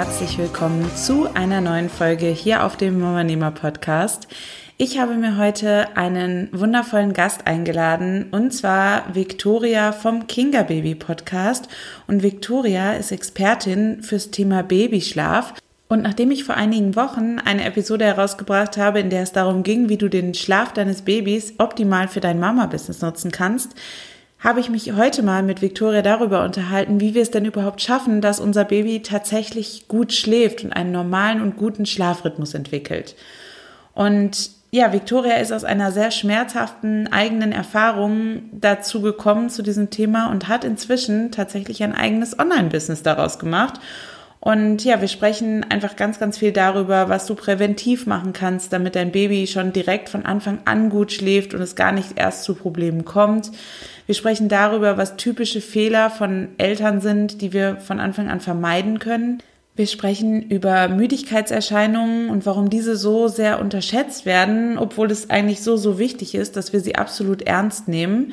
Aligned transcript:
Herzlich 0.00 0.38
willkommen 0.38 0.90
zu 0.96 1.28
einer 1.34 1.60
neuen 1.60 1.90
Folge 1.90 2.28
hier 2.28 2.64
auf 2.64 2.78
dem 2.78 3.00
Mama 3.00 3.50
Podcast. 3.50 4.28
Ich 4.78 4.98
habe 4.98 5.14
mir 5.16 5.36
heute 5.36 5.94
einen 5.94 6.48
wundervollen 6.52 7.12
Gast 7.12 7.46
eingeladen 7.46 8.28
und 8.30 8.54
zwar 8.54 9.14
Victoria 9.14 9.92
vom 9.92 10.26
Kinga 10.26 10.62
Baby 10.62 10.94
Podcast 10.94 11.68
und 12.06 12.22
Victoria 12.22 12.94
ist 12.94 13.12
Expertin 13.12 14.02
fürs 14.02 14.30
Thema 14.30 14.62
Babyschlaf. 14.62 15.52
Und 15.88 16.00
nachdem 16.00 16.30
ich 16.30 16.44
vor 16.44 16.54
einigen 16.54 16.96
Wochen 16.96 17.38
eine 17.38 17.66
Episode 17.66 18.06
herausgebracht 18.06 18.78
habe, 18.78 19.00
in 19.00 19.10
der 19.10 19.24
es 19.24 19.32
darum 19.32 19.64
ging, 19.64 19.90
wie 19.90 19.98
du 19.98 20.08
den 20.08 20.32
Schlaf 20.32 20.72
deines 20.72 21.02
Babys 21.02 21.52
optimal 21.58 22.08
für 22.08 22.20
dein 22.20 22.40
Mama-Business 22.40 23.02
nutzen 23.02 23.32
kannst, 23.32 23.74
habe 24.42 24.60
ich 24.60 24.70
mich 24.70 24.92
heute 24.94 25.22
mal 25.22 25.42
mit 25.42 25.60
Victoria 25.60 26.00
darüber 26.00 26.44
unterhalten, 26.44 27.00
wie 27.00 27.14
wir 27.14 27.22
es 27.22 27.30
denn 27.30 27.44
überhaupt 27.44 27.82
schaffen, 27.82 28.22
dass 28.22 28.40
unser 28.40 28.64
Baby 28.64 29.02
tatsächlich 29.02 29.86
gut 29.86 30.12
schläft 30.12 30.64
und 30.64 30.72
einen 30.72 30.92
normalen 30.92 31.42
und 31.42 31.56
guten 31.56 31.84
Schlafrhythmus 31.84 32.54
entwickelt. 32.54 33.16
Und 33.92 34.50
ja, 34.70 34.92
Victoria 34.92 35.34
ist 35.36 35.52
aus 35.52 35.64
einer 35.64 35.92
sehr 35.92 36.10
schmerzhaften 36.10 37.12
eigenen 37.12 37.52
Erfahrung 37.52 38.42
dazu 38.52 39.02
gekommen 39.02 39.50
zu 39.50 39.62
diesem 39.62 39.90
Thema 39.90 40.30
und 40.30 40.48
hat 40.48 40.64
inzwischen 40.64 41.32
tatsächlich 41.32 41.82
ein 41.82 41.94
eigenes 41.94 42.38
Online-Business 42.38 43.02
daraus 43.02 43.38
gemacht. 43.38 43.80
Und 44.38 44.84
ja, 44.84 45.02
wir 45.02 45.08
sprechen 45.08 45.66
einfach 45.68 45.96
ganz, 45.96 46.18
ganz 46.18 46.38
viel 46.38 46.52
darüber, 46.52 47.10
was 47.10 47.26
du 47.26 47.34
präventiv 47.34 48.06
machen 48.06 48.32
kannst, 48.32 48.72
damit 48.72 48.96
dein 48.96 49.12
Baby 49.12 49.46
schon 49.46 49.74
direkt 49.74 50.08
von 50.08 50.24
Anfang 50.24 50.60
an 50.64 50.88
gut 50.88 51.12
schläft 51.12 51.52
und 51.52 51.60
es 51.60 51.76
gar 51.76 51.92
nicht 51.92 52.12
erst 52.16 52.44
zu 52.44 52.54
Problemen 52.54 53.04
kommt. 53.04 53.50
Wir 54.10 54.16
sprechen 54.16 54.48
darüber, 54.48 54.98
was 54.98 55.14
typische 55.14 55.60
Fehler 55.60 56.10
von 56.10 56.48
Eltern 56.58 57.00
sind, 57.00 57.40
die 57.42 57.52
wir 57.52 57.76
von 57.76 58.00
Anfang 58.00 58.28
an 58.28 58.40
vermeiden 58.40 58.98
können. 58.98 59.40
Wir 59.76 59.86
sprechen 59.86 60.42
über 60.42 60.88
Müdigkeitserscheinungen 60.88 62.28
und 62.28 62.44
warum 62.44 62.70
diese 62.70 62.96
so 62.96 63.28
sehr 63.28 63.60
unterschätzt 63.60 64.26
werden, 64.26 64.78
obwohl 64.78 65.12
es 65.12 65.30
eigentlich 65.30 65.62
so, 65.62 65.76
so 65.76 66.00
wichtig 66.00 66.34
ist, 66.34 66.56
dass 66.56 66.72
wir 66.72 66.80
sie 66.80 66.96
absolut 66.96 67.42
ernst 67.42 67.86
nehmen. 67.86 68.32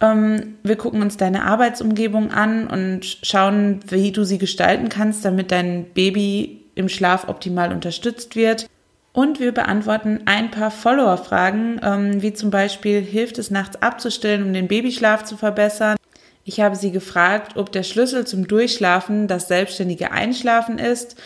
Ähm, 0.00 0.54
wir 0.62 0.76
gucken 0.76 1.02
uns 1.02 1.18
deine 1.18 1.44
Arbeitsumgebung 1.44 2.30
an 2.30 2.66
und 2.66 3.04
schauen, 3.04 3.80
wie 3.90 4.12
du 4.12 4.24
sie 4.24 4.38
gestalten 4.38 4.88
kannst, 4.88 5.26
damit 5.26 5.52
dein 5.52 5.84
Baby 5.92 6.64
im 6.74 6.88
Schlaf 6.88 7.28
optimal 7.28 7.70
unterstützt 7.70 8.34
wird. 8.34 8.66
Und 9.12 9.40
wir 9.40 9.52
beantworten 9.52 10.20
ein 10.24 10.50
paar 10.50 10.70
Follower-Fragen, 10.70 11.80
ähm, 11.82 12.22
wie 12.22 12.32
zum 12.32 12.50
Beispiel, 12.50 13.02
hilft 13.02 13.38
es 13.38 13.50
nachts 13.50 13.80
abzustillen, 13.82 14.42
um 14.42 14.52
den 14.52 14.68
Babyschlaf 14.68 15.24
zu 15.24 15.36
verbessern? 15.36 15.96
Ich 16.44 16.60
habe 16.60 16.76
sie 16.76 16.90
gefragt, 16.90 17.56
ob 17.56 17.70
der 17.70 17.82
Schlüssel 17.82 18.26
zum 18.26 18.48
Durchschlafen 18.48 19.28
das 19.28 19.48
selbstständige 19.48 20.10
Einschlafen 20.10 20.78
ist 20.78 21.16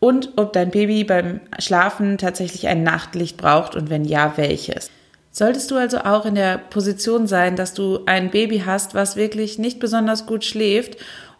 und 0.00 0.32
ob 0.36 0.52
dein 0.52 0.70
Baby 0.70 1.04
beim 1.04 1.40
Schlafen 1.58 2.18
tatsächlich 2.18 2.66
ein 2.66 2.82
Nachtlicht 2.82 3.36
braucht 3.36 3.76
und 3.76 3.90
wenn 3.90 4.04
ja, 4.04 4.32
welches. 4.36 4.90
Solltest 5.30 5.70
du 5.70 5.76
also 5.76 5.98
auch 5.98 6.26
in 6.26 6.34
der 6.36 6.58
Position 6.58 7.26
sein, 7.26 7.56
dass 7.56 7.74
du 7.74 8.00
ein 8.06 8.30
Baby 8.30 8.62
hast, 8.64 8.94
was 8.94 9.16
wirklich 9.16 9.58
nicht 9.58 9.80
besonders 9.80 10.26
gut 10.26 10.44
schläft 10.44 10.96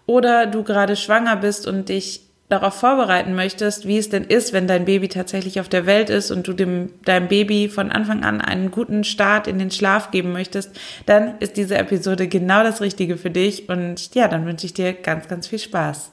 oder 0.07 0.47
du 0.47 0.65
gerade 0.65 0.97
schwanger 0.97 1.37
bist 1.37 1.67
und 1.67 1.89
dich 1.89 2.24
darauf 2.49 2.75
vorbereiten 2.75 3.35
möchtest, 3.35 3.87
wie 3.87 3.99
es 3.99 4.11
denn 4.11 4.25
ist, 4.25 4.53
wenn 4.53 4.67
dein 4.67 4.85
Baby 4.85 5.09
tatsächlich 5.09 5.61
auf 5.61 5.69
der 5.69 5.87
Welt 5.87 6.11
ist 6.11 6.31
und 6.31 6.47
du 6.47 6.53
dem, 6.53 6.91
deinem 7.05 7.29
Baby 7.29 7.69
von 7.69 7.91
Anfang 7.91 8.23
an 8.23 8.41
einen 8.41 8.71
guten 8.71 9.05
Start 9.05 9.47
in 9.47 9.59
den 9.59 9.71
Schlaf 9.71 10.11
geben 10.11 10.33
möchtest, 10.33 10.79
dann 11.07 11.39
ist 11.41 11.57
diese 11.57 11.77
Episode 11.77 12.29
genau 12.29 12.63
das 12.63 12.81
Richtige 12.81 13.17
für 13.17 13.31
dich. 13.31 13.69
Und 13.69 14.15
ja, 14.15 14.29
dann 14.29 14.47
wünsche 14.47 14.67
ich 14.67 14.75
dir 14.75 14.93
ganz, 14.93 15.29
ganz 15.29 15.47
viel 15.47 15.59
Spaß. 15.59 16.13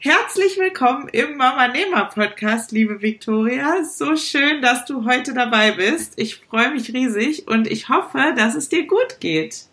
Herzlich 0.00 0.56
willkommen 0.56 1.08
im 1.08 1.36
Mama 1.36 1.66
Nehmer 1.66 2.04
Podcast, 2.04 2.70
liebe 2.70 3.02
Viktoria. 3.02 3.82
So 3.82 4.14
schön, 4.14 4.62
dass 4.62 4.84
du 4.84 5.04
heute 5.04 5.34
dabei 5.34 5.72
bist. 5.72 6.12
Ich 6.16 6.36
freue 6.36 6.70
mich 6.70 6.94
riesig 6.94 7.48
und 7.48 7.66
ich 7.66 7.88
hoffe, 7.88 8.32
dass 8.36 8.54
es 8.54 8.68
dir 8.68 8.86
gut 8.86 9.18
geht. 9.18 9.64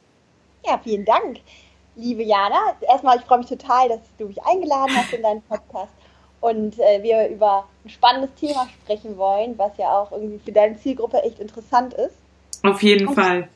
Ja, 0.66 0.80
vielen 0.84 1.06
Dank, 1.06 1.42
liebe 1.96 2.24
Jana. 2.24 2.76
Erstmal, 2.82 3.20
ich 3.20 3.26
freue 3.26 3.38
mich 3.38 3.50
total, 3.50 3.88
dass 3.88 4.00
du 4.18 4.26
mich 4.26 4.42
eingeladen 4.44 4.96
hast 4.96 5.14
in 5.14 5.22
deinen 5.22 5.44
Podcast 5.44 5.94
und 6.42 6.80
äh, 6.80 7.04
wir 7.04 7.28
über 7.30 7.70
ein 7.84 7.90
spannendes 7.90 8.34
Thema 8.34 8.68
sprechen 8.82 9.18
wollen, 9.18 9.56
was 9.60 9.78
ja 9.78 9.92
auch 9.92 10.12
irgendwie 10.12 10.40
für 10.44 10.52
deine 10.52 10.76
Zielgruppe 10.80 11.22
echt 11.22 11.38
interessant 11.38 11.94
ist. 11.94 12.16
Auf 12.64 12.82
jeden 12.82 13.10
und 13.10 13.14
Fall. 13.14 13.48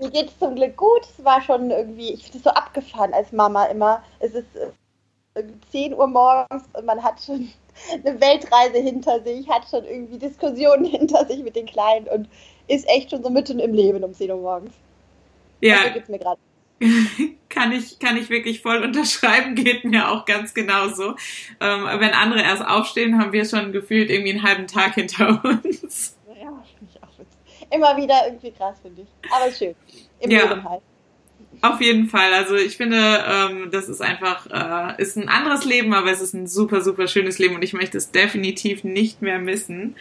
Mir 0.00 0.10
geht 0.10 0.30
es 0.30 0.38
zum 0.40 0.56
Glück 0.56 0.76
gut. 0.76 1.02
Es 1.16 1.24
war 1.24 1.40
schon 1.42 1.70
irgendwie, 1.70 2.12
ich 2.12 2.24
finde 2.24 2.38
es 2.38 2.44
so 2.44 2.50
abgefahren 2.50 3.14
als 3.14 3.30
Mama 3.30 3.66
immer. 3.66 4.02
Es 4.18 4.34
ist 4.34 4.48
10 5.70 5.94
Uhr 5.94 6.06
morgens 6.06 6.64
und 6.72 6.86
man 6.86 7.02
hat 7.02 7.22
schon 7.22 7.50
eine 7.92 8.20
Weltreise 8.20 8.78
hinter 8.78 9.22
sich, 9.22 9.48
hat 9.48 9.66
schon 9.68 9.84
irgendwie 9.84 10.18
Diskussionen 10.18 10.84
hinter 10.90 11.26
sich 11.26 11.42
mit 11.42 11.56
den 11.56 11.66
Kleinen 11.66 12.08
und 12.08 12.28
ist 12.68 12.88
echt 12.88 13.10
schon 13.10 13.22
so 13.22 13.30
mitten 13.30 13.58
im 13.58 13.74
Leben 13.74 14.02
um 14.02 14.12
10 14.12 14.30
Uhr 14.30 14.40
morgens. 14.40 14.72
Ja. 15.60 15.84
So 15.84 15.92
geht's 15.94 16.08
mir 16.08 16.18
gerade. 16.18 16.40
kann 17.48 17.72
ich, 17.72 17.98
kann 17.98 18.16
ich 18.16 18.28
wirklich 18.28 18.60
voll 18.60 18.82
unterschreiben, 18.82 19.54
geht 19.54 19.84
mir 19.84 20.10
auch 20.10 20.26
ganz 20.26 20.52
genauso. 20.52 21.14
Ähm, 21.60 21.86
wenn 22.00 22.12
andere 22.12 22.42
erst 22.42 22.64
aufstehen, 22.64 23.18
haben 23.18 23.32
wir 23.32 23.46
schon 23.46 23.72
gefühlt 23.72 24.10
irgendwie 24.10 24.32
einen 24.32 24.42
halben 24.42 24.66
Tag 24.66 24.94
hinter 24.94 25.42
uns. 25.42 26.16
Ja, 26.28 26.62
ich 26.82 27.02
auch. 27.02 27.74
Immer 27.74 27.96
wieder 27.96 28.26
irgendwie 28.26 28.50
krass, 28.50 28.76
finde 28.82 29.02
ich. 29.02 29.08
Aber 29.32 29.50
schön. 29.50 29.74
Im 30.20 30.30
ja. 30.30 30.42
Leben 30.42 30.68
halt. 30.68 30.82
Auf 31.62 31.80
jeden 31.80 32.08
Fall. 32.08 32.32
Also 32.32 32.54
ich 32.54 32.76
finde, 32.76 33.24
ähm, 33.28 33.70
das 33.70 33.88
ist 33.88 34.02
einfach, 34.02 34.46
äh, 34.46 35.02
ist 35.02 35.16
ein 35.16 35.28
anderes 35.28 35.64
Leben, 35.64 35.94
aber 35.94 36.10
es 36.10 36.20
ist 36.20 36.34
ein 36.34 36.46
super, 36.46 36.80
super 36.80 37.08
schönes 37.08 37.38
Leben 37.38 37.54
und 37.54 37.62
ich 37.62 37.72
möchte 37.72 37.98
es 37.98 38.10
definitiv 38.10 38.84
nicht 38.84 39.22
mehr 39.22 39.38
missen. 39.38 39.96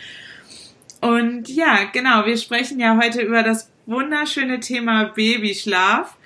Und 1.02 1.50
ja, 1.50 1.84
genau, 1.92 2.26
wir 2.26 2.38
sprechen 2.38 2.80
ja 2.80 3.00
heute 3.02 3.22
über 3.22 3.44
das 3.44 3.72
wunderschöne 3.86 4.60
Thema 4.60 5.06
Babyschlaf. 5.16 6.18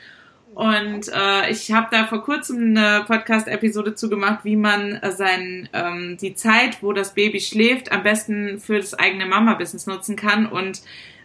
Und 0.55 1.07
äh, 1.09 1.51
ich 1.51 1.71
habe 1.71 1.87
da 1.91 2.05
vor 2.05 2.23
kurzem 2.23 2.75
eine 2.75 3.03
Podcast-Episode 3.05 3.95
zugemacht, 3.95 4.43
wie 4.43 4.55
man 4.55 4.93
äh, 4.95 5.11
sein, 5.11 5.69
ähm, 5.73 6.17
die 6.19 6.33
Zeit, 6.33 6.81
wo 6.81 6.91
das 6.91 7.13
Baby 7.13 7.39
schläft, 7.39 7.91
am 7.91 8.03
besten 8.03 8.59
für 8.59 8.77
das 8.77 8.93
eigene 8.93 9.25
Mama-Business 9.25 9.85
nutzen 9.85 10.15
kann. 10.15 10.47
Und 10.47 10.81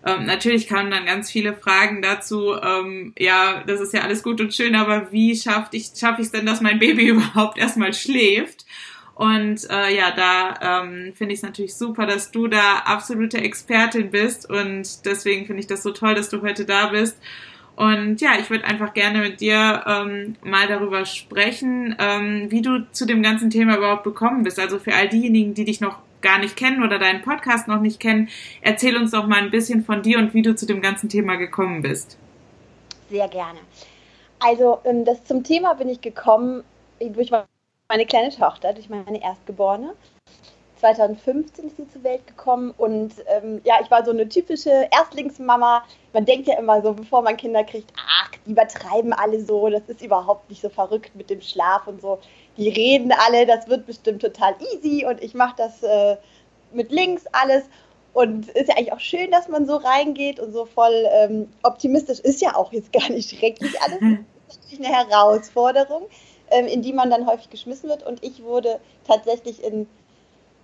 ähm, 0.06 0.26
natürlich 0.26 0.68
kamen 0.68 0.90
dann 0.90 1.06
ganz 1.06 1.30
viele 1.30 1.54
Fragen 1.54 2.02
dazu, 2.02 2.54
ähm, 2.54 3.14
ja, 3.18 3.62
das 3.66 3.80
ist 3.80 3.94
ja 3.94 4.02
alles 4.02 4.22
gut 4.22 4.40
und 4.40 4.52
schön, 4.52 4.74
aber 4.74 5.12
wie 5.12 5.36
schaffe 5.36 5.68
ich 5.72 5.92
schaffe 5.98 6.20
ich 6.20 6.26
es 6.26 6.32
denn, 6.32 6.46
dass 6.46 6.60
mein 6.60 6.78
Baby 6.78 7.08
überhaupt 7.08 7.58
erstmal 7.58 7.92
schläft? 7.92 8.66
Und 9.14 9.70
äh, 9.70 9.96
ja, 9.96 10.10
da 10.10 10.82
ähm, 10.82 11.12
finde 11.14 11.34
ich 11.34 11.38
es 11.38 11.44
natürlich 11.44 11.76
super, 11.76 12.04
dass 12.04 12.32
du 12.32 12.48
da 12.48 12.78
absolute 12.84 13.38
Expertin 13.38 14.10
bist 14.10 14.50
und 14.50 15.06
deswegen 15.06 15.46
finde 15.46 15.60
ich 15.60 15.68
das 15.68 15.84
so 15.84 15.92
toll, 15.92 16.14
dass 16.14 16.28
du 16.28 16.42
heute 16.42 16.64
da 16.64 16.88
bist. 16.88 17.16
Und 17.76 18.20
ja, 18.20 18.32
ich 18.38 18.50
würde 18.50 18.64
einfach 18.64 18.94
gerne 18.94 19.18
mit 19.20 19.40
dir 19.40 19.84
ähm, 19.86 20.36
mal 20.44 20.68
darüber 20.68 21.04
sprechen, 21.06 21.96
ähm, 21.98 22.50
wie 22.50 22.62
du 22.62 22.86
zu 22.92 23.04
dem 23.04 23.22
ganzen 23.22 23.50
Thema 23.50 23.76
überhaupt 23.76 24.04
gekommen 24.04 24.44
bist. 24.44 24.60
Also 24.60 24.78
für 24.78 24.94
all 24.94 25.08
diejenigen, 25.08 25.54
die 25.54 25.64
dich 25.64 25.80
noch 25.80 25.98
gar 26.24 26.40
nicht 26.40 26.56
kennen 26.56 26.82
oder 26.82 26.98
deinen 26.98 27.22
Podcast 27.22 27.68
noch 27.68 27.80
nicht 27.80 28.00
kennen, 28.00 28.28
erzähl 28.62 28.96
uns 28.96 29.12
doch 29.12 29.28
mal 29.28 29.38
ein 29.38 29.52
bisschen 29.52 29.84
von 29.84 30.02
dir 30.02 30.18
und 30.18 30.34
wie 30.34 30.42
du 30.42 30.56
zu 30.56 30.66
dem 30.66 30.82
ganzen 30.82 31.08
Thema 31.08 31.36
gekommen 31.36 31.82
bist. 31.82 32.18
Sehr 33.08 33.28
gerne. 33.28 33.60
Also 34.40 34.80
ähm, 34.84 35.04
das 35.04 35.24
zum 35.24 35.44
Thema 35.44 35.74
bin 35.74 35.88
ich 35.88 36.00
gekommen 36.00 36.64
durch 37.00 37.30
meine 37.30 38.06
kleine 38.06 38.30
Tochter, 38.30 38.72
durch 38.72 38.88
meine 38.88 39.22
Erstgeborene. 39.22 39.94
2015 40.84 41.66
ist 41.68 41.76
sie 41.78 41.88
zur 41.88 42.04
Welt 42.04 42.26
gekommen 42.26 42.74
und 42.76 43.14
ähm, 43.28 43.62
ja, 43.64 43.76
ich 43.82 43.90
war 43.90 44.04
so 44.04 44.10
eine 44.10 44.28
typische 44.28 44.86
Erstlingsmama. 44.92 45.82
Man 46.12 46.26
denkt 46.26 46.46
ja 46.46 46.58
immer 46.58 46.82
so, 46.82 46.92
bevor 46.92 47.22
man 47.22 47.38
Kinder 47.38 47.64
kriegt, 47.64 47.90
ach, 47.96 48.30
die 48.44 48.50
übertreiben 48.50 49.14
alle 49.14 49.42
so, 49.42 49.70
das 49.70 49.80
ist 49.86 50.02
überhaupt 50.02 50.50
nicht 50.50 50.60
so 50.60 50.68
verrückt 50.68 51.16
mit 51.16 51.30
dem 51.30 51.40
Schlaf 51.40 51.86
und 51.86 52.02
so. 52.02 52.18
Die 52.58 52.68
reden 52.68 53.12
alle, 53.26 53.46
das 53.46 53.66
wird 53.66 53.86
bestimmt 53.86 54.20
total 54.20 54.54
easy 54.74 55.06
und 55.06 55.22
ich 55.22 55.32
mache 55.32 55.54
das 55.56 55.82
äh, 55.82 56.18
mit 56.72 56.92
links 56.92 57.24
alles. 57.32 57.64
Und 58.12 58.48
ist 58.50 58.68
ja 58.68 58.76
eigentlich 58.76 58.92
auch 58.92 59.00
schön, 59.00 59.30
dass 59.30 59.48
man 59.48 59.66
so 59.66 59.76
reingeht 59.76 60.38
und 60.38 60.52
so 60.52 60.66
voll 60.66 61.08
ähm, 61.12 61.48
optimistisch. 61.62 62.20
Ist 62.20 62.42
ja 62.42 62.54
auch 62.54 62.72
jetzt 62.72 62.92
gar 62.92 63.08
nicht 63.08 63.30
schrecklich 63.30 63.74
alles. 63.80 63.98
Das 64.46 64.58
ist 64.58 64.62
natürlich 64.62 64.86
eine 64.86 65.08
Herausforderung, 65.08 66.02
ähm, 66.50 66.66
in 66.66 66.82
die 66.82 66.92
man 66.92 67.08
dann 67.10 67.26
häufig 67.26 67.48
geschmissen 67.48 67.88
wird. 67.88 68.02
Und 68.02 68.22
ich 68.22 68.44
wurde 68.44 68.78
tatsächlich 69.06 69.64
in 69.64 69.88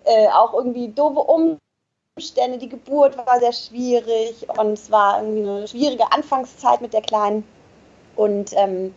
äh, 0.05 0.29
auch 0.29 0.55
irgendwie 0.55 0.88
doofe 0.88 1.20
Umstände. 1.20 2.58
Die 2.58 2.69
Geburt 2.69 3.17
war 3.17 3.38
sehr 3.41 3.52
schwierig 3.52 4.47
und 4.58 4.73
es 4.73 4.91
war 4.91 5.23
irgendwie 5.23 5.49
eine 5.49 5.69
schwierige 5.69 6.12
Anfangszeit 6.12 6.81
mit 6.81 6.93
der 6.93 7.02
Kleinen. 7.02 7.44
Und 8.17 8.52
ähm, 8.56 8.94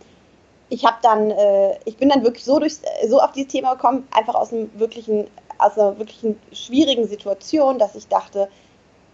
ich 0.68 0.84
habe 0.84 0.96
dann, 1.02 1.30
äh, 1.30 1.78
ich 1.84 1.96
bin 1.96 2.08
dann 2.08 2.24
wirklich 2.24 2.44
so 2.44 2.58
durch, 2.58 2.76
so 3.06 3.20
auf 3.20 3.32
dieses 3.32 3.52
Thema 3.52 3.74
gekommen, 3.74 4.06
einfach 4.12 4.34
aus 4.34 4.52
einem 4.52 4.70
wirklichen 4.78 5.28
aus 5.58 5.78
einer 5.78 5.98
wirklichen 5.98 6.38
schwierigen 6.52 7.06
Situation, 7.06 7.78
dass 7.78 7.94
ich 7.94 8.08
dachte, 8.08 8.48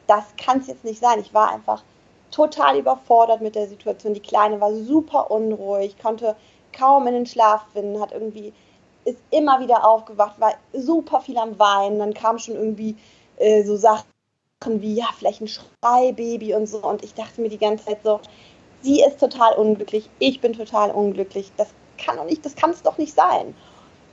das 0.07 0.25
kann 0.37 0.61
es 0.61 0.67
jetzt 0.67 0.85
nicht 0.85 1.01
sein. 1.01 1.21
Ich 1.21 1.35
war 1.35 1.53
einfach 1.53 1.83
total 2.31 2.79
überfordert 2.79 3.41
mit 3.41 3.55
der 3.55 3.69
Situation. 3.69 4.15
Die 4.15 4.21
Kleine 4.21 4.61
war 4.61 4.73
super 4.75 5.31
unruhig, 5.31 5.97
konnte 6.01 6.37
kaum 6.73 7.07
in 7.07 7.15
den 7.15 7.27
Schlaf 7.27 7.65
finden, 7.73 8.01
hat 8.01 8.13
irgendwie, 8.13 8.53
ist 9.05 9.19
immer 9.31 9.61
wieder 9.61 9.87
aufgewacht, 9.87 10.41
war 10.41 10.55
super 10.73 11.21
viel 11.21 11.39
am 11.39 11.59
Weinen. 11.59 11.99
Dann 11.99 12.15
kam 12.15 12.39
schon 12.39 12.55
irgendwie 12.55 12.97
äh, 13.37 13.65
so 13.65 13.77
Sachen 13.77 14.05
wie, 14.65 14.95
ja, 14.95 15.07
vielleicht 15.17 15.41
ein 15.41 15.49
Schreibaby 15.49 16.55
und 16.55 16.67
so. 16.67 16.79
Und 16.79 17.03
ich 17.03 17.15
dachte 17.15 17.41
mir 17.41 17.49
die 17.49 17.59
ganze 17.59 17.87
Zeit 17.87 18.03
so, 18.05 18.21
sie 18.83 19.03
ist 19.03 19.19
total 19.19 19.55
unglücklich, 19.55 20.09
ich 20.19 20.41
bin 20.41 20.53
total 20.53 20.91
unglücklich. 20.91 21.51
Das 21.57 21.69
kann 21.99 22.17
doch 22.17 22.25
nicht, 22.25 22.45
das 22.45 22.57
kann 22.57 22.71
es 22.71 22.83
doch 22.83 22.99
nicht 22.99 23.15
sein. 23.15 23.55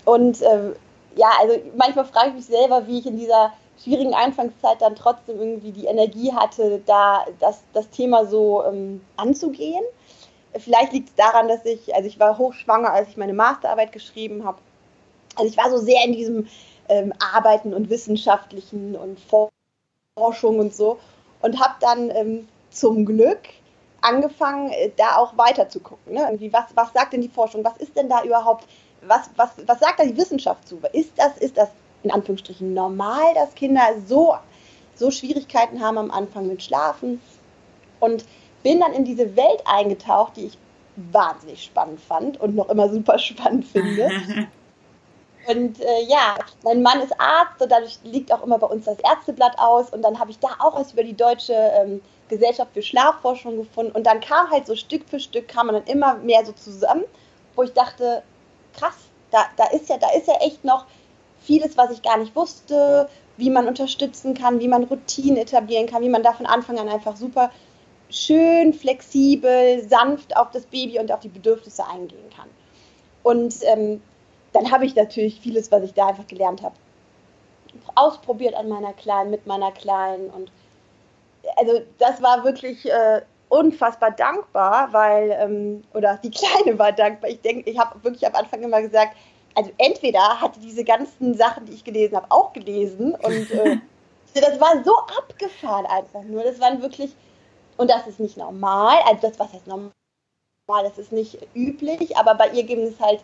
Und 0.05 0.41
äh, 0.41 0.73
ja, 1.15 1.29
also 1.41 1.55
manchmal 1.75 2.05
frage 2.05 2.29
ich 2.29 2.35
mich 2.35 2.45
selber, 2.45 2.87
wie 2.87 2.99
ich 2.99 3.05
in 3.05 3.17
dieser 3.17 3.53
schwierigen 3.83 4.13
Anfangszeit 4.13 4.81
dann 4.81 4.95
trotzdem 4.95 5.39
irgendwie 5.39 5.71
die 5.71 5.85
Energie 5.85 6.33
hatte, 6.33 6.81
da 6.85 7.25
das, 7.39 7.63
das 7.73 7.89
Thema 7.89 8.25
so 8.25 8.63
ähm, 8.65 9.01
anzugehen. 9.17 9.83
Vielleicht 10.57 10.93
liegt 10.93 11.09
es 11.09 11.15
daran, 11.15 11.47
dass 11.47 11.65
ich, 11.65 11.93
also 11.93 12.07
ich 12.07 12.19
war 12.19 12.37
hochschwanger, 12.37 12.91
als 12.91 13.09
ich 13.09 13.17
meine 13.17 13.33
Masterarbeit 13.33 13.91
geschrieben 13.91 14.45
habe. 14.45 14.57
Also 15.37 15.49
ich 15.49 15.57
war 15.57 15.69
so 15.69 15.77
sehr 15.77 16.03
in 16.05 16.13
diesem 16.13 16.47
ähm, 16.89 17.13
Arbeiten 17.33 17.73
und 17.73 17.89
Wissenschaftlichen 17.89 18.95
und 18.95 19.19
Forschung 20.15 20.59
und 20.59 20.73
so 20.73 20.99
und 21.41 21.59
habe 21.59 21.75
dann 21.79 22.09
ähm, 22.11 22.47
zum 22.69 23.05
Glück 23.05 23.39
angefangen, 24.01 24.69
äh, 24.71 24.91
da 24.95 25.17
auch 25.17 25.37
weiter 25.37 25.69
zu 25.69 25.79
gucken. 25.79 26.13
Ne? 26.13 26.21
Irgendwie, 26.21 26.51
was, 26.53 26.65
was 26.75 26.93
sagt 26.93 27.13
denn 27.13 27.21
die 27.21 27.29
Forschung? 27.29 27.63
Was 27.63 27.77
ist 27.77 27.95
denn 27.95 28.09
da 28.09 28.23
überhaupt 28.23 28.65
was, 29.01 29.29
was, 29.35 29.51
was 29.65 29.79
sagt 29.79 29.99
da 29.99 30.05
die 30.05 30.17
Wissenschaft 30.17 30.67
zu? 30.67 30.79
Ist 30.93 31.11
das, 31.17 31.37
ist 31.37 31.57
das 31.57 31.69
in 32.03 32.11
Anführungsstrichen 32.11 32.73
normal, 32.73 33.33
dass 33.35 33.53
Kinder 33.55 33.81
so, 34.05 34.35
so 34.95 35.11
Schwierigkeiten 35.11 35.81
haben 35.81 35.97
am 35.97 36.11
Anfang 36.11 36.47
mit 36.47 36.63
Schlafen? 36.63 37.21
Und 37.99 38.25
bin 38.63 38.79
dann 38.79 38.93
in 38.93 39.05
diese 39.05 39.35
Welt 39.35 39.63
eingetaucht, 39.65 40.37
die 40.37 40.45
ich 40.45 40.57
wahnsinnig 40.95 41.63
spannend 41.63 41.99
fand 41.99 42.39
und 42.39 42.55
noch 42.55 42.69
immer 42.69 42.89
super 42.89 43.17
spannend 43.19 43.65
finde. 43.65 44.09
Und 45.47 45.79
äh, 45.79 46.03
ja, 46.07 46.37
mein 46.63 46.81
Mann 46.81 46.99
ist 47.01 47.13
Arzt 47.19 47.61
und 47.61 47.71
dadurch 47.71 47.99
liegt 48.03 48.33
auch 48.33 48.43
immer 48.43 48.57
bei 48.57 48.67
uns 48.67 48.85
das 48.85 48.97
Ärzteblatt 48.99 49.57
aus. 49.57 49.89
Und 49.91 50.01
dann 50.01 50.19
habe 50.19 50.31
ich 50.31 50.39
da 50.39 50.49
auch 50.59 50.77
was 50.77 50.91
über 50.91 51.03
die 51.03 51.15
Deutsche 51.15 51.53
ähm, 51.53 52.01
Gesellschaft 52.27 52.71
für 52.73 52.81
Schlafforschung 52.81 53.57
gefunden. 53.57 53.93
Und 53.93 54.05
dann 54.05 54.19
kam 54.19 54.51
halt 54.51 54.67
so 54.67 54.75
Stück 54.75 55.07
für 55.07 55.19
Stück, 55.19 55.47
kam 55.47 55.67
man 55.67 55.75
dann 55.75 55.85
immer 55.85 56.15
mehr 56.15 56.45
so 56.45 56.51
zusammen, 56.51 57.05
wo 57.55 57.63
ich 57.63 57.71
dachte, 57.71 58.23
krass, 58.77 58.97
da, 59.31 59.45
da, 59.55 59.67
ist 59.67 59.89
ja, 59.89 59.97
da 59.97 60.11
ist 60.11 60.27
ja 60.27 60.35
echt 60.41 60.65
noch 60.65 60.85
vieles, 61.39 61.77
was 61.77 61.91
ich 61.91 62.01
gar 62.01 62.17
nicht 62.17 62.35
wusste, 62.35 63.09
wie 63.37 63.49
man 63.49 63.67
unterstützen 63.67 64.33
kann, 64.33 64.59
wie 64.59 64.67
man 64.67 64.83
Routinen 64.83 65.37
etablieren 65.37 65.87
kann, 65.87 66.01
wie 66.01 66.09
man 66.09 66.23
da 66.23 66.33
von 66.33 66.45
Anfang 66.45 66.77
an 66.77 66.89
einfach 66.89 67.15
super 67.15 67.51
schön, 68.09 68.73
flexibel, 68.73 69.87
sanft 69.87 70.35
auf 70.35 70.51
das 70.51 70.65
Baby 70.65 70.99
und 70.99 71.11
auf 71.11 71.21
die 71.21 71.29
Bedürfnisse 71.29 71.85
eingehen 71.87 72.29
kann. 72.35 72.47
Und 73.23 73.55
ähm, 73.63 74.01
dann 74.53 74.71
habe 74.71 74.85
ich 74.85 74.95
natürlich 74.95 75.39
vieles, 75.39 75.71
was 75.71 75.83
ich 75.83 75.93
da 75.93 76.07
einfach 76.07 76.27
gelernt 76.27 76.61
habe, 76.61 76.75
ausprobiert 77.95 78.55
an 78.55 78.69
meiner 78.69 78.93
Kleinen, 78.93 79.31
mit 79.31 79.45
meiner 79.45 79.71
Kleinen. 79.71 80.29
Und 80.29 80.51
also 81.55 81.81
das 81.97 82.21
war 82.21 82.43
wirklich 82.43 82.89
äh, 82.89 83.21
unfassbar 83.49 84.11
dankbar, 84.11 84.89
weil, 84.91 85.31
ähm, 85.39 85.83
oder 85.93 86.19
die 86.23 86.31
Kleine 86.31 86.77
war 86.77 86.91
dankbar. 86.91 87.29
Ich 87.29 87.41
denke, 87.41 87.69
ich 87.69 87.77
habe 87.77 88.03
wirklich 88.03 88.25
am 88.25 88.35
Anfang 88.35 88.61
immer 88.61 88.81
gesagt, 88.81 89.15
also 89.55 89.71
entweder 89.77 90.39
hatte 90.39 90.59
diese 90.59 90.83
ganzen 90.83 91.33
Sachen, 91.33 91.65
die 91.65 91.73
ich 91.73 91.83
gelesen 91.83 92.15
habe, 92.15 92.27
auch 92.29 92.53
gelesen 92.53 93.15
und 93.15 93.51
äh, 93.51 93.77
das 94.33 94.59
war 94.59 94.83
so 94.83 94.95
abgefahren 95.17 95.85
einfach 95.87 96.23
nur. 96.23 96.43
Das 96.43 96.59
waren 96.59 96.81
wirklich, 96.81 97.15
und 97.77 97.89
das 97.89 98.05
ist 98.07 98.19
nicht 98.19 98.37
normal, 98.37 98.97
also 99.07 99.27
das, 99.27 99.39
was 99.39 99.53
heißt 99.53 99.67
normal, 99.67 99.91
das 100.67 100.97
ist 100.97 101.11
nicht 101.11 101.39
üblich, 101.55 102.17
aber 102.17 102.35
bei 102.35 102.49
ihr 102.49 102.63
ging 102.63 102.81
es 102.81 102.99
halt 102.99 103.21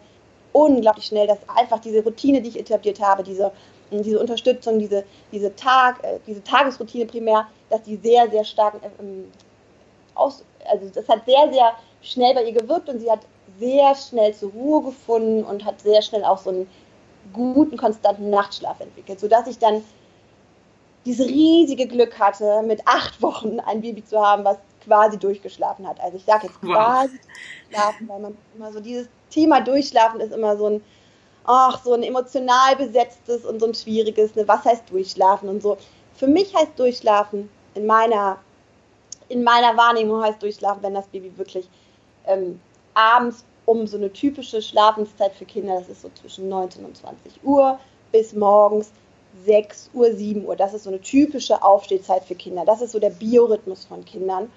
unglaublich 0.53 1.05
schnell, 1.05 1.27
dass 1.27 1.39
einfach 1.49 1.79
diese 1.79 2.03
Routine, 2.03 2.41
die 2.41 2.49
ich 2.49 2.59
etabliert 2.59 3.01
habe, 3.01 3.23
diese, 3.23 3.51
diese 3.91 4.19
Unterstützung, 4.19 4.79
diese, 4.79 5.03
diese, 5.31 5.53
Tag, 5.55 6.03
äh, 6.03 6.19
diese 6.25 6.43
Tagesroutine 6.43 7.05
primär, 7.05 7.47
dass 7.69 7.83
die 7.83 7.97
sehr, 7.97 8.29
sehr 8.29 8.45
stark 8.45 8.75
ähm, 8.99 9.29
aus, 10.15 10.45
also 10.65 10.89
das 10.93 11.07
hat 11.09 11.25
sehr, 11.25 11.51
sehr 11.51 11.73
schnell 12.01 12.33
bei 12.33 12.45
ihr 12.45 12.53
gewirkt 12.53 12.87
und 12.87 12.99
sie 12.99 13.11
hat 13.11 13.21
sehr 13.59 13.95
schnell 13.95 14.33
zur 14.33 14.51
Ruhe 14.51 14.83
gefunden 14.83 15.43
und 15.43 15.65
hat 15.65 15.81
sehr 15.81 16.01
schnell 16.01 16.23
auch 16.23 16.37
so 16.37 16.49
einen 16.49 16.69
guten, 17.33 17.77
konstanten 17.77 18.29
Nachtschlaf 18.29 18.79
entwickelt, 18.79 19.19
sodass 19.19 19.47
ich 19.47 19.57
dann 19.57 19.83
dieses 21.05 21.27
riesige 21.27 21.87
Glück 21.87 22.19
hatte, 22.19 22.61
mit 22.63 22.81
acht 22.85 23.21
Wochen 23.21 23.59
ein 23.59 23.81
Baby 23.81 24.03
zu 24.05 24.19
haben, 24.19 24.43
was 24.43 24.57
quasi 24.83 25.17
durchgeschlafen 25.17 25.87
hat. 25.87 25.99
Also 25.99 26.17
ich 26.17 26.25
sage 26.25 26.47
jetzt 26.47 26.61
quasi 26.61 27.19
durchschlafen, 27.69 28.09
weil 28.09 28.19
man 28.19 28.37
immer 28.55 28.71
so 28.71 28.79
dieses 28.79 29.07
Thema 29.29 29.61
Durchschlafen 29.61 30.19
ist 30.19 30.33
immer 30.33 30.57
so 30.57 30.67
ein, 30.67 30.83
ach, 31.45 31.83
so 31.83 31.93
ein 31.93 32.03
emotional 32.03 32.75
besetztes 32.75 33.45
und 33.45 33.59
so 33.59 33.67
ein 33.67 33.73
schwieriges, 33.73 34.35
ne, 34.35 34.47
was 34.47 34.65
heißt 34.65 34.89
Durchschlafen 34.89 35.49
und 35.49 35.61
so. 35.61 35.77
Für 36.15 36.27
mich 36.27 36.55
heißt 36.55 36.77
Durchschlafen 36.77 37.49
in 37.75 37.85
meiner 37.85 38.37
in 39.29 39.43
meiner 39.43 39.75
Wahrnehmung 39.77 40.21
heißt 40.21 40.41
durchschlafen, 40.41 40.83
wenn 40.83 40.93
das 40.93 41.07
Baby 41.07 41.35
wirklich 41.37 41.67
ähm, 42.27 42.59
abends 42.93 43.43
um 43.65 43.87
so 43.87 43.97
eine 43.97 44.11
typische 44.11 44.61
Schlafenszeit 44.61 45.33
für 45.33 45.45
Kinder, 45.45 45.79
das 45.79 45.89
ist 45.89 46.01
so 46.01 46.09
zwischen 46.19 46.49
19 46.49 46.85
und 46.85 46.97
20 46.97 47.43
Uhr, 47.43 47.79
bis 48.11 48.33
morgens 48.33 48.91
6 49.45 49.89
Uhr, 49.93 50.13
7 50.13 50.45
Uhr. 50.45 50.55
Das 50.55 50.73
ist 50.73 50.83
so 50.83 50.89
eine 50.89 51.01
typische 51.01 51.63
Aufstehzeit 51.63 52.23
für 52.25 52.35
Kinder. 52.35 52.65
Das 52.65 52.81
ist 52.81 52.91
so 52.91 52.99
der 52.99 53.09
Biorhythmus 53.09 53.85
von 53.85 54.05
Kindern. 54.05 54.51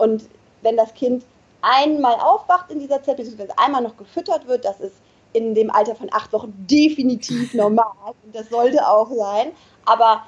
Und 0.00 0.28
wenn 0.62 0.76
das 0.76 0.94
Kind 0.94 1.24
einmal 1.62 2.14
aufwacht 2.14 2.70
in 2.70 2.78
dieser 2.78 3.02
Zeit, 3.02 3.18
beziehungsweise 3.18 3.58
einmal 3.58 3.82
noch 3.82 3.96
gefüttert 3.96 4.46
wird, 4.48 4.64
das 4.64 4.80
ist 4.80 4.94
in 5.32 5.54
dem 5.54 5.70
Alter 5.70 5.94
von 5.94 6.08
acht 6.12 6.32
Wochen 6.32 6.52
definitiv 6.68 7.54
normal. 7.54 8.14
Und 8.24 8.34
das 8.34 8.48
sollte 8.48 8.86
auch 8.88 9.10
sein. 9.10 9.52
Aber 9.84 10.24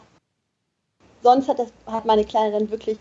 sonst 1.23 1.49
hat, 1.49 1.59
das, 1.59 1.73
hat 1.87 2.05
meine 2.05 2.25
Kleine 2.25 2.53
dann 2.53 2.71
wirklich 2.71 2.99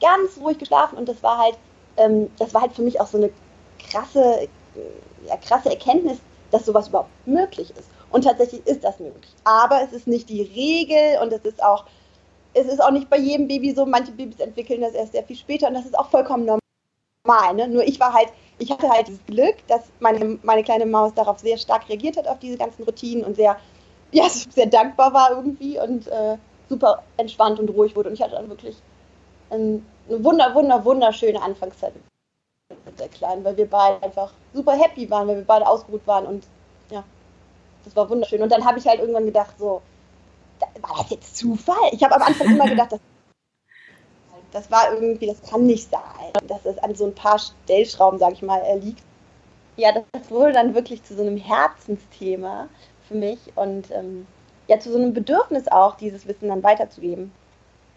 ganz 0.00 0.38
ruhig 0.40 0.58
geschlafen 0.58 0.96
und 0.98 1.08
das 1.08 1.22
war 1.22 1.38
halt, 1.38 1.58
ähm, 1.96 2.30
das 2.38 2.52
war 2.54 2.62
halt 2.62 2.72
für 2.72 2.82
mich 2.82 3.00
auch 3.00 3.06
so 3.06 3.18
eine 3.18 3.30
krasse, 3.78 4.42
äh, 4.42 4.48
ja, 5.26 5.36
krasse 5.36 5.70
Erkenntnis, 5.70 6.18
dass 6.50 6.66
sowas 6.66 6.88
überhaupt 6.88 7.10
möglich 7.26 7.70
ist. 7.70 7.88
Und 8.10 8.22
tatsächlich 8.22 8.66
ist 8.66 8.84
das 8.84 8.98
möglich. 9.00 9.32
Aber 9.44 9.82
es 9.82 9.92
ist 9.92 10.06
nicht 10.06 10.28
die 10.28 10.42
Regel 10.42 11.20
und 11.22 11.32
es 11.32 11.44
ist 11.44 11.62
auch, 11.62 11.84
es 12.54 12.66
ist 12.66 12.82
auch 12.82 12.90
nicht 12.90 13.10
bei 13.10 13.18
jedem 13.18 13.48
Baby 13.48 13.72
so. 13.74 13.84
Manche 13.84 14.12
Babys 14.12 14.40
entwickeln 14.40 14.80
das 14.80 14.94
erst 14.94 15.12
sehr 15.12 15.24
viel 15.24 15.36
später 15.36 15.68
und 15.68 15.74
das 15.74 15.84
ist 15.84 15.98
auch 15.98 16.08
vollkommen 16.08 16.46
normal. 16.46 17.54
Ne? 17.54 17.68
Nur 17.68 17.82
ich 17.84 18.00
war 18.00 18.12
halt, 18.12 18.28
ich 18.58 18.70
hatte 18.70 18.88
halt 18.88 19.08
das 19.08 19.24
Glück, 19.26 19.56
dass 19.66 19.82
meine, 20.00 20.38
meine 20.42 20.62
kleine 20.62 20.86
Maus 20.86 21.12
darauf 21.14 21.38
sehr 21.40 21.58
stark 21.58 21.88
reagiert 21.88 22.16
hat, 22.16 22.28
auf 22.28 22.38
diese 22.38 22.56
ganzen 22.56 22.84
Routinen 22.84 23.24
und 23.24 23.36
sehr, 23.36 23.56
ja, 24.12 24.28
sehr 24.50 24.66
dankbar 24.66 25.12
war 25.12 25.30
irgendwie 25.30 25.78
und 25.78 26.06
äh, 26.06 26.38
super 26.68 27.02
entspannt 27.16 27.58
und 27.58 27.68
ruhig 27.70 27.94
wurde. 27.96 28.08
Und 28.08 28.14
ich 28.14 28.22
hatte 28.22 28.36
dann 28.36 28.48
wirklich 28.48 28.76
ein, 29.50 29.84
eine 30.08 30.24
wunder, 30.24 30.54
wunder, 30.54 30.84
wunderschöne 30.84 31.42
Anfangszeit 31.42 31.92
mit 32.84 32.98
der 32.98 33.08
Kleinen, 33.08 33.44
weil 33.44 33.56
wir 33.56 33.68
beide 33.68 34.02
einfach 34.02 34.32
super 34.52 34.72
happy 34.72 35.10
waren, 35.10 35.28
weil 35.28 35.36
wir 35.36 35.44
beide 35.44 35.66
ausgeruht 35.66 36.06
waren 36.06 36.26
und 36.26 36.44
ja, 36.90 37.04
das 37.84 37.94
war 37.96 38.08
wunderschön. 38.08 38.42
Und 38.42 38.50
dann 38.52 38.64
habe 38.64 38.78
ich 38.78 38.86
halt 38.86 39.00
irgendwann 39.00 39.26
gedacht, 39.26 39.58
so, 39.58 39.82
war 40.80 40.96
das 40.98 41.10
jetzt 41.10 41.36
Zufall? 41.36 41.90
Ich 41.92 42.02
habe 42.02 42.16
am 42.16 42.22
Anfang 42.22 42.48
immer 42.48 42.68
gedacht, 42.68 42.92
das, 42.92 43.00
das 44.52 44.70
war 44.70 44.92
irgendwie, 44.92 45.26
das 45.26 45.42
kann 45.42 45.66
nicht 45.66 45.90
sein, 45.90 46.32
dass 46.46 46.64
es 46.64 46.78
an 46.78 46.94
so 46.94 47.06
ein 47.06 47.14
paar 47.14 47.38
Stellschrauben, 47.38 48.18
sage 48.18 48.34
ich 48.34 48.42
mal, 48.42 48.62
liegt. 48.80 49.02
Ja, 49.76 49.90
das 49.92 50.30
wurde 50.30 50.52
dann 50.52 50.74
wirklich 50.74 51.02
zu 51.02 51.14
so 51.14 51.22
einem 51.22 51.36
Herzensthema 51.36 52.68
für 53.08 53.14
mich 53.14 53.38
und 53.56 53.90
ähm, 53.90 54.26
ja, 54.68 54.78
zu 54.78 54.92
so 54.92 54.98
einem 54.98 55.12
Bedürfnis 55.12 55.68
auch, 55.68 55.96
dieses 55.96 56.26
Wissen 56.26 56.48
dann 56.48 56.62
weiterzugeben. 56.62 57.32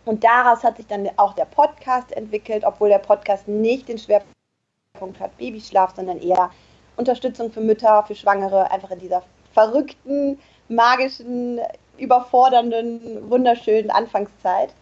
Und 0.05 0.23
daraus 0.23 0.63
hat 0.63 0.77
sich 0.77 0.87
dann 0.87 1.07
auch 1.17 1.33
der 1.33 1.45
Podcast 1.45 2.11
entwickelt, 2.13 2.63
obwohl 2.65 2.89
der 2.89 2.99
Podcast 2.99 3.47
nicht 3.47 3.89
den 3.89 3.97
Schwerpunkt 3.97 5.19
hat 5.19 5.37
Babyschlaf, 5.37 5.95
sondern 5.95 6.19
eher 6.19 6.49
Unterstützung 6.95 7.51
für 7.51 7.61
Mütter, 7.61 8.03
für 8.07 8.15
Schwangere, 8.15 8.71
einfach 8.71 8.91
in 8.91 8.99
dieser 8.99 9.23
verrückten, 9.53 10.39
magischen 10.69 11.59
überfordernden, 11.97 13.29
wunderschönen 13.29 13.91
Anfangszeit 13.91 14.73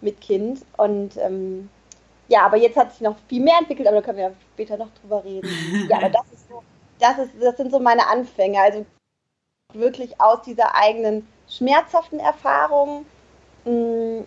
mit 0.00 0.20
Kind. 0.20 0.64
Und 0.76 1.16
ähm, 1.16 1.68
ja, 2.28 2.44
aber 2.44 2.56
jetzt 2.56 2.76
hat 2.76 2.92
sich 2.92 3.00
noch 3.02 3.16
viel 3.28 3.42
mehr 3.42 3.58
entwickelt, 3.58 3.88
aber 3.88 3.98
da 3.98 4.02
können 4.02 4.18
wir 4.18 4.28
ja 4.28 4.34
später 4.54 4.76
noch 4.76 4.90
drüber 5.00 5.24
reden. 5.24 5.48
Ja, 5.88 5.98
aber 5.98 6.10
das 6.10 6.24
ist 6.32 6.48
so, 6.48 6.62
das 6.98 7.18
ist, 7.18 7.30
das 7.40 7.56
sind 7.56 7.70
so 7.70 7.78
meine 7.78 8.06
Anfänge. 8.06 8.60
Also 8.60 8.84
wirklich 9.72 10.20
aus 10.20 10.42
dieser 10.42 10.74
eigenen 10.74 11.26
schmerzhaften 11.48 12.18
Erfahrung 12.18 13.06
mh, 13.64 13.72
mm, 13.72 14.24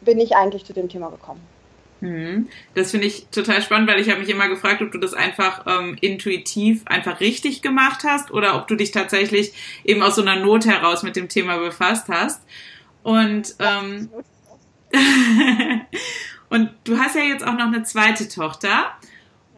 bin 0.00 0.18
ich 0.18 0.36
eigentlich 0.36 0.64
zu 0.64 0.72
dem 0.72 0.88
Thema 0.88 1.10
gekommen. 1.10 1.53
Mhm. 2.00 2.48
Das 2.74 2.90
finde 2.90 3.06
ich 3.06 3.26
total 3.28 3.62
spannend, 3.62 3.88
weil 3.88 4.00
ich 4.00 4.10
habe 4.10 4.20
mich 4.20 4.28
immer 4.28 4.48
gefragt, 4.48 4.82
ob 4.82 4.92
du 4.92 4.98
das 4.98 5.14
einfach 5.14 5.64
ähm, 5.66 5.96
intuitiv 6.00 6.82
einfach 6.86 7.20
richtig 7.20 7.62
gemacht 7.62 8.04
hast 8.04 8.30
oder 8.30 8.56
ob 8.56 8.68
du 8.68 8.74
dich 8.76 8.90
tatsächlich 8.90 9.52
eben 9.84 10.02
aus 10.02 10.16
so 10.16 10.22
einer 10.22 10.36
Not 10.36 10.66
heraus 10.66 11.02
mit 11.02 11.16
dem 11.16 11.28
Thema 11.28 11.58
befasst 11.58 12.08
hast. 12.08 12.42
Und 13.02 13.54
ähm, 13.58 14.10
und 16.50 16.70
du 16.84 16.98
hast 16.98 17.16
ja 17.16 17.22
jetzt 17.22 17.46
auch 17.46 17.54
noch 17.54 17.66
eine 17.66 17.82
zweite 17.82 18.28
Tochter. 18.28 18.92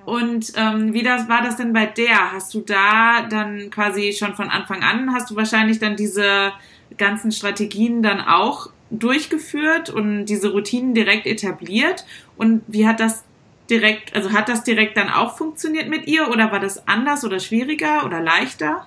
Und 0.05 0.53
ähm, 0.55 0.93
wie 0.95 1.03
das 1.03 1.29
war 1.29 1.43
das 1.43 1.57
denn 1.57 1.73
bei 1.73 1.85
der? 1.85 2.33
Hast 2.33 2.55
du 2.55 2.61
da 2.61 3.23
dann 3.29 3.71
quasi 3.71 4.13
schon 4.13 4.37
von 4.37 4.51
Anfang 4.51 4.85
an, 4.85 5.13
hast 5.13 5.31
du 5.31 5.37
wahrscheinlich 5.37 5.81
dann 5.81 5.97
diese 5.97 6.53
ganzen 6.97 7.33
Strategien 7.33 8.03
dann 8.03 8.21
auch 8.21 8.71
durchgeführt 8.91 9.91
und 9.91 10.27
diese 10.27 10.53
Routinen 10.53 10.95
direkt 10.95 11.27
etabliert? 11.27 12.05
Und 12.37 12.63
wie 12.67 12.87
hat 12.87 13.01
das 13.01 13.25
direkt, 13.69 14.15
also 14.15 14.33
hat 14.33 14.49
das 14.49 14.63
direkt 14.65 14.97
dann 14.97 15.11
auch 15.11 15.37
funktioniert 15.37 15.89
mit 15.89 16.07
ihr 16.07 16.29
oder 16.31 16.53
war 16.53 16.61
das 16.61 16.87
anders 16.87 17.25
oder 17.25 17.41
schwieriger 17.41 18.05
oder 18.05 18.21
leichter? 18.21 18.87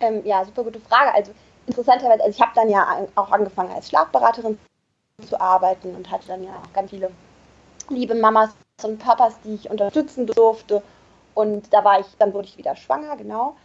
Ähm, 0.00 0.22
ja, 0.24 0.44
super 0.44 0.64
gute 0.64 0.80
Frage. 0.80 1.12
Also 1.14 1.32
interessanterweise, 1.66 2.22
also 2.22 2.36
ich 2.36 2.40
habe 2.40 2.52
dann 2.54 2.68
ja 2.68 3.06
auch 3.14 3.30
angefangen 3.30 3.72
als 3.72 3.88
Schlafberaterin 3.88 4.58
zu 5.28 5.40
arbeiten 5.40 5.94
und 5.94 6.10
hatte 6.10 6.28
dann 6.28 6.44
ja 6.44 6.50
auch 6.50 6.72
ganz 6.72 6.90
viele 6.90 7.10
liebe 7.88 8.14
Mamas 8.14 8.50
und 8.82 8.98
Papas, 8.98 9.38
die 9.44 9.54
ich 9.54 9.70
unterstützen 9.70 10.26
durfte. 10.26 10.82
Und 11.34 11.72
da 11.72 11.84
war 11.84 12.00
ich, 12.00 12.06
dann 12.18 12.32
wurde 12.32 12.48
ich 12.48 12.58
wieder 12.58 12.76
schwanger, 12.76 13.16
genau. 13.16 13.56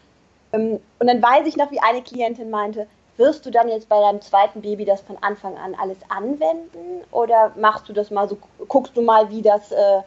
Ähm, 0.54 0.80
und 1.00 1.08
dann 1.08 1.22
weiß 1.22 1.48
ich 1.48 1.58
noch, 1.58 1.72
wie 1.72 1.80
eine 1.80 2.02
Klientin 2.02 2.50
meinte, 2.50 2.88
wirst 3.20 3.46
du 3.46 3.52
dann 3.52 3.68
jetzt 3.68 3.90
bei 3.90 4.00
deinem 4.00 4.22
zweiten 4.22 4.62
Baby 4.62 4.86
das 4.86 5.02
von 5.02 5.18
Anfang 5.22 5.58
an 5.58 5.76
alles 5.76 5.98
anwenden 6.08 7.04
oder 7.12 7.54
machst 7.58 7.88
du 7.90 7.94
das 7.94 8.10
mal 8.10 8.28
so, 8.28 8.38
guckst 8.68 8.96
du 8.96 9.02
mal, 9.02 9.30
wie 9.30 9.42
das, 9.42 9.72
äh, 9.72 10.02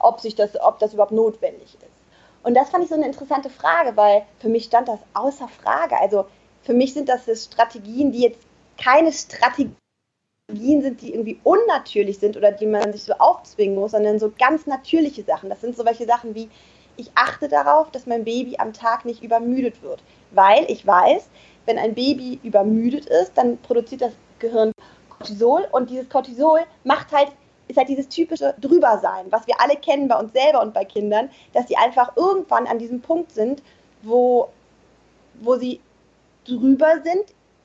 ob 0.00 0.20
sich 0.20 0.34
das, 0.34 0.60
ob 0.60 0.78
das 0.80 0.92
überhaupt 0.92 1.12
notwendig 1.12 1.74
ist? 1.74 1.98
Und 2.42 2.54
das 2.54 2.70
fand 2.70 2.84
ich 2.84 2.90
so 2.90 2.96
eine 2.96 3.06
interessante 3.06 3.48
Frage, 3.48 3.96
weil 3.96 4.22
für 4.40 4.48
mich 4.48 4.64
stand 4.64 4.88
das 4.88 5.00
außer 5.14 5.48
Frage. 5.48 5.98
Also 6.00 6.26
für 6.62 6.74
mich 6.74 6.94
sind 6.94 7.08
das 7.08 7.24
Strategien, 7.44 8.12
die 8.12 8.22
jetzt 8.22 8.40
keine 8.76 9.12
Strategien 9.12 9.76
sind, 10.48 11.00
die 11.00 11.12
irgendwie 11.12 11.40
unnatürlich 11.44 12.18
sind 12.18 12.36
oder 12.36 12.52
die 12.52 12.66
man 12.66 12.92
sich 12.92 13.04
so 13.04 13.12
aufzwingen 13.14 13.78
muss, 13.78 13.92
sondern 13.92 14.18
so 14.18 14.32
ganz 14.36 14.66
natürliche 14.66 15.22
Sachen. 15.22 15.48
Das 15.48 15.60
sind 15.60 15.76
so 15.76 15.84
welche 15.84 16.06
Sachen 16.06 16.34
wie, 16.34 16.48
ich 16.96 17.10
achte 17.14 17.48
darauf, 17.48 17.90
dass 17.90 18.06
mein 18.06 18.24
Baby 18.24 18.56
am 18.58 18.72
Tag 18.72 19.04
nicht 19.04 19.22
übermüdet 19.22 19.82
wird, 19.82 20.02
weil 20.32 20.64
ich 20.68 20.86
weiß, 20.86 21.28
wenn 21.68 21.78
ein 21.78 21.94
Baby 21.94 22.40
übermüdet 22.42 23.06
ist, 23.06 23.32
dann 23.36 23.58
produziert 23.58 24.00
das 24.00 24.12
Gehirn 24.38 24.72
Cortisol 25.10 25.68
und 25.70 25.90
dieses 25.90 26.08
Cortisol 26.08 26.60
macht 26.84 27.12
halt 27.12 27.28
ist 27.68 27.76
halt 27.76 27.90
dieses 27.90 28.08
typische 28.08 28.54
Drübersein, 28.58 29.26
was 29.30 29.46
wir 29.46 29.60
alle 29.60 29.76
kennen 29.76 30.08
bei 30.08 30.18
uns 30.18 30.32
selber 30.32 30.62
und 30.62 30.72
bei 30.72 30.86
Kindern, 30.86 31.28
dass 31.52 31.68
sie 31.68 31.76
einfach 31.76 32.16
irgendwann 32.16 32.66
an 32.66 32.78
diesem 32.78 33.02
Punkt 33.02 33.30
sind, 33.32 33.62
wo, 34.00 34.48
wo 35.34 35.56
sie 35.56 35.80
drüber 36.46 37.02
sind. 37.04 37.24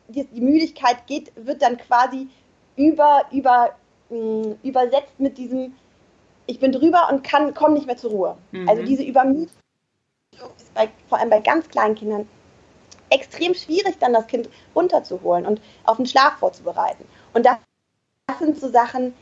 Die, 0.09 0.25
die 0.25 0.41
Müdigkeit 0.41 1.07
geht, 1.07 1.31
wird 1.37 1.61
dann 1.61 1.77
quasi 1.77 2.27
über, 2.75 3.23
über, 3.31 3.75
mh, 4.09 4.17
mm, 4.17 4.55
übersetzt 4.63 5.17
mit 5.19 5.37
diesem, 5.37 5.73
ich 6.47 6.59
bin 6.59 6.73
drüber 6.73 7.07
und 7.09 7.23
kann, 7.23 7.53
komme 7.53 7.75
nicht 7.75 7.87
mehr 7.87 7.95
zur 7.95 8.11
Ruhe. 8.11 8.37
Mhm. 8.51 8.67
Also 8.67 8.83
diese 8.83 9.03
Übermüdung 9.03 9.47
ist 10.57 10.73
bei, 10.73 10.89
vor 11.07 11.17
allem 11.17 11.29
bei 11.29 11.39
ganz 11.39 11.69
kleinen 11.69 11.95
Kindern 11.95 12.27
extrem 13.13 13.53
schwierig, 13.53 13.97
dann 13.99 14.13
das 14.13 14.27
Kind 14.27 14.49
runterzuholen 14.75 15.45
und 15.45 15.61
auf 15.85 15.97
den 15.97 16.05
Schlaf 16.05 16.37
vorzubereiten. 16.39 17.05
Und 17.33 17.45
das, 17.45 17.57
das 18.27 18.39
sind 18.39 18.59
so 18.59 18.69
Sachen, 18.69 19.13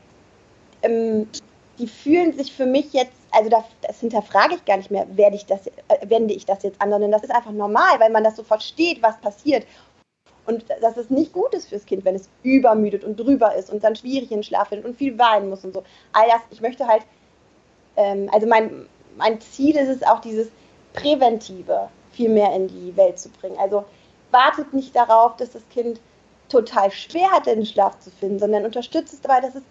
ähm, 0.81 1.27
die 1.77 1.88
fühlen 1.88 2.33
sich 2.33 2.53
für 2.53 2.65
mich 2.65 2.93
jetzt, 2.93 3.13
also 3.31 3.50
das, 3.50 3.63
das 3.81 4.00
hinterfrage 4.00 4.55
ich 4.55 4.65
gar 4.65 4.77
nicht 4.77 4.91
mehr, 4.91 5.05
werde 5.15 5.36
ich 5.36 5.45
das, 5.45 5.67
äh, 5.67 5.71
wende 6.03 6.33
ich 6.33 6.45
das 6.45 6.63
jetzt 6.63 6.81
an, 6.81 6.91
sondern 6.91 7.12
das 7.12 7.24
ist 7.24 7.31
einfach 7.31 7.51
normal, 7.51 8.00
weil 8.00 8.12
man 8.12 8.24
das 8.24 8.36
so 8.36 8.43
versteht, 8.43 9.01
was 9.01 9.19
passiert. 9.19 9.65
Und 10.45 10.65
dass 10.81 10.98
es 10.98 11.10
nicht 11.10 11.33
gut 11.33 11.53
ist 11.53 11.69
fürs 11.69 11.86
Kind, 11.86 12.03
wenn 12.03 12.15
es 12.15 12.29
übermüdet 12.43 13.03
und 13.03 13.19
drüber 13.19 13.55
ist 13.55 13.69
und 13.69 13.83
dann 13.83 13.95
schwierig 13.95 14.31
in 14.31 14.38
den 14.38 14.43
Schlaf 14.43 14.69
findet 14.69 14.88
und 14.88 14.98
viel 14.98 15.17
weinen 15.17 15.50
muss 15.50 15.63
und 15.63 15.74
so. 15.74 15.83
All 16.13 16.27
das, 16.27 16.41
ich 16.50 16.62
möchte 16.62 16.88
halt, 16.88 17.03
ähm, 17.95 18.29
also 18.31 18.48
mein, 18.48 18.88
mein 19.17 19.39
Ziel 19.39 19.75
ist 19.75 19.89
es 19.89 20.03
auch, 20.03 20.19
dieses 20.19 20.48
Präventive 20.93 21.89
viel 22.12 22.30
mehr 22.30 22.53
in 22.56 22.68
die 22.68 22.96
Welt 22.96 23.20
zu 23.20 23.30
bringen. 23.30 23.58
Also 23.58 23.86
wartet 24.32 24.74
nicht 24.74 24.96
darauf, 24.96 25.36
dass 25.38 25.51
das 25.51 25.68
Kind 25.70 26.00
total 26.50 26.91
schwer 26.91 27.32
hat, 27.32 27.46
den 27.46 27.65
Schlaf 27.65 28.00
zu 28.00 28.12
finden, 28.12 28.39
sondern 28.39 28.65
unterstützt 28.65 29.13
es 29.13 29.22
dabei, 29.22 29.41
dass 29.41 29.56
es 29.56 29.63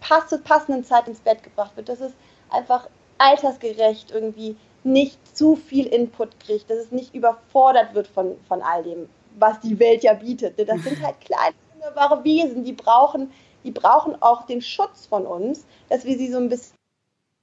pass 0.00 0.28
zur 0.28 0.42
passenden 0.42 0.84
Zeit 0.84 1.08
ins 1.08 1.20
Bett 1.20 1.42
gebracht 1.42 1.76
wird, 1.76 1.88
dass 1.88 2.00
es 2.00 2.12
einfach 2.50 2.88
altersgerecht 3.18 4.10
irgendwie 4.10 4.56
nicht 4.84 5.36
zu 5.36 5.56
viel 5.56 5.86
Input 5.86 6.38
kriegt, 6.40 6.68
dass 6.68 6.78
es 6.78 6.90
nicht 6.90 7.14
überfordert 7.14 7.94
wird 7.94 8.08
von, 8.08 8.36
von 8.48 8.62
all 8.62 8.82
dem, 8.82 9.08
was 9.38 9.60
die 9.60 9.78
Welt 9.78 10.02
ja 10.02 10.14
bietet. 10.14 10.58
Das 10.58 10.82
sind 10.82 11.02
halt 11.02 11.20
kleine, 11.24 11.54
wunderbare 11.74 12.24
Wesen, 12.24 12.64
die 12.64 12.72
brauchen, 12.72 13.30
die 13.64 13.70
brauchen 13.70 14.20
auch 14.20 14.42
den 14.42 14.60
Schutz 14.60 15.06
von 15.06 15.24
uns, 15.24 15.64
dass 15.88 16.04
wir 16.04 16.18
sie 16.18 16.30
so 16.30 16.38
ein 16.38 16.48
bisschen 16.48 16.74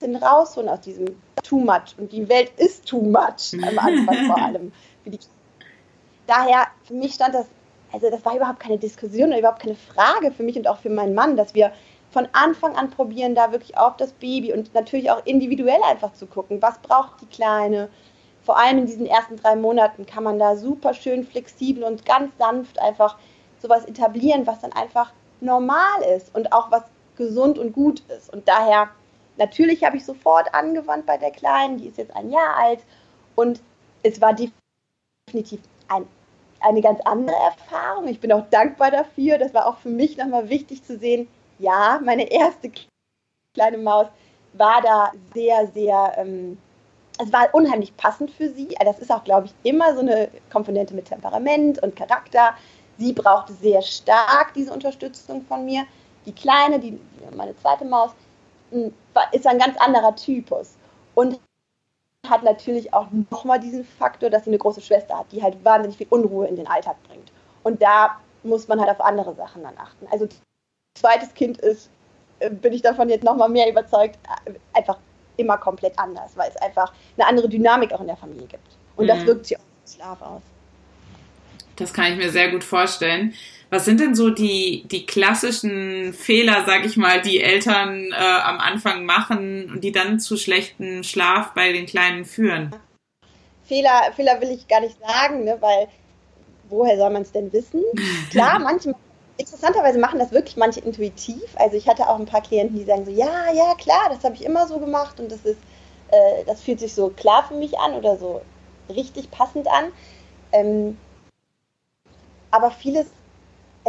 rausholen 0.02 0.70
aus 0.70 0.82
diesem 0.82 1.16
Too 1.44 1.60
Much. 1.60 1.96
Und 1.98 2.12
die 2.12 2.28
Welt 2.30 2.52
ist 2.58 2.86
Too 2.86 3.02
Much 3.02 3.54
am 3.68 3.78
Anfang 3.78 4.26
vor 4.28 4.38
allem. 4.38 4.72
Daher, 6.28 6.68
für 6.84 6.94
mich 6.94 7.14
stand 7.16 7.36
das, 7.36 7.48
also 7.92 8.10
das 8.10 8.24
war 8.24 8.36
überhaupt 8.36 8.60
keine 8.60 8.78
Diskussion 8.78 9.30
oder 9.30 9.40
überhaupt 9.40 9.62
keine 9.62 9.76
Frage 9.76 10.32
für 10.32 10.44
mich 10.44 10.56
und 10.56 10.68
auch 10.68 10.78
für 10.78 10.90
meinen 10.90 11.16
Mann, 11.16 11.36
dass 11.36 11.54
wir 11.54 11.72
von 12.12 12.28
Anfang 12.32 12.76
an 12.76 12.90
probieren, 12.90 13.36
da 13.36 13.52
wirklich 13.52 13.78
auf 13.78 13.98
das 13.98 14.14
Baby 14.14 14.54
und 14.54 14.74
natürlich 14.74 15.12
auch 15.12 15.26
individuell 15.26 15.82
einfach 15.88 16.14
zu 16.14 16.26
gucken, 16.26 16.62
was 16.62 16.80
braucht 16.80 17.22
die 17.22 17.28
Kleine. 17.28 17.90
Vor 18.44 18.58
allem 18.58 18.80
in 18.80 18.86
diesen 18.86 19.06
ersten 19.06 19.38
drei 19.38 19.56
Monaten 19.56 20.06
kann 20.06 20.24
man 20.24 20.40
da 20.40 20.56
super 20.56 20.94
schön 20.94 21.24
flexibel 21.24 21.84
und 21.84 22.06
ganz 22.06 22.32
sanft 22.38 22.80
einfach 22.80 23.18
sowas 23.62 23.86
etablieren, 23.86 24.48
was 24.48 24.62
dann 24.62 24.72
einfach 24.74 25.12
normal 25.42 26.02
ist 26.16 26.34
und 26.34 26.52
auch 26.54 26.72
was 26.72 26.84
gesund 27.16 27.60
und 27.60 27.74
gut 27.74 28.02
ist. 28.18 28.32
Und 28.34 28.48
daher, 28.48 28.90
natürlich 29.40 29.84
habe 29.84 29.98
ich 29.98 30.06
sofort 30.06 30.54
angewandt 30.54 31.06
bei 31.06 31.18
der 31.18 31.32
Kleinen, 31.32 31.78
die 31.78 31.88
ist 31.88 31.98
jetzt 31.98 32.16
ein 32.16 32.30
Jahr 32.30 32.56
alt 32.58 32.82
und 33.36 33.62
es 34.04 34.22
war 34.22 34.36
definitiv 34.36 35.62
ein, 35.88 36.06
eine 36.60 36.82
ganz 36.82 37.00
andere 37.02 37.36
Erfahrung. 37.36 38.08
Ich 38.08 38.20
bin 38.20 38.32
auch 38.32 38.48
dankbar 38.50 38.92
dafür. 38.92 39.38
Das 39.38 39.54
war 39.54 39.66
auch 39.66 39.78
für 39.78 39.90
mich 39.90 40.18
nochmal 40.18 40.50
wichtig 40.50 40.84
zu 40.84 40.98
sehen, 40.98 41.28
ja, 41.60 42.00
meine 42.04 42.32
erste 42.32 42.72
kleine 43.54 43.78
Maus 43.78 44.08
war 44.54 44.82
da 44.82 45.12
sehr, 45.34 45.68
sehr, 45.74 46.14
ähm, 46.18 46.58
es 47.20 47.32
war 47.32 47.54
unheimlich 47.54 47.96
passend 47.98 48.32
für 48.32 48.50
sie. 48.50 48.70
Das 48.80 49.00
ist 49.00 49.12
auch, 49.12 49.24
glaube 49.24 49.48
ich, 49.48 49.54
immer 49.70 49.94
so 49.94 50.00
eine 50.00 50.30
Komponente 50.52 50.94
mit 50.94 51.06
Temperament 51.06 51.84
und 51.84 51.96
Charakter. 51.96 52.56
Sie 52.98 53.14
brauchte 53.14 53.54
sehr 53.54 53.82
stark 53.82 54.54
diese 54.56 54.74
Unterstützung 54.74 55.44
von 55.44 55.66
mir. 55.66 55.86
Die 56.26 56.34
kleine, 56.34 56.80
die, 56.80 57.00
meine 57.36 57.56
zweite 57.58 57.86
Maus, 57.86 58.12
ist 59.32 59.48
ein 59.48 59.60
ganz 59.60 59.78
anderer 59.78 60.16
Typus. 60.16 60.76
Und 61.16 61.40
hat 62.28 62.44
natürlich 62.44 62.94
auch 62.94 63.08
nochmal 63.30 63.60
diesen 63.60 63.86
Faktor, 63.86 64.30
dass 64.30 64.44
sie 64.44 64.50
eine 64.50 64.58
große 64.58 64.82
Schwester 64.82 65.20
hat, 65.20 65.32
die 65.32 65.42
halt 65.42 65.64
wahnsinnig 65.64 65.98
viel 65.98 66.08
Unruhe 66.10 66.48
in 66.48 66.56
den 66.56 66.68
Alltag 66.68 66.98
bringt. 67.08 67.32
Und 67.64 67.82
da 67.82 68.20
muss 68.44 68.68
man 68.68 68.80
halt 68.80 68.90
auf 68.90 69.02
andere 69.02 69.36
Sachen 69.36 69.64
dann 69.64 69.78
achten. 69.78 70.08
Also 70.12 70.28
zweites 70.96 71.34
Kind 71.34 71.58
ist, 71.60 71.90
äh, 72.40 72.50
bin 72.50 72.74
ich 72.74 72.82
davon 72.82 73.10
jetzt 73.10 73.24
nochmal 73.24 73.50
mehr 73.50 73.70
überzeugt, 73.70 74.18
äh, 74.46 74.54
einfach 74.74 74.98
immer 75.38 75.58
komplett 75.58 75.98
anders, 75.98 76.36
weil 76.36 76.50
es 76.50 76.58
einfach 76.58 76.94
eine 77.18 77.28
andere 77.28 77.48
Dynamik 77.48 77.94
auch 77.94 78.02
in 78.02 78.08
der 78.08 78.18
Familie 78.18 78.48
gibt. 78.48 78.68
Und 78.96 79.06
mhm. 79.06 79.10
das 79.10 79.26
wirkt 79.26 79.46
sich 79.46 79.58
auch 79.58 79.62
im 79.62 79.92
Schlaf 79.92 80.22
aus. 80.22 80.42
Das 81.78 81.94
kann 81.94 82.12
ich 82.12 82.18
mir 82.18 82.30
sehr 82.30 82.52
gut 82.52 82.64
vorstellen. 82.64 83.34
Was 83.72 83.86
sind 83.86 84.00
denn 84.00 84.16
so 84.16 84.32
die, 84.32 84.84
die 84.88 85.06
klassischen 85.06 86.14
Fehler, 86.14 86.64
sag 86.66 86.86
ich 86.86 86.98
mal, 86.98 87.22
die 87.22 87.40
Eltern 87.40 88.12
äh, 88.12 88.16
am 88.16 88.60
Anfang 88.60 89.06
machen 89.06 89.70
und 89.72 89.84
die 89.84 89.92
dann 89.92 90.20
zu 90.20 90.38
schlechtem 90.38 91.04
Schlaf 91.04 91.54
bei 91.54 91.72
den 91.72 91.86
Kleinen 91.86 92.26
führen? 92.26 92.76
Fehler, 93.64 94.12
Fehler 94.16 94.42
will 94.42 94.50
ich 94.50 94.68
gar 94.68 94.82
nicht 94.82 94.98
sagen, 95.00 95.44
ne, 95.44 95.58
weil 95.60 95.88
woher 96.70 96.98
soll 96.98 97.12
man 97.12 97.22
es 97.22 97.32
denn 97.32 97.54
wissen? 97.54 97.84
Klar, 98.32 98.60
manchmal 98.60 98.96
interessanterweise 99.38 100.00
machen 100.00 100.20
das 100.20 100.32
wirklich 100.32 100.58
manche 100.58 100.82
intuitiv. 100.82 101.44
Also 101.56 101.78
ich 101.78 101.88
hatte 101.88 102.10
auch 102.10 102.20
ein 102.20 102.26
paar 102.26 102.42
Klienten, 102.42 102.78
die 102.78 102.84
sagen 102.84 103.06
so, 103.06 103.12
ja, 103.12 103.52
ja, 103.54 103.76
klar, 103.76 104.10
das 104.10 104.24
habe 104.24 104.36
ich 104.36 104.44
immer 104.44 104.68
so 104.68 104.80
gemacht 104.80 105.20
und 105.20 105.32
das 105.32 105.46
ist, 105.46 105.60
äh, 106.10 106.44
das 106.46 106.62
fühlt 106.62 106.80
sich 106.80 106.94
so 106.94 107.10
klar 107.10 107.46
für 107.48 107.54
mich 107.54 107.78
an 107.80 107.94
oder 107.94 108.18
so 108.18 108.42
richtig 108.90 109.30
passend 109.32 109.68
an. 109.68 109.92
Ähm, 110.52 110.98
aber 112.52 112.72
vieles, 112.72 113.08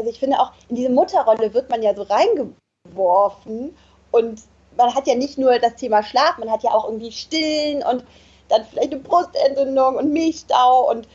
also 0.01 0.11
ich 0.11 0.19
finde 0.19 0.41
auch, 0.41 0.53
in 0.69 0.77
diese 0.77 0.91
Mutterrolle 0.91 1.53
wird 1.53 1.71
man 1.71 1.83
ja 1.83 1.95
so 1.95 2.03
reingeworfen 2.03 3.77
und 4.11 4.43
man 4.77 4.95
hat 4.95 5.07
ja 5.07 5.15
nicht 5.15 5.37
nur 5.37 5.59
das 5.59 5.77
Thema 5.77 6.03
Schlaf, 6.03 6.39
man 6.39 6.51
hat 6.51 6.63
ja 6.63 6.71
auch 6.71 6.87
irgendwie 6.87 7.13
Stillen 7.13 7.83
und 7.83 8.05
dann 8.49 8.65
vielleicht 8.65 8.93
eine 8.93 9.01
Brustentzündung 9.03 9.97
und 9.97 10.13
Milchstau 10.13 10.91
und 10.91 11.07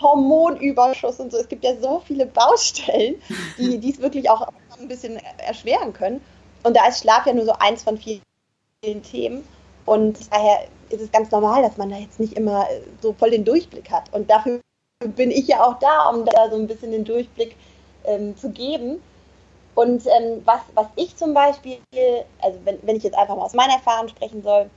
Hormonüberschuss 0.00 1.20
und 1.20 1.32
so. 1.32 1.38
Es 1.38 1.48
gibt 1.48 1.64
ja 1.64 1.76
so 1.80 2.02
viele 2.04 2.26
Baustellen, 2.26 3.16
die 3.58 3.78
dies 3.80 4.00
wirklich 4.00 4.28
auch 4.28 4.46
ein 4.78 4.88
bisschen 4.88 5.18
erschweren 5.38 5.92
können. 5.92 6.20
Und 6.62 6.76
da 6.76 6.86
ist 6.86 7.00
Schlaf 7.00 7.26
ja 7.26 7.32
nur 7.32 7.46
so 7.46 7.52
eins 7.58 7.82
von 7.82 7.98
vielen 7.98 9.02
Themen. 9.02 9.46
Und 9.86 10.32
daher 10.32 10.66
ist 10.90 11.00
es 11.00 11.12
ganz 11.12 11.30
normal, 11.30 11.62
dass 11.62 11.76
man 11.76 11.90
da 11.90 11.96
jetzt 11.96 12.20
nicht 12.20 12.34
immer 12.34 12.66
so 13.00 13.12
voll 13.12 13.30
den 13.30 13.44
Durchblick 13.44 13.90
hat. 13.90 14.12
Und 14.12 14.30
dafür 14.30 14.60
bin 15.04 15.30
ich 15.30 15.48
ja 15.48 15.64
auch 15.64 15.78
da, 15.78 16.08
um 16.10 16.24
da 16.24 16.50
so 16.50 16.56
ein 16.56 16.66
bisschen 16.66 16.92
den 16.92 17.04
Durchblick 17.04 17.56
ähm, 18.04 18.36
zu 18.36 18.50
geben. 18.50 19.02
Und 19.74 20.06
ähm, 20.06 20.42
was, 20.44 20.60
was 20.74 20.86
ich 20.96 21.16
zum 21.16 21.34
Beispiel, 21.34 21.78
also 22.40 22.58
wenn, 22.64 22.78
wenn 22.82 22.96
ich 22.96 23.02
jetzt 23.02 23.18
einfach 23.18 23.36
mal 23.36 23.44
aus 23.44 23.54
meiner 23.54 23.74
Erfahrung 23.74 24.08
sprechen 24.08 24.42
soll, 24.42 24.70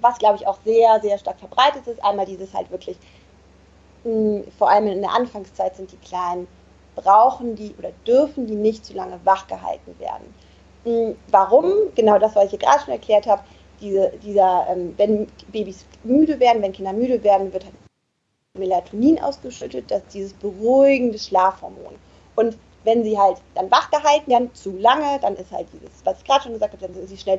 was 0.00 0.18
glaube 0.18 0.36
ich 0.36 0.46
auch 0.46 0.58
sehr, 0.64 1.00
sehr 1.00 1.18
stark 1.18 1.38
verbreitet 1.38 1.86
ist, 1.86 2.04
einmal 2.04 2.26
dieses 2.26 2.52
halt 2.52 2.70
wirklich, 2.70 2.96
mh, 4.04 4.12
hm, 4.12 4.44
vor 4.58 4.68
allem 4.68 4.88
in 4.88 5.00
der 5.00 5.14
Anfangszeit 5.14 5.76
sind 5.76 5.92
die 5.92 5.96
Kleinen, 5.98 6.48
brauchen 6.96 7.54
die 7.54 7.74
oder 7.78 7.92
dürfen 8.06 8.46
die 8.46 8.56
nicht 8.56 8.84
zu 8.84 8.94
lange 8.94 9.20
wach 9.24 9.46
gehalten 9.46 9.94
werden. 9.98 10.34
Mh, 10.84 10.92
hm, 10.92 11.16
warum? 11.30 11.72
Genau 11.94 12.18
das, 12.18 12.34
was 12.34 12.44
ich 12.44 12.50
hier 12.50 12.58
gerade 12.58 12.80
schon 12.80 12.94
erklärt 12.94 13.26
habe. 13.26 13.42
Diese, 13.80 14.12
dieser, 14.22 14.66
ähm, 14.68 14.94
wenn 14.96 15.26
Babys 15.48 15.84
müde 16.04 16.38
werden, 16.40 16.62
wenn 16.62 16.72
Kinder 16.72 16.92
müde 16.92 17.22
werden, 17.22 17.52
wird 17.52 17.64
halt 17.64 17.74
Melatonin 18.54 19.20
ausgeschüttet, 19.20 19.90
das 19.90 20.02
ist 20.02 20.14
dieses 20.14 20.32
beruhigende 20.34 21.18
Schlafhormon. 21.18 21.94
Und 22.36 22.58
wenn 22.84 23.04
sie 23.04 23.18
halt 23.18 23.38
dann 23.54 23.70
wach 23.70 23.90
gehalten 23.90 24.30
werden, 24.30 24.54
zu 24.54 24.76
lange, 24.76 25.18
dann 25.20 25.36
ist 25.36 25.52
halt 25.52 25.68
dieses, 25.72 26.04
was 26.04 26.18
ich 26.18 26.24
gerade 26.24 26.44
schon 26.44 26.52
gesagt 26.52 26.72
habe, 26.72 26.84
dann 26.84 26.94
sind 26.94 27.08
sie 27.08 27.16
schnell 27.16 27.38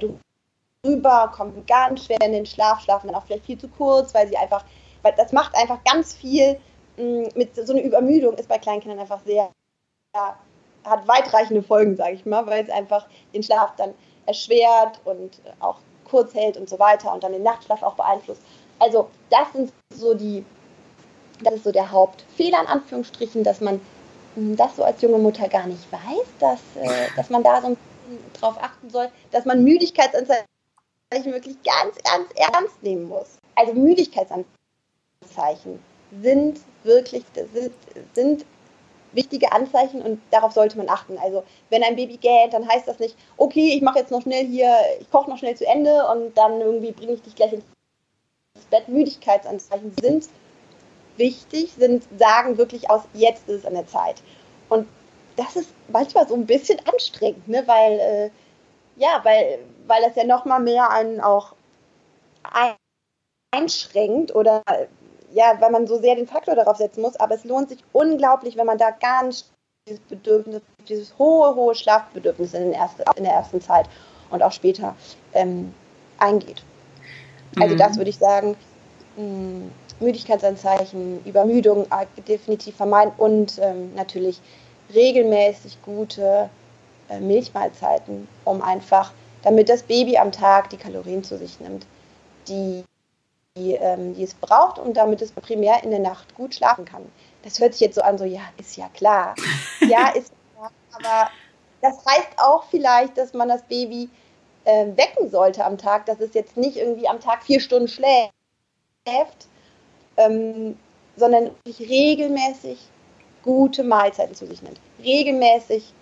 drüber, 0.83 1.31
kommen 1.35 1.65
ganz 1.65 2.05
schwer 2.05 2.21
in 2.21 2.33
den 2.33 2.45
Schlaf, 2.45 2.81
schlafen 2.81 3.07
dann 3.07 3.15
auch 3.15 3.25
vielleicht 3.25 3.45
viel 3.45 3.57
zu 3.57 3.67
kurz, 3.67 4.13
weil 4.13 4.27
sie 4.27 4.37
einfach, 4.37 4.63
weil 5.01 5.13
das 5.17 5.31
macht 5.31 5.55
einfach 5.55 5.83
ganz 5.83 6.13
viel 6.13 6.57
mm, 6.97 7.23
mit 7.35 7.55
so 7.55 7.73
einer 7.73 7.81
Übermüdung 7.81 8.35
ist 8.35 8.47
bei 8.47 8.57
Kleinkindern 8.57 8.99
einfach 8.99 9.21
sehr, 9.25 9.51
ja, 10.15 10.37
hat 10.85 11.07
weitreichende 11.07 11.63
Folgen, 11.63 11.95
sage 11.95 12.13
ich 12.13 12.25
mal, 12.25 12.45
weil 12.47 12.63
es 12.63 12.69
einfach 12.69 13.07
den 13.33 13.43
Schlaf 13.43 13.75
dann 13.77 13.93
erschwert 14.25 14.99
und 15.05 15.41
auch 15.59 15.79
kurz 16.05 16.33
hält 16.33 16.57
und 16.57 16.69
so 16.69 16.79
weiter 16.79 17.13
und 17.13 17.23
dann 17.23 17.31
den 17.31 17.43
Nachtschlaf 17.43 17.81
auch 17.81 17.95
beeinflusst. 17.95 18.41
Also 18.79 19.09
das 19.29 19.51
sind 19.53 19.71
so 19.93 20.13
die, 20.13 20.45
das 21.41 21.55
ist 21.55 21.63
so 21.63 21.71
der 21.71 21.91
Hauptfehler 21.91 22.61
in 22.61 22.67
Anführungsstrichen, 22.67 23.43
dass 23.43 23.61
man 23.61 23.81
das 24.35 24.75
so 24.75 24.83
als 24.83 25.01
junge 25.01 25.17
Mutter 25.17 25.47
gar 25.47 25.67
nicht 25.67 25.91
weiß, 25.91 26.27
dass, 26.39 26.59
äh, 26.75 27.07
dass 27.15 27.29
man 27.29 27.43
da 27.43 27.61
so 27.61 27.67
ein 27.67 27.77
bisschen 27.77 28.33
drauf 28.33 28.57
achten 28.59 28.89
soll, 28.89 29.09
dass 29.31 29.45
man 29.45 29.63
Müdigkeitsanzeichen 29.63 30.45
wirklich 31.25 31.57
ganz, 31.63 31.95
ganz 32.03 32.27
ernst 32.35 32.81
nehmen 32.81 33.05
muss. 33.05 33.37
Also 33.55 33.73
Müdigkeitsanzeichen 33.73 35.79
sind 36.21 36.59
wirklich, 36.83 37.23
sind, 37.53 37.71
sind 38.13 38.45
wichtige 39.13 39.51
Anzeichen 39.51 40.01
und 40.01 40.21
darauf 40.31 40.53
sollte 40.53 40.77
man 40.77 40.89
achten. 40.89 41.17
Also 41.17 41.43
wenn 41.69 41.83
ein 41.83 41.95
Baby 41.95 42.17
gähnt, 42.17 42.53
dann 42.53 42.67
heißt 42.67 42.87
das 42.87 42.99
nicht, 42.99 43.15
okay, 43.37 43.73
ich 43.75 43.81
mache 43.81 43.99
jetzt 43.99 44.11
noch 44.11 44.21
schnell 44.21 44.45
hier, 44.45 44.75
ich 44.99 45.09
koche 45.11 45.29
noch 45.29 45.37
schnell 45.37 45.55
zu 45.55 45.65
Ende 45.65 46.07
und 46.07 46.37
dann 46.37 46.61
irgendwie 46.61 46.91
bringe 46.91 47.13
ich 47.13 47.21
dich 47.21 47.35
gleich 47.35 47.53
ins 47.53 47.63
Bett. 48.69 48.87
Müdigkeitsanzeichen 48.87 49.93
sind 50.01 50.27
wichtig, 51.17 51.73
sind, 51.77 52.03
sagen 52.17 52.57
wirklich 52.57 52.89
aus, 52.89 53.01
jetzt 53.13 53.47
ist 53.47 53.59
es 53.59 53.65
an 53.65 53.73
der 53.73 53.87
Zeit. 53.87 54.21
Und 54.69 54.87
das 55.35 55.55
ist 55.55 55.69
manchmal 55.87 56.27
so 56.27 56.35
ein 56.35 56.45
bisschen 56.45 56.79
anstrengend, 56.91 57.47
ne? 57.47 57.63
weil, 57.65 57.99
äh, 57.99 58.29
ja, 58.95 59.19
weil, 59.23 59.59
weil 59.87 60.01
das 60.03 60.15
ja 60.15 60.23
nochmal 60.23 60.59
mehr 60.59 60.89
einen 60.89 61.21
auch 61.21 61.55
einschränkt 63.51 64.35
oder 64.35 64.61
ja, 65.33 65.55
weil 65.59 65.71
man 65.71 65.87
so 65.87 65.99
sehr 65.99 66.15
den 66.15 66.27
Faktor 66.27 66.55
darauf 66.55 66.77
setzen 66.77 67.01
muss, 67.01 67.15
aber 67.15 67.35
es 67.35 67.43
lohnt 67.43 67.69
sich 67.69 67.83
unglaublich, 67.91 68.55
wenn 68.55 68.67
man 68.67 68.77
da 68.77 68.91
ganz 68.91 69.49
dieses 69.87 69.99
Bedürfnis, 70.01 70.61
dieses 70.87 71.17
hohe, 71.17 71.55
hohe 71.55 71.75
Schlafbedürfnis 71.75 72.53
in, 72.53 72.71
ersten, 72.71 73.03
in 73.17 73.23
der 73.23 73.33
ersten 73.33 73.59
Zeit 73.59 73.89
und 74.29 74.43
auch 74.43 74.51
später 74.51 74.95
ähm, 75.33 75.73
eingeht. 76.19 76.63
Also 77.59 77.75
mhm. 77.75 77.79
das 77.79 77.97
würde 77.97 78.09
ich 78.09 78.17
sagen, 78.17 78.55
mh, 79.17 79.23
mm, 79.23 79.71
Müdigkeitsanzeichen, 79.99 81.23
Übermüdung 81.25 81.87
definitiv 82.27 82.75
vermeiden 82.75 83.13
und 83.17 83.59
ähm, 83.59 83.93
natürlich 83.95 84.41
regelmäßig 84.93 85.81
gute 85.83 86.49
äh, 87.09 87.19
Milchmahlzeiten, 87.19 88.27
um 88.45 88.61
einfach, 88.61 89.11
damit 89.43 89.69
das 89.69 89.83
Baby 89.83 90.17
am 90.17 90.31
Tag 90.31 90.69
die 90.69 90.77
Kalorien 90.77 91.23
zu 91.23 91.37
sich 91.37 91.59
nimmt, 91.59 91.85
die, 92.47 92.83
die, 93.57 93.73
ähm, 93.73 94.13
die 94.15 94.23
es 94.23 94.33
braucht 94.33 94.79
und 94.79 94.95
damit 94.95 95.21
es 95.21 95.31
primär 95.31 95.83
in 95.83 95.91
der 95.91 95.99
Nacht 95.99 96.35
gut 96.35 96.55
schlafen 96.55 96.85
kann. 96.85 97.05
Das 97.43 97.59
hört 97.59 97.73
sich 97.73 97.81
jetzt 97.81 97.95
so 97.95 98.01
an, 98.01 98.17
so 98.17 98.23
ja, 98.23 98.41
ist 98.57 98.77
ja 98.77 98.89
klar. 98.93 99.35
ja, 99.81 100.09
ist 100.09 100.31
klar, 100.55 100.71
aber 100.93 101.29
das 101.81 101.97
heißt 102.05 102.29
auch 102.37 102.63
vielleicht, 102.69 103.17
dass 103.17 103.33
man 103.33 103.49
das 103.49 103.63
Baby 103.63 104.09
äh, 104.63 104.87
wecken 104.95 105.29
sollte 105.29 105.65
am 105.65 105.77
Tag, 105.77 106.05
dass 106.05 106.19
es 106.19 106.33
jetzt 106.33 106.55
nicht 106.55 106.77
irgendwie 106.77 107.07
am 107.07 107.19
Tag 107.19 107.43
vier 107.43 107.59
Stunden 107.59 107.87
schläft, 107.87 108.31
ähm, 110.17 110.77
sondern 111.15 111.51
sich 111.65 111.79
regelmäßig 111.89 112.77
gute 113.43 113.83
Mahlzeiten 113.83 114.35
zu 114.35 114.47
sich 114.47 114.61
nimmt. 114.61 114.79
Regelmäßig 115.03 115.93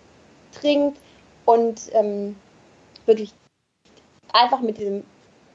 trinkt 0.52 0.97
und 1.45 1.82
ähm, 1.93 2.36
wirklich 3.06 3.34
einfach 4.34 4.62
mit 4.62 4.78
diesem 4.78 5.04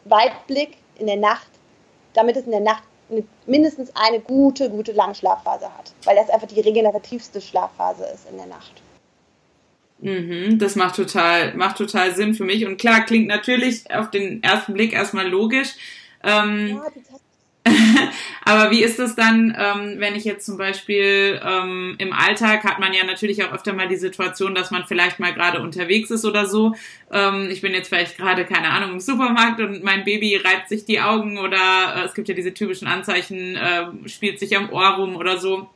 Weitblick 0.04 0.76
in 0.98 1.06
der 1.06 1.16
Nacht, 1.16 1.48
damit 2.14 2.36
es 2.36 2.44
in 2.44 2.50
der 2.50 2.60
Nacht 2.60 2.82
eine, 3.10 3.24
mindestens 3.46 3.94
eine 3.94 4.20
gute, 4.20 4.70
gute 4.70 4.92
Langschlafphase 4.92 5.66
hat, 5.66 5.92
weil 6.04 6.16
das 6.16 6.28
einfach 6.30 6.48
die 6.48 6.60
regenerativste 6.60 7.40
Schlafphase 7.40 8.04
ist 8.04 8.28
in 8.30 8.36
der 8.36 8.46
Nacht. 8.46 8.82
Mhm, 9.98 10.58
das 10.58 10.76
macht 10.76 10.96
total, 10.96 11.54
macht 11.54 11.78
total 11.78 12.14
Sinn 12.14 12.34
für 12.34 12.44
mich. 12.44 12.66
Und 12.66 12.76
klar, 12.76 13.04
klingt 13.04 13.28
natürlich 13.28 13.90
auf 13.90 14.10
den 14.10 14.42
ersten 14.42 14.74
Blick 14.74 14.92
erstmal 14.92 15.26
logisch. 15.26 15.74
Ähm, 16.22 16.68
ja, 16.68 16.90
total 16.90 17.15
Aber 18.44 18.70
wie 18.70 18.82
ist 18.82 18.98
es 18.98 19.14
dann, 19.14 19.56
ähm, 19.58 19.94
wenn 19.98 20.14
ich 20.14 20.24
jetzt 20.24 20.46
zum 20.46 20.56
Beispiel 20.56 21.40
ähm, 21.44 21.96
im 21.98 22.12
Alltag 22.12 22.64
hat 22.64 22.78
man 22.78 22.92
ja 22.92 23.04
natürlich 23.04 23.42
auch 23.44 23.52
öfter 23.52 23.72
mal 23.72 23.88
die 23.88 23.96
Situation, 23.96 24.54
dass 24.54 24.70
man 24.70 24.84
vielleicht 24.86 25.18
mal 25.18 25.34
gerade 25.34 25.60
unterwegs 25.60 26.10
ist 26.10 26.24
oder 26.24 26.46
so. 26.46 26.74
Ähm, 27.10 27.48
ich 27.50 27.60
bin 27.60 27.72
jetzt 27.72 27.88
vielleicht 27.88 28.16
gerade, 28.16 28.44
keine 28.44 28.70
Ahnung, 28.70 28.92
im 28.92 29.00
Supermarkt 29.00 29.60
und 29.60 29.82
mein 29.82 30.04
Baby 30.04 30.36
reibt 30.36 30.68
sich 30.68 30.84
die 30.84 31.00
Augen 31.00 31.38
oder 31.38 31.94
äh, 31.96 32.04
es 32.04 32.14
gibt 32.14 32.28
ja 32.28 32.34
diese 32.34 32.54
typischen 32.54 32.88
Anzeichen, 32.88 33.56
äh, 33.56 33.86
spielt 34.08 34.38
sich 34.38 34.56
am 34.56 34.70
Ohr 34.70 34.90
rum 34.90 35.16
oder 35.16 35.38
so. 35.38 35.68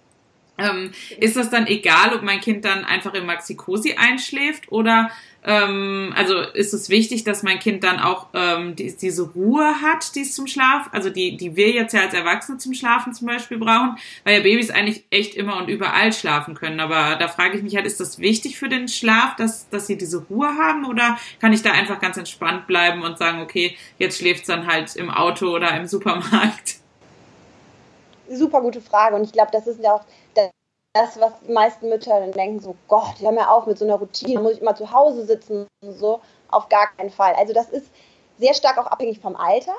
Ähm, 0.58 0.90
ist 1.18 1.36
das 1.36 1.50
dann 1.50 1.66
egal, 1.66 2.14
ob 2.14 2.22
mein 2.22 2.40
Kind 2.40 2.64
dann 2.64 2.84
einfach 2.84 3.14
im 3.14 3.26
Maxikosi 3.26 3.94
einschläft 3.94 4.70
oder 4.70 5.10
ähm, 5.42 6.12
also 6.16 6.38
ist 6.38 6.74
es 6.74 6.90
wichtig, 6.90 7.24
dass 7.24 7.42
mein 7.42 7.58
Kind 7.58 7.82
dann 7.82 7.98
auch 7.98 8.26
ähm, 8.34 8.76
die, 8.76 8.94
diese 8.94 9.22
Ruhe 9.22 9.80
hat, 9.80 10.14
die 10.14 10.20
es 10.20 10.34
zum 10.34 10.46
Schlaf, 10.46 10.90
also 10.92 11.08
die, 11.08 11.36
die 11.38 11.56
wir 11.56 11.70
jetzt 11.70 11.94
ja 11.94 12.02
als 12.02 12.12
Erwachsene 12.12 12.58
zum 12.58 12.74
Schlafen 12.74 13.14
zum 13.14 13.26
Beispiel 13.26 13.58
brauchen, 13.58 13.96
weil 14.24 14.36
ja 14.36 14.42
Babys 14.42 14.70
eigentlich 14.70 15.04
echt 15.10 15.34
immer 15.34 15.56
und 15.56 15.68
überall 15.68 16.12
schlafen 16.12 16.54
können. 16.54 16.78
Aber 16.78 17.16
da 17.16 17.28
frage 17.28 17.56
ich 17.56 17.62
mich 17.62 17.74
halt, 17.74 17.86
ist 17.86 18.00
das 18.00 18.18
wichtig 18.18 18.58
für 18.58 18.68
den 18.68 18.88
Schlaf, 18.88 19.36
dass, 19.36 19.68
dass 19.70 19.86
sie 19.86 19.96
diese 19.96 20.18
Ruhe 20.24 20.48
haben 20.58 20.84
oder 20.84 21.16
kann 21.40 21.54
ich 21.54 21.62
da 21.62 21.72
einfach 21.72 22.00
ganz 22.00 22.18
entspannt 22.18 22.66
bleiben 22.66 23.02
und 23.02 23.16
sagen, 23.16 23.40
okay, 23.40 23.76
jetzt 23.98 24.18
schläft 24.18 24.42
es 24.42 24.46
dann 24.48 24.66
halt 24.66 24.94
im 24.96 25.10
Auto 25.10 25.54
oder 25.54 25.74
im 25.74 25.86
Supermarkt? 25.86 26.76
Super 28.28 28.60
gute 28.60 28.80
Frage 28.82 29.16
und 29.16 29.24
ich 29.24 29.32
glaube, 29.32 29.50
das 29.52 29.66
ist 29.66 29.82
ja 29.82 29.92
auch 29.92 30.04
das, 30.92 31.20
was 31.20 31.32
die 31.46 31.52
meisten 31.52 31.88
Mütter 31.88 32.18
dann 32.18 32.32
denken, 32.32 32.60
so 32.60 32.74
Gott, 32.88 33.20
hör 33.20 33.32
mir 33.32 33.50
auf 33.50 33.66
mit 33.66 33.78
so 33.78 33.84
einer 33.84 33.94
Routine, 33.94 34.40
muss 34.40 34.54
ich 34.54 34.60
immer 34.60 34.74
zu 34.74 34.90
Hause 34.92 35.24
sitzen 35.24 35.66
und 35.82 35.92
so, 35.92 36.20
auf 36.50 36.68
gar 36.68 36.88
keinen 36.96 37.10
Fall. 37.10 37.34
Also 37.34 37.52
das 37.52 37.68
ist 37.68 37.90
sehr 38.38 38.54
stark 38.54 38.78
auch 38.78 38.86
abhängig 38.86 39.20
vom 39.20 39.36
Alter. 39.36 39.74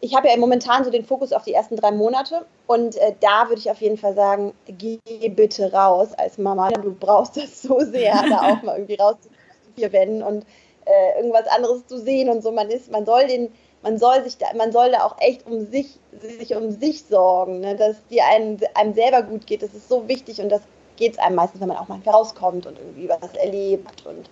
Ich 0.00 0.14
habe 0.14 0.28
ja 0.28 0.36
momentan 0.36 0.84
so 0.84 0.90
den 0.90 1.04
Fokus 1.04 1.32
auf 1.32 1.42
die 1.42 1.54
ersten 1.54 1.74
drei 1.74 1.90
Monate 1.90 2.46
und 2.68 2.96
äh, 2.96 3.14
da 3.18 3.48
würde 3.48 3.60
ich 3.60 3.68
auf 3.68 3.80
jeden 3.80 3.98
Fall 3.98 4.14
sagen, 4.14 4.54
geh 4.66 5.00
bitte 5.28 5.72
raus 5.72 6.10
als 6.16 6.38
Mama. 6.38 6.70
Du 6.70 6.94
brauchst 6.94 7.36
das 7.36 7.60
so 7.62 7.80
sehr, 7.80 8.14
da 8.28 8.42
auch 8.52 8.62
mal 8.62 8.76
irgendwie 8.76 8.94
raus 8.94 9.16
zu 9.20 9.28
vier 9.74 9.92
Wänden 9.92 10.22
und 10.22 10.46
äh, 10.84 11.18
irgendwas 11.18 11.48
anderes 11.48 11.84
zu 11.86 11.98
sehen 11.98 12.28
und 12.28 12.44
so. 12.44 12.52
Man 12.52 12.70
ist, 12.70 12.92
man 12.92 13.04
soll 13.04 13.26
den 13.26 13.52
man 13.82 13.98
soll 13.98 14.24
sich 14.24 14.38
da, 14.38 14.46
man 14.56 14.72
soll 14.72 14.90
da 14.90 15.04
auch 15.04 15.16
echt 15.20 15.46
um 15.46 15.66
sich, 15.66 15.98
sich 16.12 16.54
um 16.54 16.70
sich 16.70 17.04
sorgen, 17.04 17.60
ne? 17.60 17.76
dass 17.76 17.96
die 18.10 18.20
einem, 18.20 18.58
einem 18.74 18.94
selber 18.94 19.22
gut 19.22 19.46
geht. 19.46 19.62
Das 19.62 19.74
ist 19.74 19.88
so 19.88 20.08
wichtig 20.08 20.40
und 20.40 20.48
das 20.48 20.62
geht 20.96 21.12
es 21.12 21.18
einem 21.18 21.36
meistens, 21.36 21.60
wenn 21.60 21.68
man 21.68 21.76
auch 21.76 21.88
mal 21.88 22.00
rauskommt 22.04 22.66
und 22.66 22.78
irgendwie 22.78 23.08
was 23.08 23.34
erlebt 23.34 24.04
und 24.06 24.28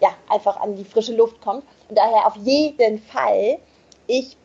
ja, 0.00 0.10
einfach 0.28 0.58
an 0.58 0.76
die 0.76 0.84
frische 0.84 1.14
Luft 1.14 1.40
kommt. 1.40 1.64
Und 1.88 1.98
daher 1.98 2.26
auf 2.26 2.36
jeden 2.36 3.00
Fall, 3.02 3.58
ich 4.06 4.36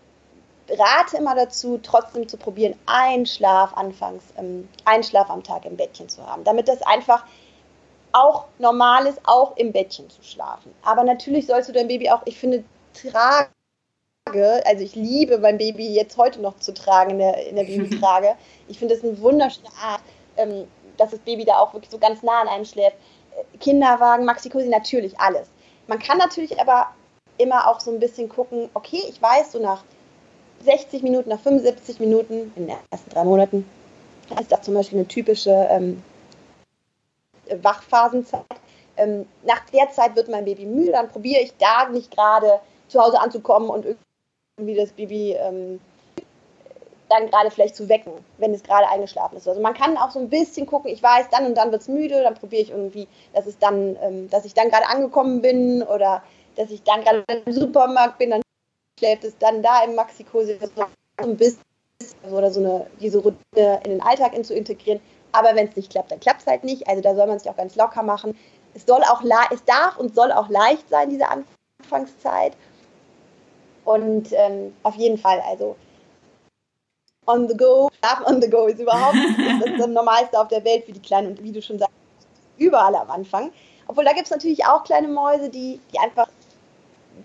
rate 0.69 1.17
immer 1.17 1.35
dazu, 1.35 1.79
trotzdem 1.81 2.27
zu 2.27 2.37
probieren, 2.37 2.75
einen 2.85 3.25
Schlaf 3.25 3.73
anfangs, 3.75 4.23
ähm, 4.37 4.67
einen 4.85 5.03
Schlaf 5.03 5.29
am 5.29 5.43
Tag 5.43 5.65
im 5.65 5.77
Bettchen 5.77 6.09
zu 6.09 6.25
haben, 6.25 6.43
damit 6.43 6.67
das 6.67 6.81
einfach 6.81 7.25
auch 8.11 8.45
normal 8.59 9.05
ist, 9.07 9.19
auch 9.25 9.57
im 9.57 9.73
Bettchen 9.73 10.09
zu 10.09 10.23
schlafen. 10.23 10.73
Aber 10.83 11.03
natürlich 11.03 11.47
sollst 11.47 11.69
du 11.69 11.73
dein 11.73 11.87
Baby 11.87 12.09
auch, 12.09 12.21
ich 12.25 12.37
finde, 12.37 12.63
tragen 12.93 13.49
also 14.65 14.83
ich 14.83 14.95
liebe 14.95 15.37
mein 15.37 15.57
Baby 15.57 15.87
jetzt 15.93 16.17
heute 16.17 16.41
noch 16.41 16.57
zu 16.59 16.73
tragen 16.73 17.11
in 17.11 17.19
der, 17.19 17.47
in 17.47 17.55
der 17.55 17.63
Babytrage. 17.65 18.35
Ich 18.67 18.79
finde 18.79 18.95
das 18.95 19.03
eine 19.03 19.19
wunderschöne 19.19 19.69
Art, 19.81 20.01
ähm, 20.37 20.67
dass 20.97 21.11
das 21.11 21.19
Baby 21.19 21.45
da 21.45 21.59
auch 21.59 21.73
wirklich 21.73 21.91
so 21.91 21.97
ganz 21.97 22.23
nah 22.23 22.41
an 22.41 22.47
einem 22.47 22.65
schläft. 22.65 22.97
Äh, 23.31 23.57
Kinderwagen, 23.59 24.25
Maxi-Cosi, 24.25 24.67
natürlich 24.69 25.19
alles. 25.19 25.47
Man 25.87 25.99
kann 25.99 26.17
natürlich 26.17 26.59
aber 26.59 26.87
immer 27.37 27.67
auch 27.67 27.79
so 27.79 27.91
ein 27.91 27.99
bisschen 27.99 28.29
gucken, 28.29 28.69
okay, 28.73 29.01
ich 29.07 29.21
weiß, 29.21 29.51
so 29.51 29.59
nach 29.59 29.83
60 30.63 31.03
Minuten, 31.03 31.29
nach 31.29 31.39
75 31.39 31.99
Minuten 31.99 32.51
in 32.55 32.67
den 32.67 32.77
ersten 32.89 33.09
drei 33.09 33.23
Monaten 33.23 33.69
ist 34.39 34.51
das 34.51 34.63
zum 34.63 34.73
Beispiel 34.73 34.97
eine 34.99 35.07
typische 35.07 35.51
ähm, 35.69 36.01
Wachphasenzeit. 37.61 38.41
Ähm, 38.97 39.27
nach 39.43 39.69
der 39.71 39.91
Zeit 39.91 40.15
wird 40.15 40.29
mein 40.29 40.45
Baby 40.45 40.65
müde, 40.65 40.93
dann 40.93 41.09
probiere 41.09 41.41
ich 41.41 41.53
da 41.57 41.89
nicht 41.89 42.09
gerade 42.09 42.59
zu 42.87 42.99
Hause 42.99 43.19
anzukommen 43.19 43.69
und 43.69 43.85
irgendwie 44.57 44.75
das 44.75 44.91
Baby 44.91 45.33
ähm, 45.33 45.79
dann 47.09 47.29
gerade 47.29 47.51
vielleicht 47.51 47.75
zu 47.75 47.89
wecken, 47.89 48.13
wenn 48.37 48.53
es 48.53 48.63
gerade 48.63 48.87
eingeschlafen 48.87 49.37
ist. 49.37 49.47
Also 49.47 49.61
man 49.61 49.73
kann 49.73 49.97
auch 49.97 50.11
so 50.11 50.19
ein 50.19 50.29
bisschen 50.29 50.65
gucken, 50.65 50.89
ich 50.89 51.03
weiß, 51.03 51.29
dann 51.29 51.45
und 51.45 51.55
dann 51.55 51.71
wird 51.71 51.81
es 51.81 51.87
müde, 51.87 52.23
dann 52.23 52.35
probiere 52.35 52.61
ich 52.61 52.71
irgendwie, 52.71 53.07
dass 53.33 53.45
es 53.45 53.59
dann, 53.59 53.97
ähm, 54.01 54.29
dass 54.29 54.45
ich 54.45 54.53
dann 54.53 54.69
gerade 54.69 54.87
angekommen 54.87 55.41
bin 55.41 55.83
oder 55.83 56.23
dass 56.55 56.71
ich 56.71 56.83
dann 56.83 57.03
gerade 57.03 57.23
im 57.27 57.53
Supermarkt 57.53 58.17
bin, 58.17 58.31
dann 58.31 58.41
schläft 58.97 59.25
es 59.25 59.37
dann 59.37 59.61
da 59.61 59.83
im 59.83 59.95
Maxi-Cosi 59.95 60.57
so 60.61 60.85
ein 61.17 61.37
bisschen 61.37 61.61
oder 62.31 62.49
so 62.49 62.61
eine, 62.61 62.87
diese 62.99 63.19
Routine 63.19 63.81
in 63.83 63.91
den 63.91 64.01
Alltag 64.01 64.33
zu 64.45 64.55
integrieren. 64.55 65.01
Aber 65.33 65.53
wenn 65.53 65.67
es 65.67 65.75
nicht 65.75 65.91
klappt, 65.91 66.11
dann 66.11 66.19
klappt 66.21 66.41
es 66.41 66.47
halt 66.47 66.63
nicht. 66.63 66.87
Also 66.87 67.01
da 67.01 67.13
soll 67.13 67.27
man 67.27 67.39
sich 67.39 67.49
auch 67.49 67.57
ganz 67.57 67.75
locker 67.75 68.03
machen. 68.03 68.37
Es 68.73 68.85
soll 68.85 69.01
auch, 69.03 69.21
es 69.51 69.63
darf 69.65 69.97
und 69.97 70.15
soll 70.15 70.31
auch 70.31 70.49
leicht 70.49 70.87
sein, 70.89 71.09
diese 71.09 71.25
Anfangszeit. 71.27 72.53
Und 73.85 74.33
ähm, 74.33 74.73
auf 74.83 74.95
jeden 74.95 75.17
Fall, 75.17 75.41
also 75.47 75.75
on 77.27 77.47
the 77.47 77.55
go, 77.55 77.89
Schlafen 77.99 78.25
on 78.25 78.41
the 78.41 78.49
go 78.49 78.65
ist 78.65 78.79
überhaupt 78.79 79.15
das, 79.15 79.77
das 79.77 79.87
Normalste 79.89 80.39
auf 80.39 80.47
der 80.47 80.63
Welt 80.63 80.85
für 80.85 80.91
die 80.91 81.01
Kleinen 81.01 81.27
und 81.29 81.43
wie 81.43 81.51
du 81.51 81.61
schon 81.61 81.79
sagst, 81.79 81.93
überall 82.57 82.95
am 82.95 83.09
Anfang. 83.09 83.51
Obwohl 83.87 84.03
da 84.03 84.13
gibt 84.13 84.25
es 84.25 84.31
natürlich 84.31 84.65
auch 84.65 84.83
kleine 84.83 85.07
Mäuse, 85.07 85.49
die, 85.49 85.79
die 85.93 85.99
einfach, 85.99 86.27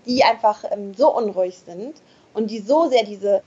die 0.05 0.23
einfach 0.23 0.63
ähm, 0.71 0.93
so 0.93 1.15
unruhig 1.15 1.57
sind 1.57 1.95
und 2.33 2.51
die 2.51 2.59
so 2.59 2.87
sehr 2.87 3.03
diese 3.03 3.41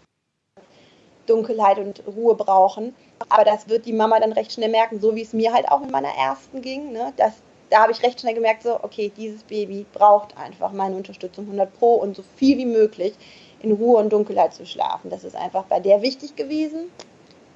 Dunkelheit 1.26 1.78
und 1.78 2.02
Ruhe 2.06 2.34
brauchen. 2.34 2.94
Aber 3.28 3.44
das 3.44 3.68
wird 3.68 3.86
die 3.86 3.92
Mama 3.92 4.18
dann 4.20 4.32
recht 4.32 4.52
schnell 4.52 4.70
merken, 4.70 5.00
so 5.00 5.14
wie 5.14 5.22
es 5.22 5.32
mir 5.32 5.52
halt 5.52 5.70
auch 5.70 5.82
in 5.82 5.90
meiner 5.90 6.14
ersten 6.14 6.60
ging. 6.60 6.92
Ne? 6.92 7.12
Das, 7.16 7.34
da 7.74 7.80
habe 7.80 7.90
ich 7.90 8.04
recht 8.04 8.20
schnell 8.20 8.34
gemerkt, 8.34 8.62
so, 8.62 8.78
okay, 8.84 9.10
dieses 9.16 9.42
Baby 9.42 9.84
braucht 9.92 10.36
einfach 10.36 10.70
meine 10.70 10.94
Unterstützung 10.94 11.46
100 11.46 11.76
Pro 11.76 11.94
und 11.94 12.14
so 12.14 12.22
viel 12.36 12.56
wie 12.56 12.66
möglich 12.66 13.14
in 13.62 13.72
Ruhe 13.72 13.98
und 13.98 14.12
Dunkelheit 14.12 14.54
zu 14.54 14.64
schlafen. 14.64 15.10
Das 15.10 15.24
ist 15.24 15.34
einfach 15.34 15.64
bei 15.64 15.80
der 15.80 16.00
wichtig 16.00 16.36
gewesen. 16.36 16.88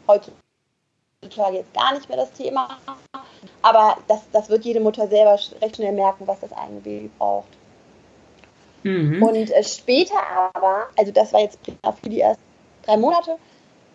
Heutzutage 0.08 1.58
jetzt 1.58 1.72
gar 1.72 1.94
nicht 1.94 2.08
mehr 2.08 2.18
das 2.18 2.32
Thema. 2.32 2.78
Aber 3.62 3.96
das, 4.08 4.22
das 4.32 4.48
wird 4.48 4.64
jede 4.64 4.80
Mutter 4.80 5.06
selber 5.06 5.38
recht 5.62 5.76
schnell 5.76 5.92
merken, 5.92 6.26
was 6.26 6.40
das 6.40 6.52
eigene 6.52 6.80
Baby 6.80 7.10
braucht. 7.16 7.46
Mhm. 8.82 9.22
Und 9.22 9.52
äh, 9.52 9.62
später 9.62 10.18
aber, 10.52 10.88
also 10.96 11.12
das 11.12 11.32
war 11.32 11.42
jetzt 11.42 11.60
für 12.02 12.10
die 12.10 12.22
ersten 12.22 12.42
drei 12.82 12.96
Monate, 12.96 13.36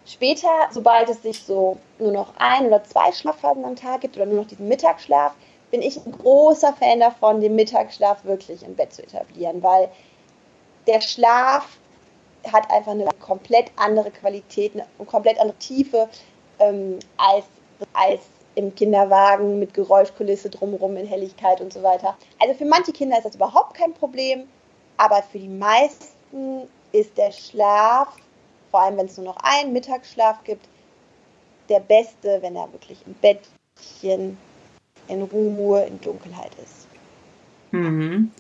später, 0.05 0.47
sobald 0.71 1.09
es 1.09 1.21
sich 1.21 1.43
so 1.43 1.79
nur 1.99 2.13
noch 2.13 2.33
ein 2.37 2.65
oder 2.65 2.81
zwei 2.85 3.11
Schlafphasen 3.11 3.65
am 3.65 3.75
Tag 3.75 3.99
gibt 3.99 4.15
oder 4.15 4.25
nur 4.25 4.37
noch 4.37 4.47
diesen 4.47 4.69
Mittagsschlaf, 4.69 5.33
bin 5.73 5.81
ich 5.81 5.97
ein 6.05 6.11
großer 6.11 6.71
Fan 6.73 6.99
davon, 6.99 7.41
den 7.41 7.55
Mittagsschlaf 7.55 8.23
wirklich 8.25 8.61
im 8.61 8.75
Bett 8.75 8.93
zu 8.93 9.01
etablieren, 9.01 9.63
weil 9.63 9.89
der 10.85 11.01
Schlaf 11.01 11.79
hat 12.51 12.69
einfach 12.69 12.91
eine 12.91 13.07
komplett 13.19 13.71
andere 13.75 14.11
Qualität, 14.11 14.73
eine 14.75 14.85
komplett 15.07 15.39
andere 15.39 15.57
Tiefe 15.57 16.07
ähm, 16.59 16.99
als, 17.17 17.45
als 17.93 18.21
im 18.53 18.75
Kinderwagen 18.75 19.57
mit 19.57 19.73
Geräuschkulisse 19.73 20.51
drumherum 20.51 20.95
in 20.95 21.07
Helligkeit 21.07 21.59
und 21.59 21.73
so 21.73 21.81
weiter. 21.81 22.15
Also 22.39 22.53
für 22.53 22.65
manche 22.65 22.91
Kinder 22.91 23.17
ist 23.17 23.25
das 23.25 23.33
überhaupt 23.33 23.73
kein 23.73 23.95
Problem, 23.95 24.47
aber 24.97 25.23
für 25.23 25.39
die 25.39 25.49
meisten 25.49 26.69
ist 26.91 27.17
der 27.17 27.31
Schlaf, 27.31 28.09
vor 28.69 28.81
allem 28.81 28.97
wenn 28.97 29.07
es 29.07 29.17
nur 29.17 29.25
noch 29.25 29.37
einen 29.37 29.73
Mittagsschlaf 29.73 30.43
gibt, 30.43 30.67
der 31.67 31.79
beste, 31.79 32.43
wenn 32.43 32.55
er 32.55 32.71
wirklich 32.71 32.99
im 33.07 33.15
Bettchen 33.15 34.37
in 35.07 35.21
Ruhe, 35.23 35.85
in 35.85 35.99
Dunkelheit 36.01 36.51
ist. 36.63 36.87
Mhm. 37.71 38.31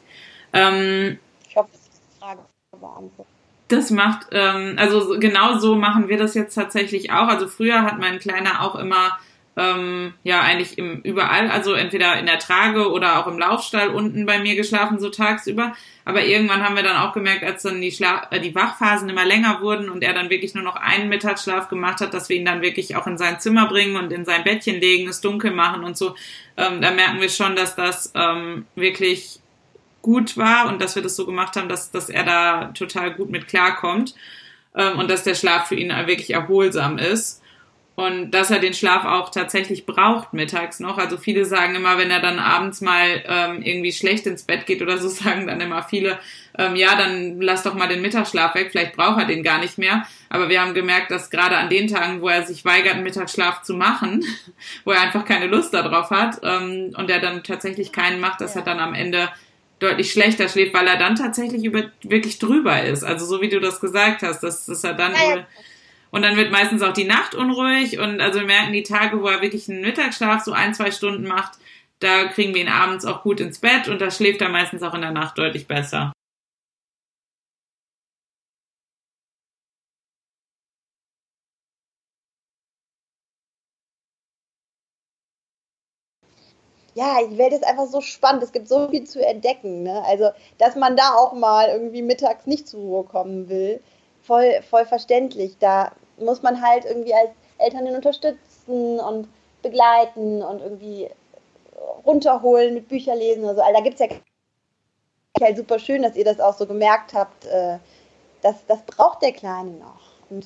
Ähm, 0.53 1.19
ich 1.47 1.55
hoffe, 1.55 1.69
das 1.71 1.81
ist 1.81 1.91
die 1.93 2.19
Frage 2.19 2.41
beantwortet. 2.79 3.25
Das 3.69 3.89
macht, 3.89 4.27
ähm, 4.31 4.75
also 4.77 5.17
genau 5.19 5.57
so 5.57 5.75
machen 5.75 6.07
wir 6.07 6.17
das 6.17 6.35
jetzt 6.35 6.53
tatsächlich 6.53 7.11
auch. 7.11 7.27
Also 7.27 7.47
früher 7.47 7.81
hat 7.81 7.97
mein 7.97 8.19
Kleiner 8.19 8.61
auch 8.61 8.75
immer 8.75 9.17
ähm, 9.55 10.13
ja 10.23 10.41
eigentlich 10.41 10.77
im, 10.77 11.01
überall, 11.01 11.49
also 11.49 11.73
entweder 11.73 12.17
in 12.19 12.25
der 12.25 12.39
Trage 12.39 12.91
oder 12.91 13.19
auch 13.19 13.27
im 13.27 13.37
Laufstall 13.37 13.89
unten 13.89 14.25
bei 14.25 14.39
mir 14.39 14.55
geschlafen, 14.55 14.99
so 14.99 15.09
tagsüber. 15.09 15.73
Aber 16.05 16.23
irgendwann 16.25 16.63
haben 16.63 16.75
wir 16.75 16.83
dann 16.83 16.97
auch 16.97 17.13
gemerkt, 17.13 17.43
als 17.43 17.61
dann 17.61 17.79
die, 17.79 17.91
Schla 17.91 18.27
äh, 18.31 18.39
die 18.39 18.55
Wachphasen 18.55 19.09
immer 19.09 19.25
länger 19.25 19.61
wurden 19.61 19.89
und 19.89 20.03
er 20.03 20.13
dann 20.13 20.29
wirklich 20.29 20.55
nur 20.55 20.63
noch 20.63 20.75
einen 20.75 21.07
Mittagsschlaf 21.07 21.69
gemacht 21.69 22.01
hat, 22.01 22.13
dass 22.13 22.29
wir 22.29 22.35
ihn 22.35 22.45
dann 22.45 22.61
wirklich 22.61 22.95
auch 22.95 23.05
in 23.05 23.17
sein 23.17 23.39
Zimmer 23.39 23.67
bringen 23.67 23.95
und 23.95 24.11
in 24.11 24.25
sein 24.25 24.43
Bettchen 24.43 24.79
legen, 24.79 25.07
es 25.07 25.21
dunkel 25.21 25.51
machen 25.51 25.83
und 25.83 25.97
so. 25.97 26.15
Ähm, 26.57 26.81
da 26.81 26.91
merken 26.91 27.21
wir 27.21 27.29
schon, 27.29 27.55
dass 27.55 27.75
das 27.75 28.11
ähm, 28.15 28.65
wirklich 28.75 29.39
gut 30.01 30.35
war 30.35 30.67
und 30.67 30.81
dass 30.81 30.95
wir 30.95 31.03
das 31.03 31.15
so 31.15 31.25
gemacht 31.25 31.55
haben, 31.55 31.69
dass, 31.69 31.91
dass 31.91 32.09
er 32.09 32.23
da 32.23 32.65
total 32.73 33.13
gut 33.13 33.29
mit 33.29 33.47
klarkommt 33.47 34.15
ähm, 34.75 34.97
und 34.97 35.09
dass 35.09 35.23
der 35.23 35.35
Schlaf 35.35 35.67
für 35.67 35.75
ihn 35.75 35.89
wirklich 35.89 36.31
erholsam 36.31 36.97
ist 36.97 37.42
und 37.95 38.31
dass 38.31 38.49
er 38.49 38.57
den 38.57 38.73
Schlaf 38.73 39.05
auch 39.05 39.29
tatsächlich 39.29 39.85
braucht 39.85 40.33
mittags 40.33 40.79
noch. 40.79 40.97
Also 40.97 41.17
viele 41.17 41.45
sagen 41.45 41.75
immer, 41.75 41.99
wenn 41.99 42.09
er 42.09 42.21
dann 42.21 42.39
abends 42.39 42.81
mal 42.81 43.23
ähm, 43.27 43.61
irgendwie 43.61 43.91
schlecht 43.91 44.25
ins 44.25 44.43
Bett 44.43 44.65
geht 44.65 44.81
oder 44.81 44.97
so, 44.97 45.07
sagen 45.09 45.45
dann 45.45 45.61
immer 45.61 45.83
viele, 45.83 46.17
ähm, 46.57 46.75
ja, 46.75 46.95
dann 46.95 47.39
lass 47.39 47.61
doch 47.61 47.75
mal 47.75 47.87
den 47.87 48.01
Mittagsschlaf 48.01 48.55
weg, 48.55 48.69
vielleicht 48.71 48.95
braucht 48.95 49.19
er 49.19 49.27
den 49.27 49.43
gar 49.43 49.59
nicht 49.59 49.77
mehr. 49.77 50.07
Aber 50.29 50.49
wir 50.49 50.61
haben 50.61 50.73
gemerkt, 50.73 51.11
dass 51.11 51.29
gerade 51.29 51.57
an 51.57 51.69
den 51.69 51.87
Tagen, 51.87 52.21
wo 52.21 52.29
er 52.29 52.43
sich 52.43 52.65
weigert, 52.65 52.95
einen 52.95 53.03
Mittagsschlaf 53.03 53.61
zu 53.61 53.75
machen, 53.75 54.25
wo 54.85 54.91
er 54.91 55.01
einfach 55.01 55.25
keine 55.25 55.45
Lust 55.45 55.73
darauf 55.73 56.09
hat 56.09 56.39
ähm, 56.41 56.93
und 56.97 57.11
er 57.11 57.19
dann 57.19 57.43
tatsächlich 57.43 57.91
keinen 57.91 58.19
macht, 58.19 58.41
dass 58.41 58.55
ja. 58.55 58.61
er 58.61 58.65
dann 58.65 58.79
am 58.79 58.95
Ende 58.95 59.29
deutlich 59.77 60.11
schlechter 60.11 60.47
schläft, 60.49 60.73
weil 60.73 60.87
er 60.87 60.97
dann 60.97 61.15
tatsächlich 61.15 61.63
über, 61.63 61.83
wirklich 62.01 62.39
drüber 62.39 62.81
ist. 62.81 63.03
Also 63.03 63.25
so 63.25 63.41
wie 63.41 63.49
du 63.49 63.59
das 63.59 63.79
gesagt 63.79 64.23
hast, 64.23 64.41
dass, 64.41 64.65
dass 64.65 64.83
er 64.83 64.93
dann 64.93 65.13
ja, 65.13 65.35
ja. 65.35 65.45
Und 66.13 66.21
dann 66.21 66.37
wird 66.37 66.51
meistens 66.51 66.83
auch 66.83 66.93
die 66.93 67.05
Nacht 67.05 67.33
unruhig 67.33 67.97
und 67.97 68.21
also 68.21 68.39
wir 68.39 68.45
merken 68.45 68.71
die 68.71 68.83
Tage, 68.83 69.19
wo 69.21 69.27
er 69.27 69.41
wirklich 69.41 69.67
einen 69.67 69.81
Mittagsschlaf 69.81 70.43
so 70.43 70.51
ein, 70.53 70.75
zwei 70.75 70.91
Stunden 70.91 71.27
macht, 71.27 71.53
da 71.99 72.25
kriegen 72.25 72.53
wir 72.53 72.61
ihn 72.61 72.69
abends 72.69 73.03
auch 73.03 73.23
gut 73.23 73.39
ins 73.39 73.57
Bett 73.57 73.87
und 73.87 73.99
da 73.99 74.11
schläft 74.11 74.39
er 74.41 74.49
meistens 74.49 74.83
auch 74.83 74.93
in 74.93 75.01
der 75.01 75.11
Nacht 75.11 75.37
deutlich 75.39 75.67
besser. 75.67 76.13
ja, 86.95 87.17
die 87.27 87.39
Welt 87.39 87.53
ist 87.53 87.65
einfach 87.65 87.87
so 87.87 88.01
spannend. 88.01 88.43
Es 88.43 88.51
gibt 88.51 88.67
so 88.67 88.87
viel 88.89 89.03
zu 89.05 89.25
entdecken. 89.25 89.81
Ne? 89.81 90.03
Also, 90.05 90.29
dass 90.59 90.75
man 90.75 90.95
da 90.95 91.15
auch 91.15 91.33
mal 91.33 91.69
irgendwie 91.69 92.03
mittags 92.03 92.45
nicht 92.45 92.67
zur 92.67 92.81
Ruhe 92.81 93.03
kommen 93.03 93.49
will, 93.49 93.81
voll, 94.21 94.61
voll 94.69 94.85
verständlich. 94.85 95.57
Da 95.59 95.91
muss 96.17 96.41
man 96.41 96.61
halt 96.61 96.85
irgendwie 96.85 97.13
als 97.13 97.29
Eltern 97.57 97.85
den 97.85 97.95
unterstützen 97.95 98.99
und 98.99 99.27
begleiten 99.61 100.41
und 100.41 100.61
irgendwie 100.61 101.09
runterholen 102.05 102.73
mit 102.73 102.87
Bücher 102.87 103.15
lesen 103.15 103.43
oder 103.43 103.55
so. 103.55 103.61
Also, 103.61 103.73
da 103.73 103.83
gibt 103.83 103.99
es 103.99 104.07
ja 104.07 104.15
halt 105.41 105.57
super 105.57 105.79
schön, 105.79 106.03
dass 106.03 106.15
ihr 106.15 106.25
das 106.25 106.39
auch 106.39 106.55
so 106.55 106.65
gemerkt 106.65 107.13
habt. 107.13 107.45
Äh, 107.45 107.77
das, 108.41 108.55
das 108.67 108.81
braucht 108.83 109.21
der 109.21 109.31
Kleine 109.31 109.71
noch. 109.71 110.11
Und 110.29 110.45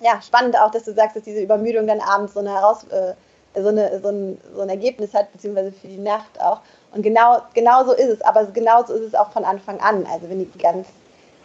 ja, 0.00 0.20
spannend 0.22 0.58
auch, 0.58 0.70
dass 0.70 0.84
du 0.84 0.92
sagst, 0.92 1.16
dass 1.16 1.22
diese 1.22 1.40
Übermüdung 1.40 1.86
dann 1.86 2.00
abends 2.00 2.34
so 2.34 2.40
eine 2.40 2.52
Herausforderung 2.52 3.14
äh, 3.54 3.62
so, 3.62 3.68
eine, 3.68 4.00
so, 4.00 4.08
ein, 4.08 4.40
so 4.54 4.62
ein 4.62 4.68
Ergebnis 4.68 5.14
hat, 5.14 5.32
beziehungsweise 5.32 5.70
für 5.70 5.86
die 5.86 5.98
Nacht 5.98 6.40
auch. 6.40 6.60
Und 6.92 7.02
genau, 7.02 7.38
genau 7.54 7.84
so 7.84 7.92
ist 7.92 8.08
es, 8.08 8.20
aber 8.22 8.46
genauso 8.46 8.94
ist 8.94 9.02
es 9.02 9.14
auch 9.14 9.30
von 9.30 9.44
Anfang 9.44 9.80
an. 9.80 10.06
Also 10.06 10.28
wenn 10.28 10.40
die 10.40 10.58
ganz, 10.58 10.88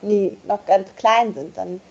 nie, 0.02 0.38
noch 0.46 0.66
ganz 0.66 0.96
klein 0.96 1.34
sind, 1.34 1.56
dann 1.56 1.82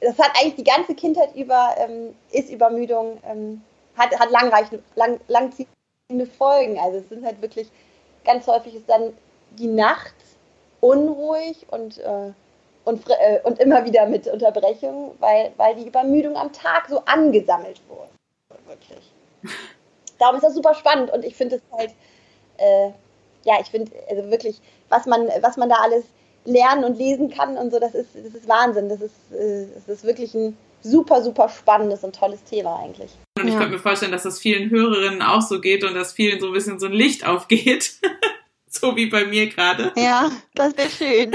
das 0.00 0.18
hat 0.18 0.32
eigentlich 0.38 0.56
die 0.56 0.64
ganze 0.64 0.94
Kindheit 0.94 1.34
über, 1.34 1.74
ähm, 1.78 2.14
ist 2.30 2.50
Übermüdung, 2.50 3.18
ähm, 3.26 3.62
hat, 3.96 4.18
hat 4.18 4.30
langreichende, 4.30 4.82
lang, 4.94 5.20
langziehende 5.28 6.26
Folgen. 6.38 6.78
Also 6.78 6.98
es 6.98 7.08
sind 7.08 7.24
halt 7.24 7.40
wirklich, 7.40 7.70
ganz 8.24 8.46
häufig 8.46 8.74
ist 8.74 8.88
dann 8.88 9.16
die 9.52 9.68
Nacht 9.68 10.14
unruhig 10.80 11.66
und 11.70 11.98
äh, 11.98 12.32
und, 12.86 13.02
äh, 13.10 13.40
und 13.42 13.58
immer 13.58 13.84
wieder 13.84 14.06
mit 14.06 14.28
Unterbrechungen, 14.28 15.10
weil, 15.18 15.52
weil 15.56 15.74
die 15.74 15.88
Übermüdung 15.88 16.36
am 16.36 16.52
Tag 16.52 16.86
so 16.88 17.02
angesammelt 17.04 17.80
wurde. 17.88 18.08
Wirklich. 18.64 19.12
Darum 20.20 20.36
ist 20.36 20.44
das 20.44 20.54
super 20.54 20.72
spannend 20.72 21.10
und 21.10 21.24
ich 21.24 21.34
finde 21.34 21.56
es 21.56 21.62
halt, 21.76 21.90
äh, 22.58 22.90
ja, 23.44 23.54
ich 23.60 23.70
finde, 23.70 23.90
also 24.08 24.30
wirklich, 24.30 24.60
was 24.88 25.04
man, 25.04 25.28
was 25.40 25.56
man 25.56 25.68
da 25.68 25.76
alles 25.82 26.04
lernen 26.46 26.84
und 26.84 26.96
lesen 26.96 27.30
kann 27.30 27.56
und 27.56 27.70
so, 27.70 27.78
das 27.78 27.94
ist, 27.94 28.10
das 28.14 28.34
ist 28.34 28.48
Wahnsinn. 28.48 28.88
Das 28.88 29.00
ist, 29.00 29.14
äh, 29.32 29.66
das 29.74 29.98
ist 29.98 30.04
wirklich 30.04 30.34
ein 30.34 30.56
super, 30.82 31.22
super 31.22 31.48
spannendes 31.48 32.04
und 32.04 32.14
tolles 32.14 32.42
Thema 32.44 32.80
eigentlich. 32.80 33.10
Und 33.38 33.48
ich 33.48 33.54
ja. 33.54 33.60
könnte 33.60 33.74
mir 33.74 33.80
vorstellen, 33.80 34.12
dass 34.12 34.22
das 34.22 34.38
vielen 34.38 34.70
Hörerinnen 34.70 35.22
auch 35.22 35.42
so 35.42 35.60
geht 35.60 35.84
und 35.84 35.94
dass 35.94 36.12
vielen 36.12 36.40
so 36.40 36.46
ein 36.48 36.52
bisschen 36.52 36.78
so 36.78 36.86
ein 36.86 36.92
Licht 36.92 37.26
aufgeht. 37.26 37.94
so 38.68 38.96
wie 38.96 39.06
bei 39.06 39.24
mir 39.24 39.48
gerade. 39.48 39.92
Ja, 39.96 40.30
das 40.54 40.76
wäre 40.76 40.90
schön. 40.90 41.32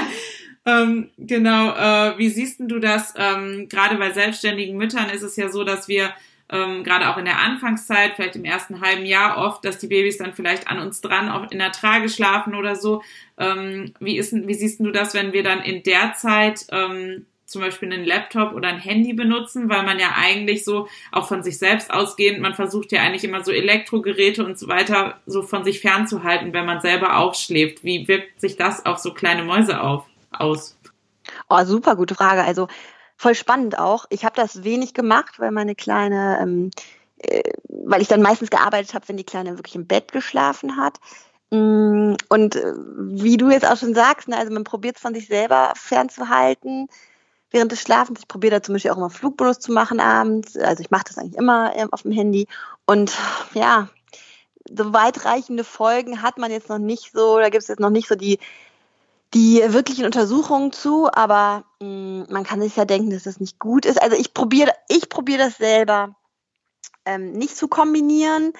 ähm, 0.66 1.10
genau, 1.18 1.70
äh, 1.70 2.18
wie 2.18 2.28
siehst 2.28 2.60
du 2.60 2.78
das? 2.78 3.14
Ähm, 3.16 3.68
gerade 3.68 3.96
bei 3.96 4.12
selbstständigen 4.12 4.76
Müttern 4.76 5.10
ist 5.10 5.22
es 5.22 5.36
ja 5.36 5.50
so, 5.50 5.64
dass 5.64 5.88
wir 5.88 6.12
ähm, 6.50 6.84
gerade 6.84 7.08
auch 7.08 7.16
in 7.16 7.24
der 7.24 7.40
Anfangszeit, 7.40 8.12
vielleicht 8.16 8.36
im 8.36 8.44
ersten 8.44 8.80
halben 8.80 9.06
Jahr 9.06 9.38
oft, 9.38 9.64
dass 9.64 9.78
die 9.78 9.86
Babys 9.86 10.18
dann 10.18 10.34
vielleicht 10.34 10.68
an 10.68 10.78
uns 10.78 11.00
dran 11.00 11.30
auch 11.30 11.50
in 11.50 11.58
der 11.58 11.72
Trage 11.72 12.08
schlafen 12.08 12.54
oder 12.54 12.76
so. 12.76 13.02
Ähm, 13.38 13.94
wie, 13.98 14.18
ist, 14.18 14.32
wie 14.32 14.54
siehst 14.54 14.80
du 14.80 14.90
das, 14.90 15.14
wenn 15.14 15.32
wir 15.32 15.42
dann 15.42 15.62
in 15.62 15.82
der 15.82 16.12
Zeit 16.14 16.66
ähm, 16.70 17.26
zum 17.46 17.62
Beispiel 17.62 17.92
einen 17.92 18.04
Laptop 18.04 18.52
oder 18.52 18.68
ein 18.68 18.78
Handy 18.78 19.12
benutzen, 19.12 19.68
weil 19.68 19.84
man 19.84 19.98
ja 19.98 20.14
eigentlich 20.16 20.64
so 20.64 20.88
auch 21.12 21.28
von 21.28 21.42
sich 21.42 21.58
selbst 21.58 21.92
ausgehend, 21.92 22.40
man 22.40 22.54
versucht 22.54 22.92
ja 22.92 23.02
eigentlich 23.02 23.24
immer 23.24 23.44
so 23.44 23.52
Elektrogeräte 23.52 24.44
und 24.44 24.58
so 24.58 24.68
weiter 24.68 25.20
so 25.26 25.42
von 25.42 25.64
sich 25.64 25.80
fernzuhalten, 25.80 26.52
wenn 26.52 26.66
man 26.66 26.80
selber 26.80 27.18
auch 27.18 27.34
schläft. 27.34 27.84
Wie 27.84 28.08
wirkt 28.08 28.40
sich 28.40 28.56
das 28.56 28.84
auf 28.86 28.98
so 28.98 29.14
kleine 29.14 29.44
Mäuse 29.44 29.80
auf, 29.80 30.04
aus? 30.30 30.76
Oh, 31.48 31.64
super 31.64 31.96
gute 31.96 32.14
Frage. 32.14 32.42
Also 32.42 32.68
voll 33.24 33.34
spannend 33.34 33.78
auch. 33.78 34.04
Ich 34.10 34.26
habe 34.26 34.36
das 34.36 34.64
wenig 34.64 34.92
gemacht, 34.92 35.38
weil 35.38 35.50
meine 35.50 35.74
Kleine, 35.74 36.38
ähm, 36.42 36.70
äh, 37.16 37.42
weil 37.68 38.02
ich 38.02 38.08
dann 38.08 38.20
meistens 38.20 38.50
gearbeitet 38.50 38.92
habe, 38.92 39.08
wenn 39.08 39.16
die 39.16 39.24
Kleine 39.24 39.56
wirklich 39.56 39.76
im 39.76 39.86
Bett 39.86 40.12
geschlafen 40.12 40.76
hat. 40.76 40.98
Mm, 41.48 42.16
und 42.28 42.56
äh, 42.56 42.74
wie 42.98 43.38
du 43.38 43.48
jetzt 43.50 43.64
auch 43.64 43.78
schon 43.78 43.94
sagst, 43.94 44.28
ne, 44.28 44.36
also 44.36 44.52
man 44.52 44.64
probiert 44.64 44.96
es 44.96 45.02
von 45.02 45.14
sich 45.14 45.26
selber 45.26 45.72
fernzuhalten 45.74 46.88
während 47.50 47.72
des 47.72 47.80
Schlafens. 47.80 48.20
Ich 48.20 48.28
probiere 48.28 48.56
da 48.56 48.62
zum 48.62 48.74
Beispiel 48.74 48.90
auch 48.90 48.98
immer 48.98 49.08
Flugbonus 49.08 49.58
zu 49.58 49.72
machen 49.72 50.00
abends. 50.00 50.54
Also 50.58 50.82
ich 50.82 50.90
mache 50.90 51.04
das 51.08 51.16
eigentlich 51.16 51.38
immer 51.38 51.74
ähm, 51.76 51.88
auf 51.92 52.02
dem 52.02 52.12
Handy. 52.12 52.46
Und 52.84 53.10
ja, 53.54 53.88
so 54.68 54.92
weitreichende 54.92 55.64
Folgen 55.64 56.20
hat 56.20 56.36
man 56.36 56.50
jetzt 56.50 56.68
noch 56.68 56.78
nicht 56.78 57.12
so, 57.14 57.38
da 57.38 57.48
gibt 57.48 57.62
es 57.62 57.68
jetzt 57.68 57.80
noch 57.80 57.88
nicht 57.88 58.06
so 58.06 58.16
die 58.16 58.38
die 59.34 59.62
wirklichen 59.66 60.04
Untersuchungen 60.04 60.72
zu, 60.72 61.10
aber 61.12 61.64
mh, 61.80 61.88
mm, 61.88 62.26
man 62.30 62.44
kann 62.44 62.60
sich 62.60 62.76
ja 62.76 62.84
denken, 62.84 63.10
dass 63.10 63.24
das 63.24 63.40
nicht 63.40 63.58
gut 63.58 63.84
ist. 63.84 64.00
Also 64.00 64.16
ich 64.16 64.32
probiere 64.32 64.72
ich 64.88 65.08
probiere 65.08 65.38
das 65.38 65.56
selber 65.56 66.14
ähm, 67.04 67.32
nicht 67.32 67.56
zu 67.56 67.68
kombinieren, 67.68 68.52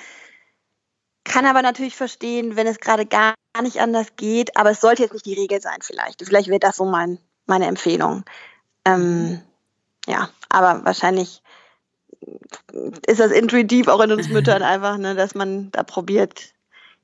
kann 1.24 1.46
aber 1.46 1.62
natürlich 1.62 1.96
verstehen, 1.96 2.56
wenn 2.56 2.66
es 2.66 2.80
gerade 2.80 3.06
gar 3.06 3.34
nicht 3.62 3.80
anders 3.80 4.16
geht, 4.16 4.56
aber 4.56 4.70
es 4.70 4.80
sollte 4.80 5.02
jetzt 5.02 5.12
nicht 5.12 5.26
die 5.26 5.34
Regel 5.34 5.60
sein 5.60 5.78
vielleicht. 5.80 6.22
Vielleicht 6.24 6.48
wäre 6.48 6.60
das 6.60 6.76
so 6.76 6.84
mein, 6.84 7.18
meine 7.46 7.66
Empfehlung. 7.66 8.24
Ähm, 8.84 9.40
ja, 10.06 10.28
aber 10.48 10.84
wahrscheinlich 10.84 11.42
ist 13.06 13.20
das 13.20 13.32
intuitiv 13.32 13.88
auch 13.88 14.00
in 14.00 14.12
uns 14.12 14.28
Müttern 14.28 14.62
einfach, 14.64 14.98
ne, 14.98 15.14
dass 15.14 15.34
man 15.34 15.70
da 15.70 15.82
probiert, 15.82 16.53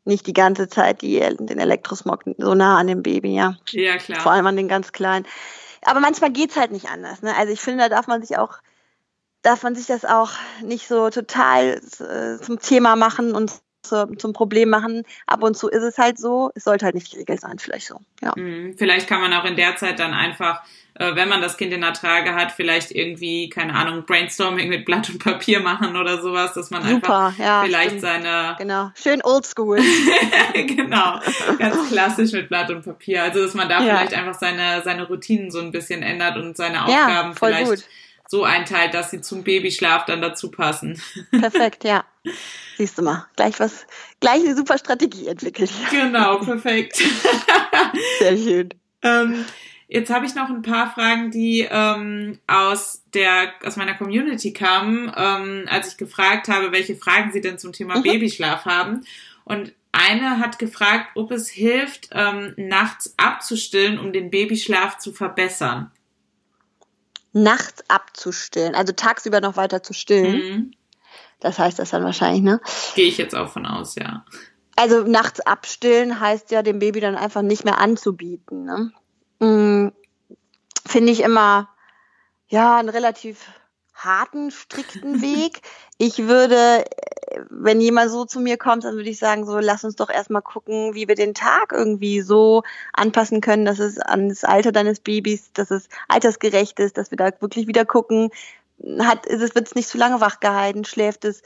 nicht 0.04 0.26
die 0.26 0.32
ganze 0.32 0.68
Zeit 0.68 1.02
die, 1.02 1.20
den 1.20 1.58
Elektrosmog 1.58 2.24
so 2.38 2.54
nah 2.54 2.78
an 2.78 2.86
dem 2.86 3.02
Baby, 3.02 3.34
ja. 3.34 3.56
Ja, 3.70 3.98
klar. 3.98 4.20
Vor 4.20 4.32
allem 4.32 4.46
an 4.46 4.56
den 4.56 4.68
ganz 4.68 4.92
Kleinen. 4.92 5.26
Aber 5.82 6.00
manchmal 6.00 6.30
geht's 6.30 6.56
halt 6.56 6.72
nicht 6.72 6.88
anders. 6.88 7.22
Ne? 7.22 7.34
Also 7.36 7.52
ich 7.52 7.60
finde, 7.60 7.84
da 7.84 7.88
darf 7.88 8.06
man 8.06 8.22
sich 8.22 8.36
auch, 8.38 8.58
darf 9.42 9.62
man 9.62 9.74
sich 9.74 9.86
das 9.86 10.04
auch 10.04 10.30
nicht 10.62 10.88
so 10.88 11.10
total 11.10 11.80
äh, 12.00 12.42
zum 12.42 12.60
Thema 12.60 12.96
machen 12.96 13.34
und 13.34 13.52
zu, 13.82 14.06
zum 14.16 14.32
Problem 14.32 14.70
machen. 14.70 15.04
Ab 15.26 15.42
und 15.42 15.56
zu 15.56 15.68
ist 15.68 15.82
es 15.82 15.98
halt 15.98 16.18
so. 16.18 16.50
Es 16.54 16.64
sollte 16.64 16.84
halt 16.84 16.94
nicht 16.94 17.12
die 17.12 17.18
Regel 17.18 17.38
sein, 17.38 17.58
vielleicht 17.58 17.86
so. 17.86 18.00
Ja. 18.22 18.32
Mhm. 18.36 18.74
Vielleicht 18.78 19.08
kann 19.08 19.20
man 19.20 19.32
auch 19.32 19.44
in 19.44 19.56
der 19.56 19.76
Zeit 19.76 19.98
dann 19.98 20.12
einfach 20.12 20.62
äh, 21.00 21.14
wenn 21.14 21.30
man 21.30 21.40
das 21.40 21.56
Kind 21.56 21.72
in 21.72 21.80
der 21.80 21.94
Trage 21.94 22.34
hat, 22.34 22.52
vielleicht 22.52 22.90
irgendwie, 22.90 23.48
keine 23.48 23.74
Ahnung, 23.74 24.04
Brainstorming 24.04 24.68
mit 24.68 24.84
Blatt 24.84 25.08
und 25.08 25.18
Papier 25.18 25.60
machen 25.60 25.96
oder 25.96 26.20
sowas, 26.20 26.52
dass 26.52 26.70
man 26.70 26.82
Super, 26.82 27.18
einfach 27.18 27.38
ja, 27.38 27.62
vielleicht 27.64 27.86
stimmt. 27.86 28.02
seine. 28.02 28.56
Genau, 28.58 28.90
schön 28.94 29.22
oldschool. 29.22 29.80
genau, 30.54 31.18
ganz 31.58 31.88
klassisch 31.88 32.32
mit 32.32 32.48
Blatt 32.48 32.70
und 32.70 32.84
Papier. 32.84 33.22
Also, 33.22 33.42
dass 33.42 33.54
man 33.54 33.68
da 33.68 33.82
ja. 33.82 33.96
vielleicht 33.96 34.14
einfach 34.14 34.38
seine, 34.38 34.82
seine 34.82 35.06
Routinen 35.06 35.50
so 35.50 35.60
ein 35.60 35.70
bisschen 35.70 36.02
ändert 36.02 36.36
und 36.36 36.56
seine 36.56 36.84
Aufgaben 36.84 37.30
ja, 37.30 37.34
vielleicht 37.34 37.70
gut. 37.70 37.84
so 38.28 38.44
einteilt, 38.44 38.92
dass 38.92 39.10
sie 39.10 39.22
zum 39.22 39.42
Babyschlaf 39.42 40.04
dann 40.04 40.20
dazu 40.20 40.50
passen. 40.50 41.00
Perfekt, 41.30 41.84
ja. 41.84 42.04
Siehst 42.76 42.98
du 42.98 43.02
mal, 43.02 43.26
gleich 43.36 43.58
was, 43.60 43.86
gleich 44.20 44.44
eine 44.44 44.56
super 44.56 44.78
Strategie 44.78 45.28
entwickelt. 45.28 45.70
Genau, 45.90 46.38
perfekt. 46.38 46.96
Sehr 48.18 48.36
schön. 48.36 48.68
Ähm, 49.02 49.44
Jetzt 49.92 50.08
habe 50.08 50.24
ich 50.24 50.36
noch 50.36 50.48
ein 50.48 50.62
paar 50.62 50.94
Fragen, 50.94 51.32
die 51.32 51.66
ähm, 51.68 52.38
aus 52.46 53.02
der 53.12 53.52
aus 53.64 53.74
meiner 53.74 53.94
Community 53.94 54.52
kamen, 54.52 55.12
ähm, 55.16 55.64
als 55.68 55.88
ich 55.88 55.96
gefragt 55.96 56.46
habe, 56.46 56.70
welche 56.70 56.94
Fragen 56.94 57.32
sie 57.32 57.40
denn 57.40 57.58
zum 57.58 57.72
Thema 57.72 57.98
mhm. 57.98 58.04
Babyschlaf 58.04 58.66
haben. 58.66 59.04
Und 59.42 59.72
eine 59.90 60.38
hat 60.38 60.60
gefragt, 60.60 61.08
ob 61.16 61.32
es 61.32 61.48
hilft, 61.48 62.10
ähm, 62.12 62.54
nachts 62.56 63.14
abzustillen, 63.16 63.98
um 63.98 64.12
den 64.12 64.30
Babyschlaf 64.30 64.98
zu 64.98 65.12
verbessern. 65.12 65.90
Nachts 67.32 67.82
abzustillen, 67.88 68.76
also 68.76 68.92
tagsüber 68.92 69.40
noch 69.40 69.56
weiter 69.56 69.82
zu 69.82 69.92
stillen. 69.92 70.36
Mhm. 70.36 70.70
Das 71.40 71.58
heißt 71.58 71.78
das 71.78 71.90
dann 71.90 72.04
wahrscheinlich, 72.04 72.42
ne? 72.42 72.60
Gehe 72.94 73.08
ich 73.08 73.18
jetzt 73.18 73.34
auch 73.34 73.48
von 73.48 73.66
aus, 73.66 73.94
ja. 73.96 74.24
Also 74.76 75.02
nachts 75.02 75.40
abstillen 75.40 76.20
heißt 76.20 76.50
ja, 76.50 76.62
dem 76.62 76.78
Baby 76.78 77.00
dann 77.00 77.16
einfach 77.16 77.42
nicht 77.42 77.64
mehr 77.64 77.78
anzubieten. 77.78 78.64
Ne? 78.64 78.92
Mm, 79.38 79.92
finde 80.86 81.12
ich 81.12 81.20
immer 81.20 81.68
ja 82.48 82.78
einen 82.78 82.88
relativ 82.88 83.46
harten, 83.94 84.50
strikten 84.50 85.20
Weg. 85.22 85.60
Ich 85.98 86.26
würde, 86.26 86.84
wenn 87.50 87.80
jemand 87.80 88.10
so 88.10 88.24
zu 88.24 88.40
mir 88.40 88.56
kommt, 88.56 88.84
dann 88.84 88.96
würde 88.96 89.10
ich 89.10 89.18
sagen, 89.18 89.44
so 89.44 89.58
lass 89.58 89.84
uns 89.84 89.96
doch 89.96 90.08
erstmal 90.08 90.42
gucken, 90.42 90.94
wie 90.94 91.08
wir 91.08 91.14
den 91.14 91.34
Tag 91.34 91.72
irgendwie 91.72 92.22
so 92.22 92.62
anpassen 92.92 93.40
können, 93.40 93.64
dass 93.64 93.78
es 93.78 93.98
an 93.98 94.28
das 94.28 94.44
Alter 94.44 94.72
deines 94.72 95.00
Babys, 95.00 95.52
dass 95.52 95.70
es 95.70 95.88
altersgerecht 96.08 96.80
ist, 96.80 96.96
dass 96.96 97.10
wir 97.10 97.18
da 97.18 97.30
wirklich 97.40 97.66
wieder 97.66 97.84
gucken, 97.84 98.30
hat, 99.00 99.26
ist 99.26 99.42
es, 99.42 99.54
wird 99.54 99.66
es 99.66 99.74
nicht 99.74 99.88
zu 99.88 99.98
lange 99.98 100.20
wach 100.20 100.40
gehalten, 100.40 100.84
schläft 100.84 101.24
es, 101.24 101.42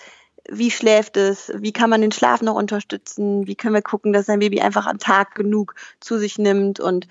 wie 0.49 0.71
schläft 0.71 1.17
es, 1.17 1.53
wie 1.57 1.73
kann 1.73 1.91
man 1.91 2.01
den 2.01 2.13
Schlaf 2.13 2.43
noch 2.43 2.55
unterstützen, 2.55 3.47
wie 3.47 3.55
können 3.55 3.75
wir 3.75 3.83
gucken, 3.83 4.13
dass 4.13 4.27
sein 4.27 4.41
Baby 4.41 4.61
einfach 4.61 4.87
am 4.87 4.99
Tag 4.99 5.35
genug 5.35 5.75
zu 6.01 6.19
sich 6.19 6.39
nimmt 6.39 6.81
und 6.81 7.09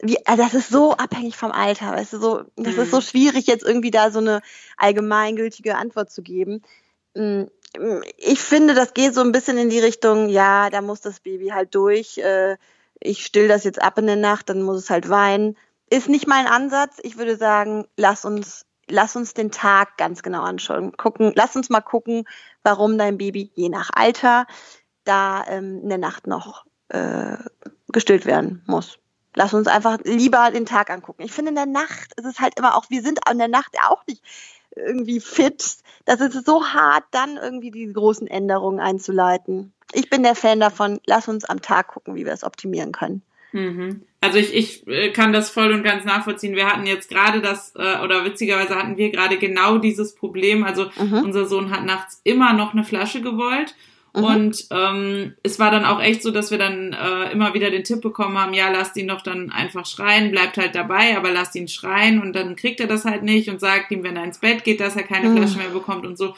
wie, 0.00 0.24
also 0.26 0.42
das 0.42 0.54
ist 0.54 0.68
so 0.68 0.92
abhängig 0.92 1.36
vom 1.36 1.50
Alter. 1.50 1.92
Weißt 1.92 2.12
du, 2.12 2.18
so, 2.18 2.42
das 2.56 2.74
ist 2.74 2.90
so 2.90 2.98
mhm. 2.98 3.02
schwierig, 3.02 3.46
jetzt 3.46 3.64
irgendwie 3.64 3.90
da 3.90 4.10
so 4.10 4.18
eine 4.18 4.42
allgemeingültige 4.76 5.76
Antwort 5.76 6.10
zu 6.10 6.22
geben. 6.22 6.62
Mm, 7.14 7.44
ich 8.18 8.40
finde, 8.40 8.74
das 8.74 8.92
geht 8.92 9.14
so 9.14 9.22
ein 9.22 9.32
bisschen 9.32 9.56
in 9.56 9.70
die 9.70 9.78
Richtung, 9.78 10.28
ja, 10.28 10.68
da 10.70 10.82
muss 10.82 11.00
das 11.00 11.20
Baby 11.20 11.48
halt 11.48 11.74
durch. 11.74 12.18
Äh, 12.18 12.56
ich 13.00 13.24
still 13.24 13.48
das 13.48 13.64
jetzt 13.64 13.80
ab 13.80 13.98
in 13.98 14.06
der 14.06 14.16
Nacht, 14.16 14.48
dann 14.48 14.62
muss 14.62 14.78
es 14.78 14.90
halt 14.90 15.08
weinen. 15.08 15.56
Ist 15.90 16.08
nicht 16.08 16.26
mein 16.26 16.46
Ansatz. 16.46 16.98
Ich 17.02 17.16
würde 17.16 17.36
sagen, 17.36 17.86
lass 17.96 18.24
uns, 18.24 18.66
lass 18.88 19.16
uns 19.16 19.34
den 19.34 19.50
Tag 19.50 19.96
ganz 19.96 20.22
genau 20.22 20.42
anschauen. 20.42 20.96
Gucken, 20.96 21.32
lass 21.34 21.56
uns 21.56 21.70
mal 21.70 21.80
gucken, 21.80 22.24
warum 22.62 22.98
dein 22.98 23.18
Baby 23.18 23.50
je 23.54 23.68
nach 23.68 23.90
Alter 23.94 24.46
da 25.04 25.44
ähm, 25.46 25.80
in 25.82 25.88
der 25.88 25.98
Nacht 25.98 26.26
noch 26.26 26.64
äh, 26.88 27.36
gestillt 27.88 28.26
werden 28.26 28.62
muss. 28.66 28.98
Lass 29.34 29.52
uns 29.52 29.66
einfach 29.66 29.98
lieber 30.04 30.50
den 30.52 30.66
Tag 30.66 30.90
angucken. 30.90 31.22
Ich 31.22 31.32
finde, 31.32 31.50
in 31.50 31.56
der 31.56 31.66
Nacht 31.66 32.12
ist 32.16 32.24
es 32.24 32.38
halt 32.40 32.58
immer 32.58 32.76
auch, 32.76 32.88
wir 32.88 33.02
sind 33.02 33.18
in 33.30 33.38
der 33.38 33.48
Nacht 33.48 33.76
auch 33.88 34.06
nicht 34.06 34.22
irgendwie 34.76 35.20
fit. 35.20 35.76
Das 36.04 36.20
ist 36.20 36.46
so 36.46 36.66
hart, 36.66 37.04
dann 37.10 37.36
irgendwie 37.36 37.70
die 37.70 37.92
großen 37.92 38.26
Änderungen 38.26 38.80
einzuleiten. 38.80 39.72
Ich 39.92 40.10
bin 40.10 40.22
der 40.22 40.34
Fan 40.34 40.60
davon, 40.60 41.00
lass 41.06 41.28
uns 41.28 41.44
am 41.44 41.62
Tag 41.62 41.88
gucken, 41.88 42.14
wie 42.14 42.24
wir 42.24 42.32
es 42.32 42.44
optimieren 42.44 42.92
können. 42.92 43.22
Mhm. 43.52 44.02
Also 44.24 44.38
ich, 44.38 44.54
ich 44.54 44.86
äh, 44.88 45.10
kann 45.10 45.32
das 45.32 45.50
voll 45.50 45.72
und 45.72 45.82
ganz 45.82 46.04
nachvollziehen. 46.04 46.56
Wir 46.56 46.66
hatten 46.66 46.86
jetzt 46.86 47.08
gerade 47.08 47.40
das, 47.40 47.74
äh, 47.76 48.02
oder 48.02 48.24
witzigerweise 48.24 48.74
hatten 48.74 48.96
wir 48.96 49.10
gerade 49.10 49.36
genau 49.36 49.78
dieses 49.78 50.14
Problem. 50.14 50.64
Also 50.64 50.86
mhm. 50.98 51.22
unser 51.24 51.46
Sohn 51.46 51.70
hat 51.70 51.84
nachts 51.84 52.20
immer 52.24 52.52
noch 52.52 52.72
eine 52.72 52.84
Flasche 52.84 53.20
gewollt 53.20 53.74
Mhm. 54.14 54.24
Und 54.24 54.66
ähm, 54.70 55.34
es 55.42 55.58
war 55.58 55.70
dann 55.70 55.84
auch 55.84 56.00
echt 56.00 56.22
so, 56.22 56.30
dass 56.30 56.50
wir 56.50 56.58
dann 56.58 56.92
äh, 56.92 57.32
immer 57.32 57.52
wieder 57.52 57.70
den 57.70 57.82
Tipp 57.82 58.00
bekommen 58.00 58.38
haben, 58.38 58.54
ja, 58.54 58.70
lasst 58.70 58.96
ihn 58.96 59.08
doch 59.08 59.22
dann 59.22 59.50
einfach 59.50 59.86
schreien, 59.86 60.30
bleibt 60.30 60.56
halt 60.56 60.74
dabei, 60.74 61.16
aber 61.16 61.32
lasst 61.32 61.56
ihn 61.56 61.68
schreien 61.68 62.22
und 62.22 62.34
dann 62.34 62.54
kriegt 62.54 62.80
er 62.80 62.86
das 62.86 63.04
halt 63.04 63.24
nicht 63.24 63.50
und 63.50 63.60
sagt 63.60 63.90
ihm, 63.90 64.04
wenn 64.04 64.16
er 64.16 64.24
ins 64.24 64.38
Bett 64.38 64.62
geht, 64.62 64.80
dass 64.80 64.94
er 64.94 65.02
keine 65.02 65.28
mhm. 65.28 65.38
Flasche 65.38 65.58
mehr 65.58 65.70
bekommt 65.70 66.06
und 66.06 66.16
so. 66.16 66.36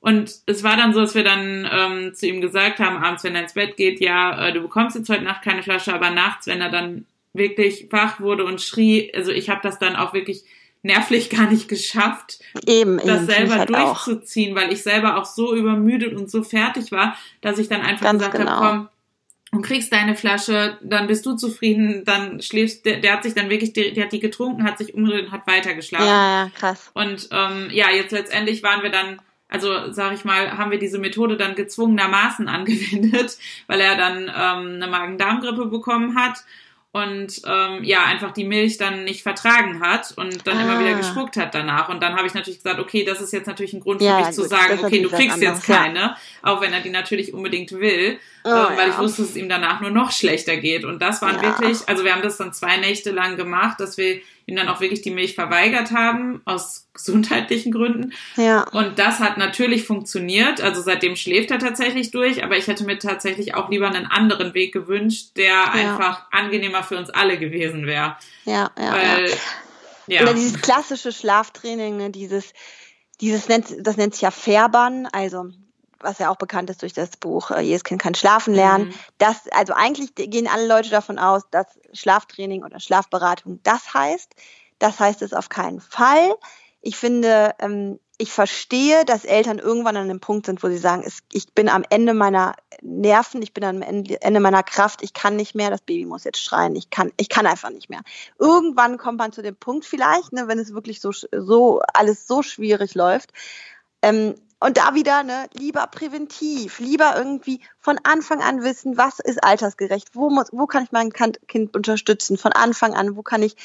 Und 0.00 0.32
es 0.46 0.62
war 0.62 0.76
dann 0.76 0.94
so, 0.94 1.00
dass 1.00 1.16
wir 1.16 1.24
dann 1.24 1.68
ähm, 1.70 2.14
zu 2.14 2.28
ihm 2.28 2.40
gesagt 2.40 2.78
haben, 2.78 2.98
abends, 2.98 3.24
wenn 3.24 3.34
er 3.34 3.42
ins 3.42 3.54
Bett 3.54 3.76
geht, 3.76 4.00
ja, 4.00 4.46
äh, 4.46 4.52
du 4.52 4.60
bekommst 4.60 4.94
jetzt 4.94 5.08
heute 5.08 5.24
Nacht 5.24 5.42
keine 5.42 5.64
Flasche, 5.64 5.92
aber 5.92 6.10
nachts, 6.10 6.46
wenn 6.46 6.60
er 6.60 6.70
dann 6.70 7.04
wirklich 7.38 7.88
wach 7.90 8.20
wurde 8.20 8.44
und 8.44 8.60
schrie. 8.60 9.12
Also 9.14 9.32
ich 9.32 9.48
habe 9.48 9.60
das 9.62 9.78
dann 9.78 9.96
auch 9.96 10.12
wirklich 10.14 10.44
nervlich 10.82 11.30
gar 11.36 11.50
nicht 11.50 11.68
geschafft, 11.68 12.40
eben, 12.66 12.98
das 12.98 13.22
eben, 13.22 13.26
selber 13.26 13.54
halt 13.56 13.70
durchzuziehen, 13.70 14.56
auch. 14.56 14.62
weil 14.62 14.72
ich 14.72 14.82
selber 14.82 15.16
auch 15.16 15.24
so 15.24 15.54
übermüdet 15.54 16.14
und 16.14 16.30
so 16.30 16.42
fertig 16.42 16.92
war, 16.92 17.16
dass 17.40 17.58
ich 17.58 17.68
dann 17.68 17.82
einfach 17.82 18.04
Ganz 18.04 18.18
gesagt 18.18 18.38
genau. 18.38 18.50
habe, 18.50 18.76
komm, 18.76 18.88
und 19.50 19.62
kriegst 19.62 19.92
deine 19.92 20.14
Flasche, 20.14 20.78
dann 20.82 21.06
bist 21.06 21.24
du 21.24 21.34
zufrieden, 21.34 22.04
dann 22.04 22.42
schläfst, 22.42 22.84
der, 22.84 22.98
der 22.98 23.14
hat 23.14 23.22
sich 23.22 23.34
dann 23.34 23.48
wirklich, 23.48 23.72
der, 23.72 23.92
der 23.92 24.04
hat 24.04 24.12
die 24.12 24.20
getrunken, 24.20 24.64
hat 24.64 24.76
sich 24.76 24.92
umgedreht 24.92 25.26
und 25.26 25.32
hat 25.32 25.46
weitergeschlafen. 25.46 26.06
Ja, 26.06 26.44
ja, 26.44 26.50
krass. 26.54 26.90
Und 26.92 27.28
ähm, 27.32 27.68
ja, 27.70 27.90
jetzt 27.90 28.12
letztendlich 28.12 28.62
waren 28.62 28.82
wir 28.82 28.90
dann, 28.90 29.22
also 29.48 29.90
sag 29.90 30.12
ich 30.12 30.26
mal, 30.26 30.58
haben 30.58 30.70
wir 30.70 30.78
diese 30.78 30.98
Methode 30.98 31.38
dann 31.38 31.54
gezwungenermaßen 31.54 32.46
angewendet, 32.48 33.38
weil 33.66 33.80
er 33.80 33.96
dann 33.96 34.24
ähm, 34.24 34.82
eine 34.82 34.86
Magen-Darm-Grippe 34.86 35.66
bekommen 35.66 36.14
hat 36.14 36.44
und 37.04 37.42
ähm, 37.46 37.84
ja, 37.84 38.04
einfach 38.04 38.32
die 38.32 38.44
Milch 38.44 38.76
dann 38.76 39.04
nicht 39.04 39.22
vertragen 39.22 39.80
hat 39.80 40.12
und 40.16 40.46
dann 40.46 40.58
ah. 40.58 40.62
immer 40.62 40.80
wieder 40.80 40.94
ah. 40.94 40.98
gespuckt 40.98 41.36
hat 41.36 41.54
danach. 41.54 41.88
Und 41.88 42.02
dann 42.02 42.16
habe 42.16 42.26
ich 42.26 42.34
natürlich 42.34 42.62
gesagt, 42.62 42.80
okay, 42.80 43.04
das 43.04 43.20
ist 43.20 43.32
jetzt 43.32 43.46
natürlich 43.46 43.72
ein 43.72 43.80
Grund 43.80 44.00
für 44.00 44.06
ja, 44.06 44.18
mich 44.18 44.30
zu 44.30 44.44
sagen, 44.44 44.78
okay, 44.82 45.02
du 45.02 45.08
kriegst 45.08 45.40
jetzt 45.40 45.64
keine, 45.64 45.98
ja. 45.98 46.16
auch 46.42 46.60
wenn 46.60 46.72
er 46.72 46.80
die 46.80 46.90
natürlich 46.90 47.32
unbedingt 47.32 47.72
will, 47.72 48.18
oh, 48.44 48.48
ähm, 48.48 48.76
weil 48.76 48.88
ja. 48.88 48.94
ich 48.94 48.98
wusste, 48.98 49.22
dass 49.22 49.30
es 49.30 49.36
ihm 49.36 49.48
danach 49.48 49.80
nur 49.80 49.90
noch 49.90 50.12
schlechter 50.12 50.56
geht. 50.56 50.84
Und 50.84 51.00
das 51.00 51.22
waren 51.22 51.40
wirklich, 51.40 51.78
also 51.86 52.04
wir 52.04 52.12
haben 52.12 52.22
das 52.22 52.36
dann 52.36 52.52
zwei 52.52 52.76
Nächte 52.76 53.10
lang 53.10 53.36
gemacht, 53.36 53.80
dass 53.80 53.96
wir 53.96 54.20
ihm 54.48 54.56
dann 54.56 54.68
auch 54.68 54.80
wirklich 54.80 55.02
die 55.02 55.10
Milch 55.10 55.34
verweigert 55.34 55.92
haben, 55.92 56.40
aus 56.46 56.88
gesundheitlichen 56.94 57.70
Gründen. 57.70 58.14
Ja. 58.36 58.62
Und 58.70 58.98
das 58.98 59.20
hat 59.20 59.36
natürlich 59.36 59.84
funktioniert. 59.84 60.62
Also 60.62 60.80
seitdem 60.80 61.16
schläft 61.16 61.50
er 61.50 61.58
tatsächlich 61.58 62.10
durch, 62.10 62.42
aber 62.42 62.56
ich 62.56 62.66
hätte 62.66 62.84
mir 62.84 62.98
tatsächlich 62.98 63.54
auch 63.54 63.68
lieber 63.68 63.86
einen 63.86 64.06
anderen 64.06 64.54
Weg 64.54 64.72
gewünscht, 64.72 65.32
der 65.36 65.52
ja. 65.52 65.64
einfach 65.72 66.22
angenehmer 66.30 66.82
für 66.82 66.96
uns 66.96 67.10
alle 67.10 67.38
gewesen 67.38 67.86
wäre. 67.86 68.16
Ja, 68.46 68.70
ja. 68.78 68.92
Weil, 68.92 69.30
ja. 70.06 70.22
Oder 70.22 70.32
dieses 70.32 70.62
klassische 70.62 71.12
Schlaftraining, 71.12 71.98
ne, 71.98 72.10
dieses, 72.10 72.54
dieses 73.20 73.48
nennt, 73.48 73.66
das 73.80 73.98
nennt 73.98 74.14
sich 74.14 74.22
ja 74.22 74.30
Färbern, 74.30 75.06
also 75.12 75.50
was 76.00 76.18
ja 76.18 76.30
auch 76.30 76.36
bekannt 76.36 76.70
ist 76.70 76.82
durch 76.82 76.92
das 76.92 77.16
Buch 77.16 77.50
äh, 77.50 77.60
Jedes 77.60 77.84
Kind 77.84 78.00
kann 78.00 78.14
schlafen 78.14 78.54
lernen. 78.54 78.88
Mhm. 78.88 78.94
Das, 79.18 79.48
also 79.50 79.72
eigentlich 79.74 80.14
gehen 80.14 80.48
alle 80.48 80.66
Leute 80.66 80.90
davon 80.90 81.18
aus, 81.18 81.42
dass 81.50 81.66
Schlaftraining 81.92 82.64
oder 82.64 82.80
Schlafberatung 82.80 83.60
das 83.62 83.94
heißt. 83.94 84.34
Das 84.78 85.00
heißt 85.00 85.22
es 85.22 85.32
auf 85.32 85.48
keinen 85.48 85.80
Fall. 85.80 86.34
Ich 86.80 86.96
finde, 86.96 87.54
ähm, 87.58 87.98
ich 88.18 88.32
verstehe, 88.32 89.04
dass 89.04 89.24
Eltern 89.24 89.58
irgendwann 89.58 89.96
an 89.96 90.04
einem 90.04 90.20
Punkt 90.20 90.46
sind, 90.46 90.62
wo 90.62 90.68
sie 90.68 90.78
sagen, 90.78 91.08
ich 91.32 91.54
bin 91.54 91.68
am 91.68 91.84
Ende 91.88 92.14
meiner 92.14 92.54
Nerven, 92.82 93.42
ich 93.42 93.54
bin 93.54 93.64
am 93.64 93.80
Ende 93.80 94.40
meiner 94.40 94.64
Kraft, 94.64 95.02
ich 95.02 95.14
kann 95.14 95.36
nicht 95.36 95.54
mehr, 95.54 95.70
das 95.70 95.82
Baby 95.82 96.04
muss 96.04 96.24
jetzt 96.24 96.42
schreien, 96.42 96.74
ich 96.74 96.90
kann, 96.90 97.12
ich 97.16 97.28
kann 97.28 97.46
einfach 97.46 97.70
nicht 97.70 97.88
mehr. 97.88 98.00
Irgendwann 98.38 98.98
kommt 98.98 99.18
man 99.18 99.32
zu 99.32 99.40
dem 99.40 99.54
Punkt 99.54 99.84
vielleicht, 99.84 100.32
ne, 100.32 100.48
wenn 100.48 100.58
es 100.58 100.74
wirklich 100.74 101.00
so, 101.00 101.12
so 101.12 101.80
alles 101.94 102.26
so 102.26 102.42
schwierig 102.42 102.96
läuft. 102.96 103.32
Ähm, 104.02 104.34
und 104.60 104.76
da 104.76 104.94
wieder, 104.94 105.22
ne, 105.22 105.48
lieber 105.52 105.86
präventiv, 105.86 106.80
lieber 106.80 107.16
irgendwie 107.16 107.60
von 107.78 107.98
Anfang 108.02 108.42
an 108.42 108.62
wissen, 108.62 108.96
was 108.96 109.20
ist 109.20 109.42
altersgerecht, 109.42 110.10
wo 110.14 110.30
muss, 110.30 110.48
wo 110.52 110.66
kann 110.66 110.82
ich 110.84 110.92
mein 110.92 111.12
Kind 111.12 111.76
unterstützen, 111.76 112.36
von 112.36 112.52
Anfang 112.52 112.94
an, 112.94 113.16
wo 113.16 113.22
kann 113.22 113.42
ich 113.42 113.56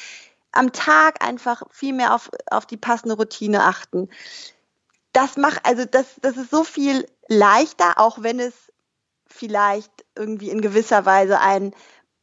am 0.51 0.71
Tag 0.71 1.23
einfach 1.25 1.63
viel 1.71 1.93
mehr 1.93 2.13
auf, 2.13 2.29
auf 2.49 2.67
die 2.67 2.77
passende 2.77 3.15
Routine 3.15 3.63
achten. 3.63 4.09
Das 5.11 5.35
macht, 5.35 5.65
also 5.65 5.85
das, 5.85 6.05
das 6.21 6.37
ist 6.37 6.51
so 6.51 6.63
viel 6.63 7.07
leichter, 7.27 7.97
auch 7.97 8.21
wenn 8.21 8.39
es 8.39 8.53
vielleicht 9.27 9.91
irgendwie 10.15 10.51
in 10.51 10.61
gewisser 10.61 11.05
Weise 11.05 11.39
einen 11.39 11.73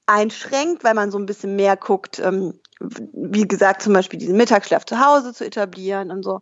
einschränkt, 0.06 0.84
weil 0.84 0.94
man 0.94 1.10
so 1.10 1.18
ein 1.18 1.26
bisschen 1.26 1.56
mehr 1.56 1.76
guckt, 1.76 2.20
ähm, 2.20 2.60
wie 2.80 3.46
gesagt, 3.46 3.82
zum 3.82 3.92
Beispiel 3.92 4.18
diesen 4.18 4.36
Mittagsschlaf 4.36 4.84
zu 4.84 5.04
Hause 5.04 5.34
zu 5.34 5.44
etablieren 5.44 6.10
und 6.10 6.22
so 6.22 6.40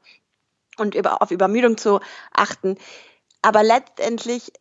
und 0.81 0.95
über, 0.95 1.23
auf 1.23 1.31
Übermüdung 1.31 1.77
zu 1.77 2.01
achten. 2.33 2.77
Aber 3.43 3.63
letztendlich 3.63 4.53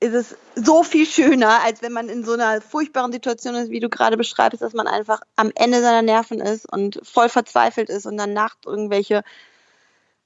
ist 0.00 0.14
es 0.14 0.36
so 0.54 0.82
viel 0.82 1.06
schöner, 1.06 1.62
als 1.62 1.82
wenn 1.82 1.92
man 1.92 2.08
in 2.08 2.24
so 2.24 2.32
einer 2.32 2.60
furchtbaren 2.62 3.12
Situation 3.12 3.54
ist, 3.54 3.70
wie 3.70 3.80
du 3.80 3.90
gerade 3.90 4.16
beschreibst, 4.16 4.62
dass 4.62 4.72
man 4.72 4.86
einfach 4.86 5.20
am 5.36 5.52
Ende 5.54 5.82
seiner 5.82 6.02
Nerven 6.02 6.40
ist 6.40 6.66
und 6.70 7.00
voll 7.02 7.28
verzweifelt 7.28 7.90
ist 7.90 8.06
und 8.06 8.16
dann 8.16 8.32
nachts 8.32 8.66
irgendwelche 8.66 9.22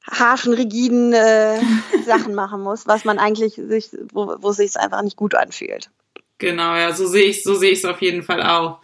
harschen, 0.08 0.52
rigiden 0.52 1.12
äh, 1.12 1.60
Sachen 2.06 2.34
machen 2.34 2.62
muss, 2.62 2.86
was 2.86 3.04
man 3.04 3.18
eigentlich 3.18 3.54
sich, 3.54 3.90
wo, 4.12 4.36
wo 4.38 4.50
es 4.50 4.58
sich 4.58 4.76
einfach 4.76 5.02
nicht 5.02 5.16
gut 5.16 5.34
anfühlt. 5.34 5.90
Genau, 6.38 6.76
ja, 6.76 6.92
so 6.92 7.06
sehe 7.06 7.24
ich, 7.24 7.42
so 7.42 7.54
sehe 7.54 7.72
ich 7.72 7.78
es 7.78 7.84
auf 7.84 8.00
jeden 8.00 8.22
Fall 8.22 8.42
auch. 8.42 8.80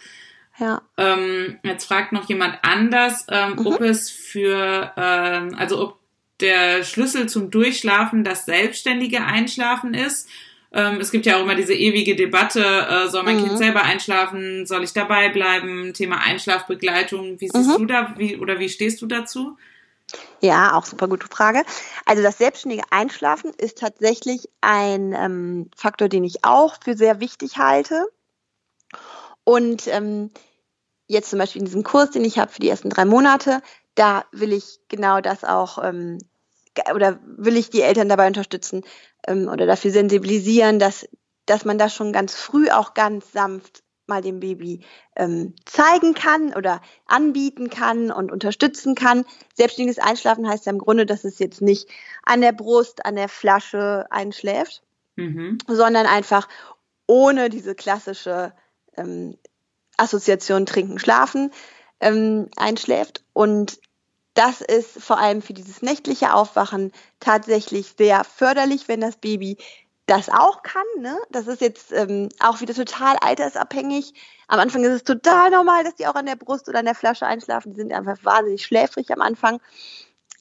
Ja. 0.58 0.82
Ähm, 0.96 1.58
jetzt 1.62 1.86
fragt 1.86 2.12
noch 2.12 2.28
jemand 2.28 2.58
anders, 2.62 3.26
ähm, 3.28 3.56
mhm. 3.56 3.66
ob 3.66 3.80
es 3.80 4.10
für, 4.10 4.92
ähm, 4.96 5.54
also 5.56 5.80
ob 5.80 5.99
der 6.40 6.84
Schlüssel 6.84 7.28
zum 7.28 7.50
Durchschlafen 7.50 8.24
das 8.24 8.44
selbstständige 8.44 9.24
Einschlafen 9.24 9.94
ist. 9.94 10.28
Ähm, 10.72 11.00
es 11.00 11.10
gibt 11.10 11.26
ja 11.26 11.36
auch 11.36 11.42
immer 11.42 11.56
diese 11.56 11.74
ewige 11.74 12.14
Debatte, 12.14 12.62
äh, 12.62 13.08
soll 13.08 13.24
mein 13.24 13.36
mhm. 13.36 13.46
Kind 13.46 13.58
selber 13.58 13.82
einschlafen, 13.82 14.66
soll 14.66 14.84
ich 14.84 14.92
dabei 14.92 15.28
bleiben? 15.28 15.92
Thema 15.94 16.18
Einschlafbegleitung. 16.18 17.40
Wie 17.40 17.48
siehst 17.48 17.70
mhm. 17.70 17.78
du 17.78 17.84
da, 17.86 18.14
wie, 18.16 18.36
oder 18.36 18.58
wie 18.58 18.68
stehst 18.68 19.02
du 19.02 19.06
dazu? 19.06 19.56
Ja, 20.40 20.74
auch 20.74 20.86
super 20.86 21.08
gute 21.08 21.26
Frage. 21.28 21.62
Also 22.04 22.22
das 22.22 22.38
selbstständige 22.38 22.84
Einschlafen 22.90 23.52
ist 23.58 23.78
tatsächlich 23.78 24.48
ein 24.60 25.12
ähm, 25.12 25.70
Faktor, 25.76 26.08
den 26.08 26.24
ich 26.24 26.44
auch 26.44 26.76
für 26.82 26.96
sehr 26.96 27.20
wichtig 27.20 27.58
halte. 27.58 28.06
Und 29.44 29.86
ähm, 29.88 30.30
jetzt 31.06 31.30
zum 31.30 31.38
Beispiel 31.38 31.60
in 31.60 31.66
diesem 31.66 31.82
Kurs, 31.82 32.10
den 32.10 32.24
ich 32.24 32.38
habe 32.38 32.52
für 32.52 32.60
die 32.60 32.68
ersten 32.68 32.90
drei 32.90 33.04
Monate, 33.04 33.62
da 33.94 34.24
will 34.32 34.52
ich 34.52 34.78
genau 34.88 35.20
das 35.20 35.44
auch 35.44 35.82
ähm, 35.82 36.18
oder 36.94 37.18
will 37.24 37.56
ich 37.56 37.70
die 37.70 37.82
Eltern 37.82 38.08
dabei 38.08 38.26
unterstützen 38.26 38.82
ähm, 39.26 39.48
oder 39.48 39.66
dafür 39.66 39.90
sensibilisieren, 39.90 40.78
dass, 40.78 41.08
dass 41.46 41.64
man 41.64 41.78
das 41.78 41.94
schon 41.94 42.12
ganz 42.12 42.34
früh 42.34 42.70
auch 42.70 42.94
ganz 42.94 43.32
sanft 43.32 43.82
mal 44.10 44.20
dem 44.20 44.40
Baby 44.40 44.84
ähm, 45.16 45.54
zeigen 45.64 46.12
kann 46.12 46.52
oder 46.52 46.82
anbieten 47.06 47.70
kann 47.70 48.10
und 48.10 48.30
unterstützen 48.30 48.94
kann. 48.94 49.24
Selbstständiges 49.54 49.98
Einschlafen 49.98 50.46
heißt 50.46 50.66
ja 50.66 50.72
im 50.72 50.78
Grunde, 50.78 51.06
dass 51.06 51.24
es 51.24 51.38
jetzt 51.38 51.62
nicht 51.62 51.88
an 52.24 52.42
der 52.42 52.52
Brust, 52.52 53.06
an 53.06 53.16
der 53.16 53.28
Flasche 53.30 54.06
einschläft, 54.10 54.82
mhm. 55.16 55.56
sondern 55.66 56.06
einfach 56.06 56.48
ohne 57.06 57.48
diese 57.48 57.74
klassische 57.74 58.52
ähm, 58.96 59.38
Assoziation 59.96 60.66
Trinken, 60.66 60.98
Schlafen 60.98 61.50
ähm, 62.00 62.48
einschläft. 62.56 63.24
Und 63.32 63.80
das 64.34 64.60
ist 64.60 65.02
vor 65.02 65.18
allem 65.18 65.42
für 65.42 65.52
dieses 65.52 65.82
nächtliche 65.82 66.34
Aufwachen 66.34 66.92
tatsächlich 67.18 67.94
sehr 67.98 68.24
förderlich, 68.24 68.88
wenn 68.88 69.00
das 69.00 69.16
Baby 69.16 69.56
das 70.06 70.28
auch 70.28 70.62
kann. 70.62 70.82
Ne? 70.98 71.16
Das 71.30 71.46
ist 71.46 71.60
jetzt 71.60 71.92
ähm, 71.92 72.28
auch 72.40 72.60
wieder 72.60 72.74
total 72.74 73.16
altersabhängig. 73.18 74.14
Am 74.48 74.58
Anfang 74.58 74.82
ist 74.82 74.92
es 74.92 75.04
total 75.04 75.50
normal, 75.50 75.84
dass 75.84 75.94
die 75.94 76.06
auch 76.06 76.14
an 76.14 76.26
der 76.26 76.36
Brust 76.36 76.68
oder 76.68 76.80
an 76.80 76.84
der 76.84 76.94
Flasche 76.94 77.26
einschlafen. 77.26 77.72
Die 77.72 77.80
sind 77.80 77.92
einfach 77.92 78.18
wahnsinnig 78.24 78.64
schläfrig 78.64 79.12
am 79.12 79.20
Anfang. 79.20 79.60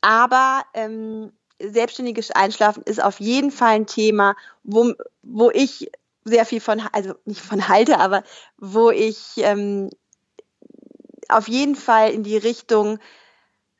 Aber 0.02 0.64
ähm, 0.74 1.32
selbstständiges 1.62 2.32
Einschlafen 2.32 2.84
ist 2.84 3.04
auf 3.04 3.20
jeden 3.20 3.52
Fall 3.52 3.76
ein 3.76 3.86
Thema, 3.86 4.36
wo, 4.64 4.94
wo 5.22 5.52
ich 5.52 5.92
sehr 6.26 6.46
viel 6.46 6.62
von, 6.62 6.82
also 6.92 7.16
nicht 7.26 7.42
von 7.42 7.68
halte, 7.68 8.00
aber 8.00 8.24
wo 8.58 8.92
ich 8.92 9.34
ähm, 9.38 9.90
auf 11.28 11.48
jeden 11.48 11.76
Fall 11.76 12.12
in 12.12 12.24
die 12.24 12.38
Richtung 12.38 13.00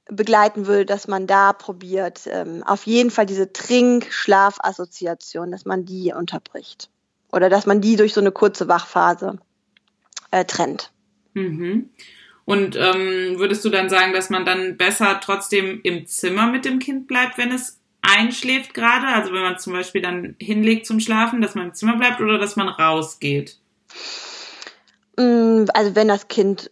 begleiten 0.10 0.68
würde, 0.68 0.86
dass 0.86 1.08
man 1.08 1.28
da 1.28 1.54
probiert, 1.54 2.22
ähm, 2.28 2.64
auf 2.66 2.86
jeden 2.86 3.12
Fall 3.12 3.26
diese 3.26 3.54
Trink-Schlaf-Assoziation, 3.54 5.52
dass 5.52 5.66
man 5.66 5.86
die 5.86 6.14
unterbricht. 6.16 6.90
Oder 7.32 7.50
dass 7.50 7.66
man 7.66 7.80
die 7.82 7.96
durch 7.96 8.14
so 8.14 8.22
eine 8.22 8.32
kurze 8.32 8.68
Wachphase 8.68 9.38
äh, 10.32 10.46
trennt. 10.46 10.92
Mhm. 11.34 11.90
Und 12.46 12.76
ähm, 12.76 13.38
würdest 13.38 13.64
du 13.64 13.70
dann 13.70 13.90
sagen, 13.90 14.12
dass 14.14 14.32
man 14.32 14.44
dann 14.44 14.78
besser 14.78 15.20
trotzdem 15.24 15.82
im 15.84 16.08
Zimmer 16.08 16.48
mit 16.48 16.66
dem 16.66 16.80
Kind 16.80 17.08
bleibt, 17.08 17.38
wenn 17.38 17.52
es 17.52 17.80
einschläft 18.02 18.74
gerade? 18.74 19.06
Also 19.08 19.32
wenn 19.32 19.44
man 19.44 19.60
zum 19.60 19.74
Beispiel 19.74 20.02
dann 20.02 20.36
hinlegt 20.40 20.88
zum 20.88 21.00
Schlafen, 21.00 21.42
dass 21.42 21.54
man 21.54 21.68
im 21.68 21.74
Zimmer 21.76 21.98
bleibt 21.98 22.20
oder 22.22 22.40
dass 22.40 22.56
man 22.56 22.68
rausgeht? 22.68 23.60
Mm, 25.18 25.66
also 25.74 25.96
wenn 25.96 26.08
das 26.08 26.28
Kind 26.28 26.72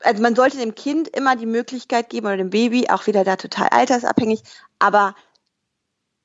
also 0.00 0.22
man 0.22 0.36
sollte 0.36 0.58
dem 0.58 0.74
Kind 0.74 1.08
immer 1.08 1.36
die 1.36 1.46
Möglichkeit 1.46 2.10
geben 2.10 2.26
oder 2.26 2.36
dem 2.36 2.50
Baby, 2.50 2.88
auch 2.90 3.06
wieder 3.06 3.24
da 3.24 3.36
total 3.36 3.68
altersabhängig, 3.68 4.42
aber 4.78 5.14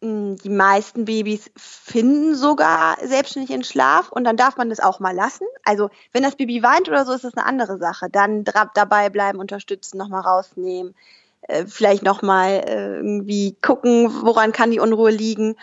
mh, 0.02 0.10
hm, 0.10 0.36
die 0.38 0.50
meisten 0.50 1.06
Babys 1.06 1.50
finden 1.56 2.36
sogar 2.36 2.98
selbstständig 3.04 3.52
in 3.52 3.64
Schlaf 3.64 4.12
und 4.12 4.24
dann 4.24 4.38
darf 4.38 4.58
man 4.58 4.70
das 4.70 4.80
auch 4.80 5.00
mal 5.00 5.16
lassen. 5.16 5.46
Also 5.64 5.90
wenn 6.12 6.24
das 6.24 6.36
Baby 6.36 6.62
weint 6.64 6.88
oder 6.90 7.06
so, 7.06 7.14
ist 7.14 7.24
das 7.24 7.36
eine 7.36 7.46
andere 7.46 7.78
Sache. 7.78 8.10
Dann 8.10 8.44
dabei 8.44 9.10
bleiben, 9.10 9.40
unterstützen, 9.40 9.98
nochmal 9.98 10.22
rausnehmen, 10.22 10.96
äh, 11.44 11.66
vielleicht 11.66 12.04
nochmal 12.04 12.64
äh, 12.68 12.96
irgendwie 12.98 13.56
gucken, 13.62 14.12
woran 14.24 14.52
kann 14.52 14.72
die 14.72 14.80
Unruhe 14.80 15.12
liegen. 15.12 15.56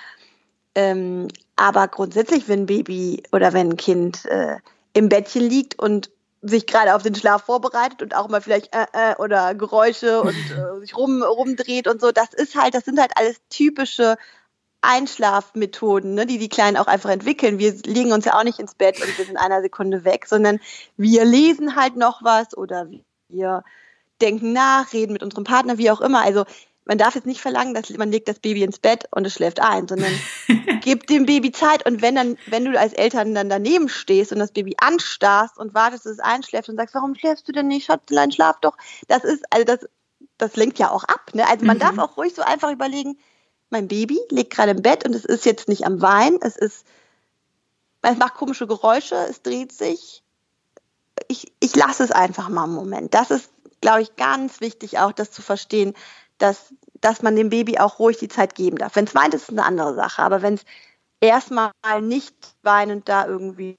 Ähm, 0.75 1.29
aber 1.57 1.89
grundsätzlich, 1.89 2.49
wenn 2.49 2.61
ein 2.61 2.67
Baby 2.67 3.23
oder 3.33 3.53
wenn 3.53 3.71
ein 3.71 3.77
Kind 3.77 4.25
äh, 4.27 4.57
im 4.93 5.09
Bettchen 5.09 5.43
liegt 5.43 5.79
und 5.79 6.11
sich 6.43 6.67
gerade 6.67 6.95
auf 6.95 7.03
den 7.03 7.15
Schlaf 7.15 7.45
vorbereitet 7.45 8.03
und 8.03 8.15
auch 8.17 8.29
mal 8.29 8.41
vielleicht 8.41 8.75
äh, 8.75 8.87
äh, 8.93 9.17
oder 9.17 9.55
Geräusche 9.55 10.23
und 10.23 10.35
äh, 10.51 10.81
sich 10.81 10.97
rum, 10.97 11.23
rumdreht 11.23 11.87
und 11.87 12.01
so. 12.01 12.13
Das 12.13 12.33
ist 12.33 12.57
halt, 12.57 12.75
das 12.75 12.85
sind 12.85 12.99
halt 12.99 13.13
alles 13.17 13.37
typische 13.51 14.17
Einschlafmethoden, 14.83 16.15
ne, 16.15 16.27
die 16.27 16.39
die 16.39 16.49
Kleinen 16.49 16.79
auch 16.79 16.87
einfach 16.87 17.11
entwickeln. 17.11 17.59
Wir 17.59 17.75
legen 17.85 18.13
uns 18.13 18.25
ja 18.25 18.39
auch 18.39 18.45
nicht 18.45 18.59
ins 18.59 18.75
Bett 18.75 19.01
und 19.01 19.19
wir 19.19 19.25
sind 19.27 19.37
einer 19.37 19.61
Sekunde 19.61 20.05
weg, 20.05 20.27
sondern 20.27 20.59
wir 20.97 21.25
lesen 21.25 21.77
halt 21.77 21.97
noch 21.97 22.23
was 22.23 22.57
oder 22.57 22.89
wir 23.29 23.63
denken 24.23 24.53
nach, 24.53 24.93
reden 24.93 25.13
mit 25.13 25.23
unserem 25.23 25.45
Partner, 25.45 25.77
wie 25.77 25.91
auch 25.91 26.01
immer. 26.01 26.23
Also 26.23 26.45
man 26.85 26.99
darf 26.99 27.15
jetzt 27.15 27.27
nicht 27.27 27.41
verlangen, 27.41 27.75
dass 27.75 27.91
man 27.91 28.11
legt 28.11 28.29
das 28.29 28.41
Baby 28.41 28.63
ins 28.63 28.79
Bett 28.79 29.05
und 29.11 29.27
es 29.27 29.35
schläft 29.35 29.61
ein, 29.61 29.87
sondern 29.87 30.13
gibt 30.81 31.11
dem 31.11 31.27
Baby 31.27 31.53
Zeit. 31.53 31.87
Und 31.87 32.03
wenn 32.03 32.15
dann, 32.15 32.37
wenn 32.47 32.65
du 32.65 32.79
als 32.79 32.93
Eltern 32.95 33.35
dann 33.35 33.49
daneben 33.49 33.89
stehst 33.89 34.33
und 34.33 34.39
das 34.39 34.53
Baby 34.53 34.75
anstarrst 34.81 35.59
und 35.59 35.75
wartest, 35.75 36.07
dass 36.07 36.13
es 36.13 36.21
einschläft 36.21 36.69
und 36.69 36.77
sagst, 36.77 36.95
warum 36.95 37.15
schläfst 37.15 37.47
du 37.47 37.53
denn 37.53 37.69
nicht, 37.69 37.87
Schatzlein, 37.87 38.33
schlaf 38.33 38.57
doch. 38.61 38.77
Das 39.09 39.25
ist, 39.25 39.45
also 39.51 39.65
das, 39.65 39.89
das 40.39 40.57
lenkt 40.57 40.79
ja 40.79 40.91
auch 40.91 41.05
ab. 41.05 41.31
Ne? 41.35 41.47
Also 41.47 41.65
man 41.65 41.77
mhm. 41.77 41.81
darf 41.81 41.99
auch 41.99 42.17
ruhig 42.17 42.35
so 42.35 42.43
einfach 42.43 42.73
überlegen, 42.73 43.19
mein 43.69 43.87
Baby 43.87 44.19
liegt 44.31 44.53
gerade 44.53 44.73
im 44.73 44.83
Bett 44.83 45.05
und 45.05 45.15
es 45.15 45.25
ist 45.25 45.45
jetzt 45.45 45.69
nicht 45.69 45.87
am 45.87 46.03
Wein, 46.03 46.39
es 46.41 46.57
ist, 46.57 46.85
es 48.03 48.19
macht 48.19 48.35
komische 48.35 48.67
Geräusche, 48.67 49.15
es 49.15 49.43
dreht 49.43 49.73
sich. 49.73 50.23
Ich, 51.29 51.53
ich 51.61 51.77
lasse 51.77 52.03
es 52.03 52.11
einfach 52.11 52.49
mal 52.49 52.65
einen 52.65 52.75
Moment. 52.75 53.15
Das 53.15 53.31
ist, 53.31 53.51
glaube 53.81 54.03
ich, 54.03 54.17
ganz 54.17 54.61
wichtig 54.61 54.99
auch, 54.99 55.13
das 55.13 55.31
zu 55.31 55.43
verstehen, 55.43 55.95
dass, 56.41 56.75
dass 57.01 57.23
man 57.23 57.37
dem 57.37 57.51
Baby 57.51 57.79
auch 57.79 57.99
ruhig 57.99 58.19
die 58.19 58.29
Zeit 58.29 58.55
geben 58.55 58.79
darf. 58.79 58.97
Wenn 58.97 59.05
es 59.05 59.15
weint, 59.15 59.35
ist 59.35 59.45
es 59.45 59.49
eine 59.51 59.65
andere 59.65 59.95
Sache. 59.95 60.23
Aber 60.23 60.43
wenn 60.43 60.55
es 60.55 60.65
erstmal 61.21 61.73
nicht 62.01 62.35
weinend 62.63 63.09
da 63.09 63.27
irgendwie 63.27 63.77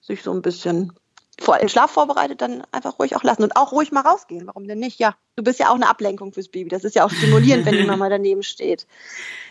sich 0.00 0.22
so 0.22 0.32
ein 0.32 0.42
bisschen 0.42 0.92
vor 1.40 1.58
den 1.58 1.68
Schlaf 1.68 1.90
vorbereitet, 1.90 2.40
dann 2.40 2.62
einfach 2.70 2.98
ruhig 2.98 3.16
auch 3.16 3.24
lassen 3.24 3.42
und 3.42 3.56
auch 3.56 3.72
ruhig 3.72 3.90
mal 3.90 4.02
rausgehen. 4.02 4.46
Warum 4.46 4.68
denn 4.68 4.78
nicht? 4.78 5.00
Ja, 5.00 5.16
du 5.36 5.42
bist 5.42 5.58
ja 5.58 5.70
auch 5.70 5.74
eine 5.74 5.88
Ablenkung 5.88 6.32
fürs 6.32 6.48
Baby. 6.48 6.68
Das 6.68 6.84
ist 6.84 6.94
ja 6.94 7.04
auch 7.04 7.10
stimulierend, 7.10 7.66
wenn 7.66 7.74
die 7.74 7.84
Mama 7.84 8.08
daneben 8.08 8.42
steht. 8.42 8.86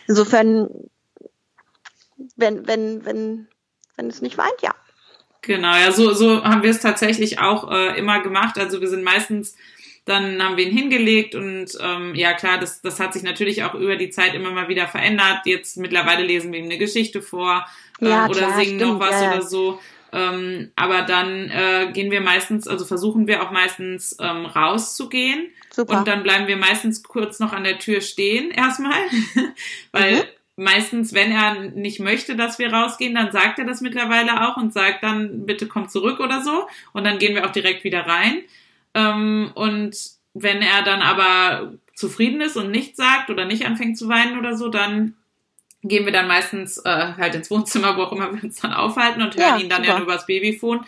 Insofern, 0.08 0.70
wenn, 2.38 2.66
wenn, 2.68 3.06
wenn, 3.06 3.48
wenn 3.96 4.08
es 4.08 4.22
nicht 4.22 4.38
weint, 4.38 4.62
ja. 4.62 4.74
Genau, 5.42 5.76
ja, 5.76 5.92
so, 5.92 6.14
so 6.14 6.42
haben 6.44 6.64
wir 6.64 6.70
es 6.70 6.80
tatsächlich 6.80 7.40
auch 7.40 7.70
äh, 7.70 8.00
immer 8.00 8.22
gemacht. 8.22 8.58
Also 8.58 8.80
wir 8.80 8.88
sind 8.88 9.04
meistens 9.04 9.56
dann 10.06 10.44
haben 10.44 10.58
wir 10.58 10.68
ihn 10.68 10.76
hingelegt 10.76 11.34
und 11.34 11.68
ähm, 11.80 12.14
ja 12.14 12.34
klar, 12.34 12.60
das, 12.60 12.82
das 12.82 13.00
hat 13.00 13.14
sich 13.14 13.24
natürlich 13.24 13.64
auch 13.64 13.74
über 13.74 13.96
die 13.96 14.10
Zeit 14.10 14.34
immer 14.34 14.52
mal 14.52 14.68
wieder 14.68 14.88
verändert. 14.88 15.42
Jetzt 15.46 15.78
mittlerweile 15.78 16.26
lesen 16.26 16.52
wir 16.52 16.60
ihm 16.60 16.66
eine 16.66 16.78
Geschichte 16.78 17.22
vor 17.22 17.66
äh, 18.02 18.10
ja, 18.10 18.26
oder 18.26 18.40
klar, 18.40 18.60
singen 18.60 18.80
stimmt, 18.80 18.94
noch 18.94 19.00
was 19.00 19.22
ja. 19.22 19.32
oder 19.32 19.42
so. 19.42 19.80
Ähm, 20.12 20.72
aber 20.76 21.02
dann 21.02 21.50
äh, 21.50 21.90
gehen 21.92 22.12
wir 22.12 22.22
meistens, 22.22 22.68
also 22.68 22.86
versuchen 22.86 23.28
wir 23.28 23.42
auch 23.42 23.52
meistens 23.52 24.16
ähm, 24.20 24.46
rauszugehen. 24.46 25.48
Super. 25.72 25.98
Und 25.98 26.08
dann 26.08 26.22
bleiben 26.22 26.48
wir 26.48 26.58
meistens 26.58 27.02
kurz 27.02 27.40
noch 27.40 27.52
an 27.52 27.64
der 27.64 27.80
Tür 27.80 28.00
stehen 28.02 28.52
erstmal, 28.52 29.00
weil 29.92 30.18
mhm. 30.18 30.64
meistens, 30.64 31.14
wenn 31.14 31.32
er 31.32 31.62
nicht 31.72 32.00
möchte, 32.00 32.36
dass 32.36 32.60
wir 32.60 32.72
rausgehen, 32.72 33.16
dann 33.16 33.32
sagt 33.32 33.58
er 33.58 33.66
das 33.66 33.82
mittlerweile 33.82 34.48
auch 34.48 34.58
und 34.58 34.72
sagt 34.72 35.04
dann, 35.04 35.48
bitte 35.48 35.66
komm 35.68 35.90
zurück 35.90 36.20
oder 36.20 36.44
so. 36.44 36.68
Und 36.92 37.06
dann 37.06 37.18
gehen 37.18 37.34
wir 37.34 37.48
auch 37.48 37.52
direkt 37.52 37.84
wieder 37.84 38.06
rein. 38.06 38.44
Ähm, 38.94 39.52
und 39.56 39.96
wenn 40.34 40.62
er 40.62 40.84
dann 40.84 41.02
aber 41.02 41.74
zufrieden 41.96 42.42
ist 42.42 42.58
und 42.58 42.72
nichts 42.72 42.98
sagt 42.98 43.30
oder 43.30 43.46
nicht 43.46 43.66
anfängt 43.66 43.98
zu 43.98 44.10
weinen 44.10 44.38
oder 44.38 44.58
so, 44.58 44.70
dann 44.70 45.16
gehen 45.84 46.06
wir 46.06 46.14
dann 46.14 46.28
meistens 46.28 46.78
äh, 46.78 47.14
halt 47.18 47.36
ins 47.36 47.52
Wohnzimmer, 47.52 47.98
wo 47.98 48.04
auch 48.04 48.12
immer 48.12 48.34
wir 48.34 48.44
uns 48.44 48.62
dann 48.62 48.74
aufhalten 48.74 49.22
und 49.22 49.36
hören 49.36 49.58
ja, 49.58 49.58
ihn 49.58 49.70
dann 49.70 49.84
super. 49.84 49.98
ja 49.98 50.02
übers 50.04 50.26
Babyfon. 50.26 50.86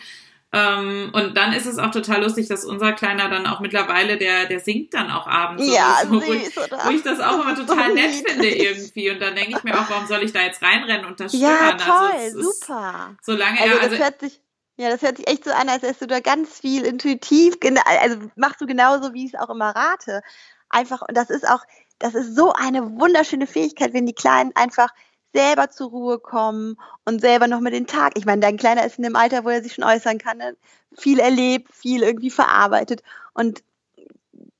Ähm, 0.52 1.10
und 1.12 1.36
dann 1.36 1.52
ist 1.52 1.66
es 1.66 1.78
auch 1.78 1.90
total 1.90 2.22
lustig, 2.22 2.48
dass 2.48 2.64
unser 2.64 2.92
Kleiner 2.92 3.28
dann 3.28 3.46
auch 3.46 3.60
mittlerweile, 3.60 4.16
der, 4.16 4.46
der 4.46 4.60
singt 4.60 4.94
dann 4.94 5.10
auch 5.10 5.26
abends. 5.26 5.66
Ja, 5.66 5.98
so, 6.04 6.12
wo, 6.12 6.32
ich, 6.32 6.56
wo 6.56 6.90
ich 6.90 7.02
das 7.02 7.20
auch 7.20 7.42
immer 7.42 7.54
total 7.66 7.92
nett 7.92 8.26
finde 8.26 8.48
irgendwie. 8.48 9.10
Und 9.10 9.20
dann 9.20 9.34
denke 9.34 9.56
ich 9.56 9.64
mir 9.64 9.78
auch, 9.78 9.90
warum 9.90 10.06
soll 10.06 10.22
ich 10.22 10.32
da 10.32 10.42
jetzt 10.42 10.62
reinrennen 10.62 11.04
und 11.04 11.20
das 11.20 11.36
stören? 11.36 11.52
Ja, 11.52 11.72
toll, 11.72 12.10
also 12.14 12.42
super. 12.42 13.16
Ist, 13.18 13.26
solange 13.26 13.60
also 13.60 13.74
er, 13.74 13.82
also, 13.82 13.90
das 13.90 13.98
hört 13.98 14.20
sich 14.20 14.40
ja, 14.76 14.90
das 14.90 15.02
hört 15.02 15.16
sich 15.16 15.26
echt 15.26 15.44
so 15.44 15.52
an, 15.52 15.68
als 15.68 15.82
hättest 15.82 16.02
du 16.02 16.06
da 16.06 16.20
ganz 16.20 16.60
viel 16.60 16.84
intuitiv, 16.84 17.56
also 17.84 18.18
machst 18.36 18.60
du 18.60 18.66
genauso, 18.66 19.14
wie 19.14 19.24
ich 19.24 19.34
es 19.34 19.40
auch 19.40 19.50
immer 19.50 19.70
rate. 19.70 20.22
Einfach, 20.68 21.02
und 21.02 21.16
das 21.16 21.30
ist 21.30 21.48
auch, 21.48 21.60
das 21.98 22.14
ist 22.14 22.36
so 22.36 22.52
eine 22.52 22.98
wunderschöne 22.98 23.46
Fähigkeit, 23.46 23.94
wenn 23.94 24.06
die 24.06 24.12
Kleinen 24.12 24.52
einfach 24.54 24.90
selber 25.32 25.70
zur 25.70 25.90
Ruhe 25.90 26.18
kommen 26.18 26.76
und 27.04 27.20
selber 27.20 27.46
noch 27.46 27.60
mit 27.60 27.74
den 27.74 27.86
Tag. 27.86 28.12
Ich 28.16 28.26
meine, 28.26 28.40
dein 28.40 28.56
Kleiner 28.56 28.84
ist 28.84 28.98
in 28.98 29.04
dem 29.04 29.16
Alter, 29.16 29.44
wo 29.44 29.50
er 29.50 29.62
sich 29.62 29.74
schon 29.74 29.84
äußern 29.84 30.18
kann, 30.18 30.38
ne? 30.38 30.56
viel 30.96 31.20
erlebt, 31.20 31.74
viel 31.74 32.02
irgendwie 32.02 32.30
verarbeitet. 32.30 33.02
Und 33.34 33.62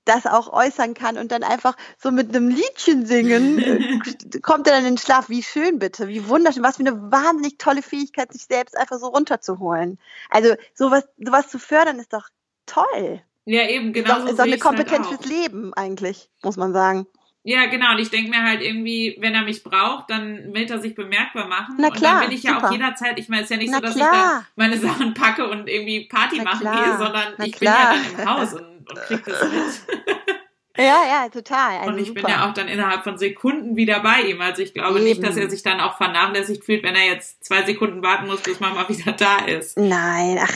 das 0.07 0.27
auch 0.27 0.53
äußern 0.53 0.95
kann 0.95 1.19
und 1.19 1.31
dann 1.33 1.43
einfach 1.43 1.77
so 1.99 2.11
mit 2.11 2.35
einem 2.35 2.49
Liedchen 2.49 3.05
singen, 3.05 4.03
kommt 4.43 4.67
er 4.67 4.75
dann 4.75 4.85
in 4.85 4.95
den 4.95 4.99
Schlaf. 4.99 5.29
Wie 5.29 5.43
schön 5.43 5.79
bitte, 5.79 6.09
wie 6.09 6.29
wunderschön, 6.29 6.63
was 6.63 6.77
für 6.77 6.87
eine 6.87 7.13
wahnsinnig 7.13 7.59
tolle 7.59 7.83
Fähigkeit, 7.83 8.33
sich 8.33 8.45
selbst 8.45 8.77
einfach 8.77 8.99
so 8.99 9.09
runterzuholen. 9.09 9.99
Also 10.31 10.55
sowas, 10.75 11.05
sowas 11.19 11.49
zu 11.49 11.59
fördern 11.59 11.99
ist 11.99 12.13
doch 12.13 12.29
toll. 12.65 13.23
Ja, 13.45 13.69
eben, 13.69 13.93
genau. 13.93 14.17
Ist 14.17 14.23
doch, 14.23 14.31
ist 14.31 14.39
doch 14.39 14.45
eine 14.45 14.59
Kompetenz 14.59 15.09
halt 15.09 15.21
fürs 15.21 15.31
Leben 15.31 15.75
eigentlich, 15.75 16.31
muss 16.43 16.57
man 16.57 16.73
sagen. 16.73 17.07
Ja, 17.49 17.67
genau. 17.67 17.93
Und 17.93 18.01
ich 18.01 18.11
denke 18.11 18.31
mir 18.31 18.43
halt 18.43 18.61
irgendwie, 18.61 19.17
wenn 19.21 19.33
er 19.35 19.43
mich 19.43 19.63
braucht, 19.63 20.11
dann 20.11 20.53
will 20.53 20.69
er 20.69 20.81
sich 20.81 20.97
bemerkbar 20.97 21.47
machen. 21.47 21.77
Na 21.79 21.91
klar, 21.91 22.15
und 22.15 22.21
dann 22.21 22.29
bin 22.29 22.37
ich 22.37 22.43
ja 22.43 22.55
super. 22.55 22.67
auch 22.69 22.73
jederzeit, 22.73 23.19
ich 23.21 23.29
meine, 23.29 23.43
es 23.43 23.51
ist 23.51 23.55
ja 23.55 23.63
nicht 23.63 23.71
Na 23.71 23.77
so, 23.79 23.83
dass 23.85 23.95
klar. 23.95 24.13
ich 24.13 24.21
dann 24.21 24.47
meine 24.57 24.79
Sachen 24.79 25.15
packe 25.15 25.49
und 25.49 25.69
irgendwie 25.69 26.07
Party 26.09 26.39
Na 26.39 26.45
machen 26.45 26.61
klar. 26.61 26.85
gehe, 26.85 26.99
sondern 26.99 27.35
Na 27.39 27.47
ich 27.47 27.53
klar. 27.53 27.93
bin 27.93 28.03
ja 28.03 28.11
dann 28.17 28.21
im 28.21 28.35
Haus 28.35 28.55
und 28.55 28.77
und 28.89 28.99
kriegt 29.01 29.27
das 29.27 29.43
mit. 29.43 29.53
Ja, 30.79 31.03
ja, 31.09 31.29
total. 31.31 31.79
Also 31.79 31.91
und 31.91 31.99
ich 31.99 32.09
super. 32.09 32.21
bin 32.21 32.31
ja 32.31 32.47
auch 32.47 32.53
dann 32.53 32.69
innerhalb 32.69 33.03
von 33.03 33.17
Sekunden 33.17 33.77
wieder 33.77 34.01
bei 34.01 34.21
ihm. 34.29 34.43
Also 34.43 34.61
ich 34.61 34.75
glaube 34.75 34.97
Eben. 34.99 35.05
nicht, 35.05 35.23
dass 35.23 35.35
er 35.39 35.49
sich 35.49 35.63
dann 35.63 35.81
auch 35.81 35.97
vernachlässigt 35.97 36.65
fühlt, 36.65 36.83
wenn 36.83 36.95
er 36.95 37.07
jetzt 37.07 37.43
zwei 37.43 37.63
Sekunden 37.63 38.03
warten 38.03 38.27
muss, 38.27 38.43
bis 38.43 38.61
Mama 38.61 38.87
wieder 38.89 39.13
da 39.13 39.39
ist. 39.47 39.79
Nein, 39.79 40.39
ach, 40.39 40.53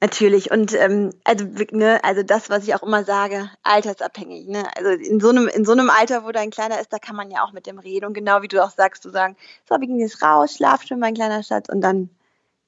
natürlich. 0.00 0.50
Und 0.50 0.74
ähm, 0.74 1.12
also, 1.24 1.44
ne, 1.72 2.02
also 2.04 2.22
das, 2.22 2.50
was 2.50 2.64
ich 2.64 2.74
auch 2.74 2.82
immer 2.82 3.04
sage, 3.04 3.50
altersabhängig. 3.62 4.48
Ne? 4.48 4.64
Also 4.76 4.90
in 4.90 5.20
so 5.20 5.30
einem, 5.30 5.48
in 5.48 5.64
so 5.64 5.72
einem 5.72 5.90
Alter, 5.90 6.24
wo 6.24 6.32
dein 6.32 6.50
Kleiner 6.50 6.80
ist, 6.80 6.92
da 6.92 6.98
kann 6.98 7.16
man 7.16 7.30
ja 7.30 7.42
auch 7.44 7.52
mit 7.52 7.66
dem 7.66 7.78
reden. 7.78 8.06
Und 8.06 8.14
genau 8.14 8.42
wie 8.42 8.48
du 8.48 8.64
auch 8.64 8.70
sagst, 8.70 9.04
du 9.04 9.10
sagen, 9.10 9.36
so, 9.68 9.74
wir 9.74 9.86
gehen 9.86 10.00
jetzt 10.00 10.22
raus, 10.22 10.54
schlaf 10.54 10.82
schon, 10.84 11.00
mein 11.00 11.14
kleiner 11.14 11.42
Schatz. 11.42 11.68
Und 11.68 11.80
dann, 11.80 12.10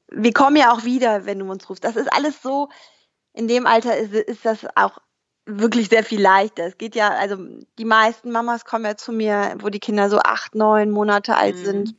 wir 0.08 0.32
kommen 0.32 0.56
ja 0.56 0.72
auch 0.72 0.84
wieder, 0.84 1.26
wenn 1.26 1.38
du 1.38 1.50
uns 1.50 1.68
rufst. 1.68 1.84
Das 1.84 1.96
ist 1.96 2.12
alles 2.12 2.42
so 2.42 2.68
in 3.32 3.48
dem 3.48 3.66
Alter 3.66 3.96
ist, 3.96 4.12
ist 4.12 4.44
das 4.44 4.66
auch 4.74 4.98
wirklich 5.46 5.88
sehr 5.88 6.04
viel 6.04 6.20
leichter. 6.20 6.64
Es 6.66 6.78
geht 6.78 6.94
ja, 6.94 7.10
also 7.10 7.36
die 7.78 7.84
meisten 7.84 8.30
Mamas 8.30 8.64
kommen 8.64 8.84
ja 8.84 8.96
zu 8.96 9.12
mir, 9.12 9.56
wo 9.60 9.68
die 9.68 9.80
Kinder 9.80 10.10
so 10.10 10.18
acht, 10.18 10.54
neun 10.54 10.90
Monate 10.90 11.36
alt 11.36 11.56
mhm. 11.56 11.64
sind. 11.64 11.94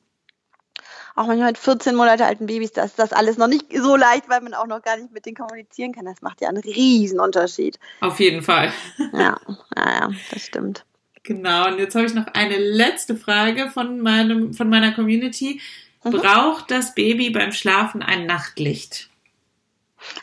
Auch 1.15 1.27
manchmal 1.27 1.47
mit 1.47 1.57
14 1.57 1.95
Monate 1.95 2.25
alten 2.25 2.45
Babys, 2.45 2.71
da 2.71 2.83
ist 2.83 2.97
das 2.97 3.13
alles 3.13 3.37
noch 3.37 3.47
nicht 3.47 3.65
so 3.75 3.95
leicht, 3.95 4.29
weil 4.29 4.41
man 4.41 4.53
auch 4.53 4.67
noch 4.67 4.81
gar 4.81 4.97
nicht 4.97 5.11
mit 5.11 5.25
denen 5.25 5.35
kommunizieren 5.35 5.93
kann. 5.93 6.05
Das 6.05 6.21
macht 6.21 6.41
ja 6.41 6.49
einen 6.49 6.63
riesen 6.63 7.19
Unterschied. 7.19 7.79
Auf 7.99 8.19
jeden 8.19 8.41
Fall. 8.41 8.71
Ja, 9.13 9.37
ja, 9.75 9.91
ja 9.99 10.09
das 10.31 10.43
stimmt. 10.43 10.85
Genau, 11.23 11.67
und 11.67 11.77
jetzt 11.77 11.95
habe 11.95 12.05
ich 12.05 12.13
noch 12.13 12.27
eine 12.33 12.57
letzte 12.57 13.15
Frage 13.15 13.69
von 13.69 13.99
meinem, 13.99 14.53
von 14.53 14.69
meiner 14.69 14.91
Community. 14.91 15.61
Mhm. 16.03 16.11
Braucht 16.11 16.71
das 16.71 16.95
Baby 16.95 17.29
beim 17.29 17.51
Schlafen 17.51 18.01
ein 18.01 18.25
Nachtlicht? 18.25 19.09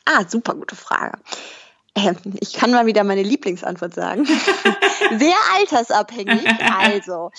Ah, 0.05 0.24
super 0.26 0.55
gute 0.55 0.74
Frage. 0.74 1.18
Ähm, 1.95 2.16
ich 2.41 2.53
kann 2.55 2.70
mal 2.72 2.86
wieder 2.86 3.05
meine 3.05 3.22
Lieblingsantwort 3.22 3.95
sagen. 3.95 4.24
Sehr 5.18 5.36
altersabhängig. 5.57 6.45
Also, 6.61 7.30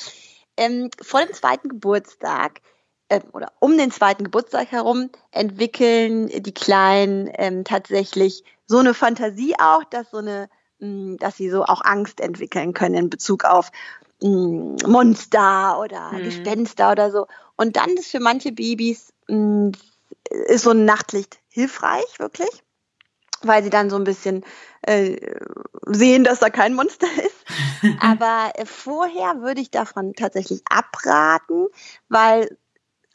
ähm, 0.55 0.89
vor 1.01 1.21
dem 1.21 1.33
zweiten 1.33 1.69
Geburtstag 1.69 2.61
äh, 3.09 3.21
oder 3.33 3.51
um 3.59 3.77
den 3.77 3.91
zweiten 3.91 4.23
Geburtstag 4.23 4.71
herum 4.71 5.09
entwickeln 5.31 6.27
die 6.27 6.53
Kleinen 6.53 7.29
ähm, 7.33 7.63
tatsächlich 7.63 8.43
so 8.67 8.77
eine 8.77 8.93
Fantasie 8.93 9.55
auch, 9.59 9.83
dass 9.83 10.11
so 10.11 10.17
eine, 10.17 10.49
mh, 10.79 10.87
hm, 10.87 11.17
dass 11.17 11.37
sie 11.37 11.49
so 11.49 11.63
auch 11.63 11.81
Angst 11.83 12.21
entwickeln 12.21 12.73
können 12.73 12.95
in 12.95 13.09
Bezug 13.09 13.43
auf 13.43 13.71
mh, 14.21 14.29
hm, 14.81 14.91
Monster 14.91 15.79
oder 15.79 16.13
mhm. 16.13 16.23
Gespenster 16.23 16.91
oder 16.91 17.11
so. 17.11 17.27
Und 17.57 17.75
dann 17.75 17.89
ist 17.91 18.11
für 18.11 18.19
manche 18.19 18.51
Babys 18.51 19.11
mh, 19.27 19.35
hm, 19.35 19.71
ist 20.47 20.63
so 20.63 20.71
ein 20.71 20.85
Nachtlicht 20.85 21.39
hilfreich, 21.49 22.19
wirklich, 22.19 22.63
weil 23.41 23.63
sie 23.63 23.69
dann 23.69 23.89
so 23.89 23.95
ein 23.95 24.03
bisschen 24.03 24.45
äh, 24.83 25.17
sehen, 25.87 26.23
dass 26.23 26.39
da 26.39 26.49
kein 26.49 26.73
Monster 26.73 27.07
ist. 27.17 27.45
Aber 27.99 28.51
äh, 28.55 28.65
vorher 28.65 29.41
würde 29.41 29.61
ich 29.61 29.71
davon 29.71 30.13
tatsächlich 30.13 30.61
abraten, 30.69 31.67
weil 32.07 32.57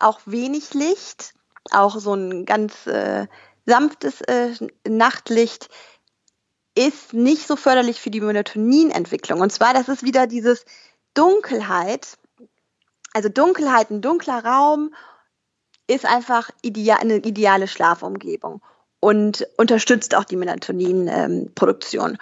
auch 0.05 0.21
wenig 0.27 0.75
Licht, 0.75 1.35
auch 1.71 1.99
so 1.99 2.15
ein 2.15 2.45
ganz 2.45 2.87
äh, 2.87 3.27
sanftes 3.67 4.21
äh, 4.23 4.53
Nachtlicht 4.87 5.69
ist 6.77 7.15
nicht 7.15 7.47
so 7.47 7.57
förderlich 7.57 8.01
für 8.01 8.11
die 8.11 8.21
Melatoninentwicklung. 8.21 9.41
Und 9.41 9.51
zwar, 9.51 9.73
das 9.73 9.89
ist 9.89 10.03
wieder 10.03 10.27
dieses 10.27 10.65
Dunkelheit, 11.15 12.19
also 13.13 13.29
Dunkelheit, 13.29 13.91
ein 13.91 14.03
dunkler 14.03 14.45
Raum 14.45 14.93
ist 15.87 16.05
einfach 16.05 16.51
ideal, 16.63 16.99
eine 16.99 17.17
ideale 17.17 17.69
Schlafumgebung. 17.69 18.61
und 19.01 19.47
unterstützt 19.59 20.15
auch 20.15 20.25
die 20.25 20.37
Melatonin-Produktion. 20.37 22.13
Ähm, 22.13 22.19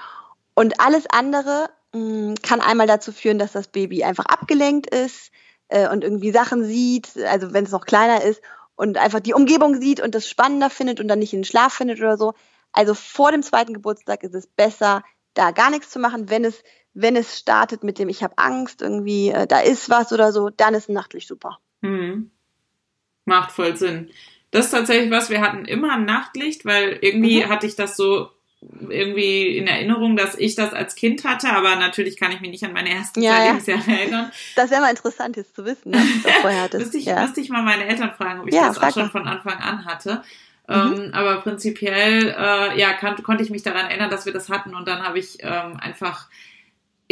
und 0.54 0.80
alles 0.80 1.06
andere 1.08 1.70
mh, 1.92 2.00
mm, 2.00 2.34
kann 2.42 2.60
einmal 2.60 2.88
dazu 2.88 3.12
führen, 3.12 3.38
dass 3.38 3.52
das 3.52 3.68
Baby 3.68 4.02
einfach 4.02 4.26
abgelenkt 4.26 4.92
ist 4.92 5.30
äh, 5.72 5.88
und 5.88 6.04
irgendwie 6.04 6.30
Sachen 6.30 6.64
sieht, 6.64 7.16
also 7.16 7.52
wenn 7.52 7.64
es 7.64 7.72
noch 7.72 7.86
kleiner 7.86 8.22
ist 8.22 8.42
und 8.76 8.98
einfach 8.98 9.20
die 9.20 9.34
Umgebung 9.34 9.80
sieht 9.80 10.00
und 10.00 10.14
das 10.14 10.28
spannender 10.28 10.70
findet 10.70 11.00
und 11.00 11.08
dann 11.08 11.18
nicht 11.18 11.32
in 11.32 11.40
den 11.40 11.44
Schlaf 11.44 11.72
findet 11.72 11.98
oder 11.98 12.16
so. 12.16 12.34
Also 12.72 12.94
vor 12.94 13.32
dem 13.32 13.42
zweiten 13.42 13.74
Geburtstag 13.74 14.22
ist 14.22 14.34
es 14.34 14.46
besser, 14.46 15.02
da 15.34 15.50
gar 15.50 15.70
nichts 15.70 15.90
zu 15.90 15.98
machen. 15.98 16.30
Wenn 16.30 16.44
es, 16.44 16.62
wenn 16.94 17.16
es 17.16 17.38
startet 17.38 17.84
mit 17.84 17.98
dem, 17.98 18.08
ich 18.08 18.22
habe 18.22 18.38
Angst, 18.38 18.82
irgendwie, 18.82 19.30
äh, 19.30 19.46
da 19.46 19.60
ist 19.60 19.88
was 19.90 20.12
oder 20.12 20.32
so, 20.32 20.50
dann 20.50 20.74
ist 20.74 20.88
ein 20.88 20.94
Nachtlicht 20.94 21.28
super. 21.28 21.58
Hm. 21.82 22.30
Macht 23.24 23.52
voll 23.52 23.76
Sinn. 23.76 24.10
Das 24.50 24.66
ist 24.66 24.72
tatsächlich 24.72 25.10
was, 25.10 25.30
wir 25.30 25.40
hatten 25.40 25.64
immer 25.64 25.94
ein 25.94 26.04
Nachtlicht, 26.04 26.66
weil 26.66 26.98
irgendwie 27.00 27.44
mhm. 27.44 27.48
hatte 27.48 27.66
ich 27.66 27.76
das 27.76 27.96
so 27.96 28.28
irgendwie 28.88 29.56
in 29.56 29.66
Erinnerung, 29.66 30.16
dass 30.16 30.34
ich 30.36 30.54
das 30.54 30.72
als 30.72 30.94
Kind 30.94 31.24
hatte, 31.24 31.50
aber 31.50 31.76
natürlich 31.76 32.16
kann 32.16 32.32
ich 32.32 32.40
mich 32.40 32.50
nicht 32.50 32.64
an 32.64 32.72
meine 32.72 32.90
ersten 32.90 33.22
ja, 33.22 33.34
zwei 33.34 33.46
Lebensjahre 33.46 33.90
erinnern. 33.90 34.32
Das 34.56 34.70
wäre 34.70 34.80
mal 34.80 34.90
interessant 34.90 35.36
jetzt 35.36 35.54
zu 35.54 35.64
wissen, 35.64 35.92
was 35.92 36.00
du 36.22 36.28
vorher 36.40 36.62
hattest. 36.62 36.80
müsste, 36.84 36.98
ich, 36.98 37.04
ja. 37.06 37.22
müsste 37.22 37.40
ich 37.40 37.48
mal 37.48 37.62
meine 37.62 37.86
Eltern 37.86 38.12
fragen, 38.16 38.40
ob 38.40 38.48
ich 38.48 38.54
das 38.54 38.78
auch 38.78 38.92
schon 38.92 39.10
von 39.10 39.26
Anfang 39.26 39.58
an 39.58 39.84
hatte. 39.84 40.22
Mhm. 40.68 40.74
Ähm, 40.74 41.10
aber 41.12 41.40
prinzipiell, 41.40 42.28
äh, 42.28 42.78
ja, 42.78 42.92
kann, 42.92 43.20
konnte 43.22 43.42
ich 43.42 43.50
mich 43.50 43.62
daran 43.62 43.86
erinnern, 43.86 44.10
dass 44.10 44.26
wir 44.26 44.32
das 44.32 44.48
hatten 44.48 44.74
und 44.74 44.86
dann 44.86 45.02
habe 45.02 45.18
ich 45.18 45.38
ähm, 45.40 45.76
einfach 45.78 46.28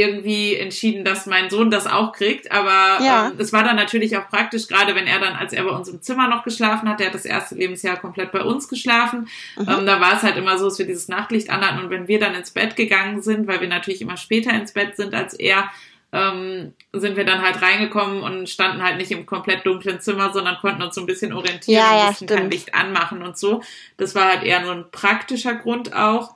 irgendwie 0.00 0.56
entschieden, 0.56 1.04
dass 1.04 1.26
mein 1.26 1.50
Sohn 1.50 1.70
das 1.70 1.86
auch 1.86 2.12
kriegt. 2.12 2.50
Aber 2.50 3.04
ja. 3.04 3.28
ähm, 3.28 3.34
es 3.38 3.52
war 3.52 3.62
dann 3.62 3.76
natürlich 3.76 4.16
auch 4.16 4.28
praktisch, 4.28 4.66
gerade 4.66 4.94
wenn 4.94 5.06
er 5.06 5.20
dann, 5.20 5.34
als 5.34 5.52
er 5.52 5.64
bei 5.64 5.70
uns 5.70 5.88
im 5.88 6.00
Zimmer 6.00 6.28
noch 6.28 6.42
geschlafen 6.42 6.88
hat, 6.88 7.00
der 7.00 7.08
hat 7.08 7.14
das 7.14 7.24
erste 7.24 7.54
Lebensjahr 7.54 7.96
komplett 7.96 8.32
bei 8.32 8.42
uns 8.42 8.68
geschlafen. 8.68 9.28
Mhm. 9.56 9.68
Ähm, 9.68 9.86
da 9.86 10.00
war 10.00 10.14
es 10.14 10.22
halt 10.22 10.36
immer 10.36 10.58
so, 10.58 10.64
dass 10.64 10.78
wir 10.78 10.86
dieses 10.86 11.08
Nachtlicht 11.08 11.50
anhatten 11.50 11.84
und 11.84 11.90
wenn 11.90 12.08
wir 12.08 12.18
dann 12.18 12.34
ins 12.34 12.50
Bett 12.50 12.76
gegangen 12.76 13.22
sind, 13.22 13.46
weil 13.46 13.60
wir 13.60 13.68
natürlich 13.68 14.00
immer 14.00 14.16
später 14.16 14.52
ins 14.52 14.72
Bett 14.72 14.96
sind 14.96 15.14
als 15.14 15.34
er, 15.34 15.70
ähm, 16.12 16.72
sind 16.92 17.16
wir 17.16 17.24
dann 17.24 17.42
halt 17.42 17.62
reingekommen 17.62 18.22
und 18.22 18.48
standen 18.48 18.82
halt 18.82 18.96
nicht 18.96 19.12
im 19.12 19.26
komplett 19.26 19.64
dunklen 19.64 20.00
Zimmer, 20.00 20.32
sondern 20.32 20.56
konnten 20.56 20.82
uns 20.82 20.94
so 20.94 21.00
ein 21.02 21.06
bisschen 21.06 21.32
orientieren 21.32 21.82
ja, 21.82 22.00
und 22.00 22.06
mussten 22.08 22.26
kein 22.26 22.50
Licht 22.50 22.74
anmachen 22.74 23.22
und 23.22 23.38
so. 23.38 23.62
Das 23.96 24.14
war 24.14 24.28
halt 24.28 24.42
eher 24.42 24.60
nur 24.60 24.72
ein 24.72 24.90
praktischer 24.90 25.54
Grund 25.54 25.94
auch. 25.94 26.34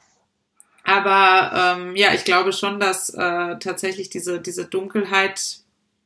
Aber 0.85 1.79
ähm, 1.79 1.97
ja, 1.97 2.13
ich 2.13 2.25
glaube 2.25 2.53
schon, 2.53 2.79
dass 2.79 3.09
äh, 3.11 3.59
tatsächlich 3.59 4.11
diese, 4.11 4.41
diese 4.41 4.67
Dunkelheit, 4.67 5.59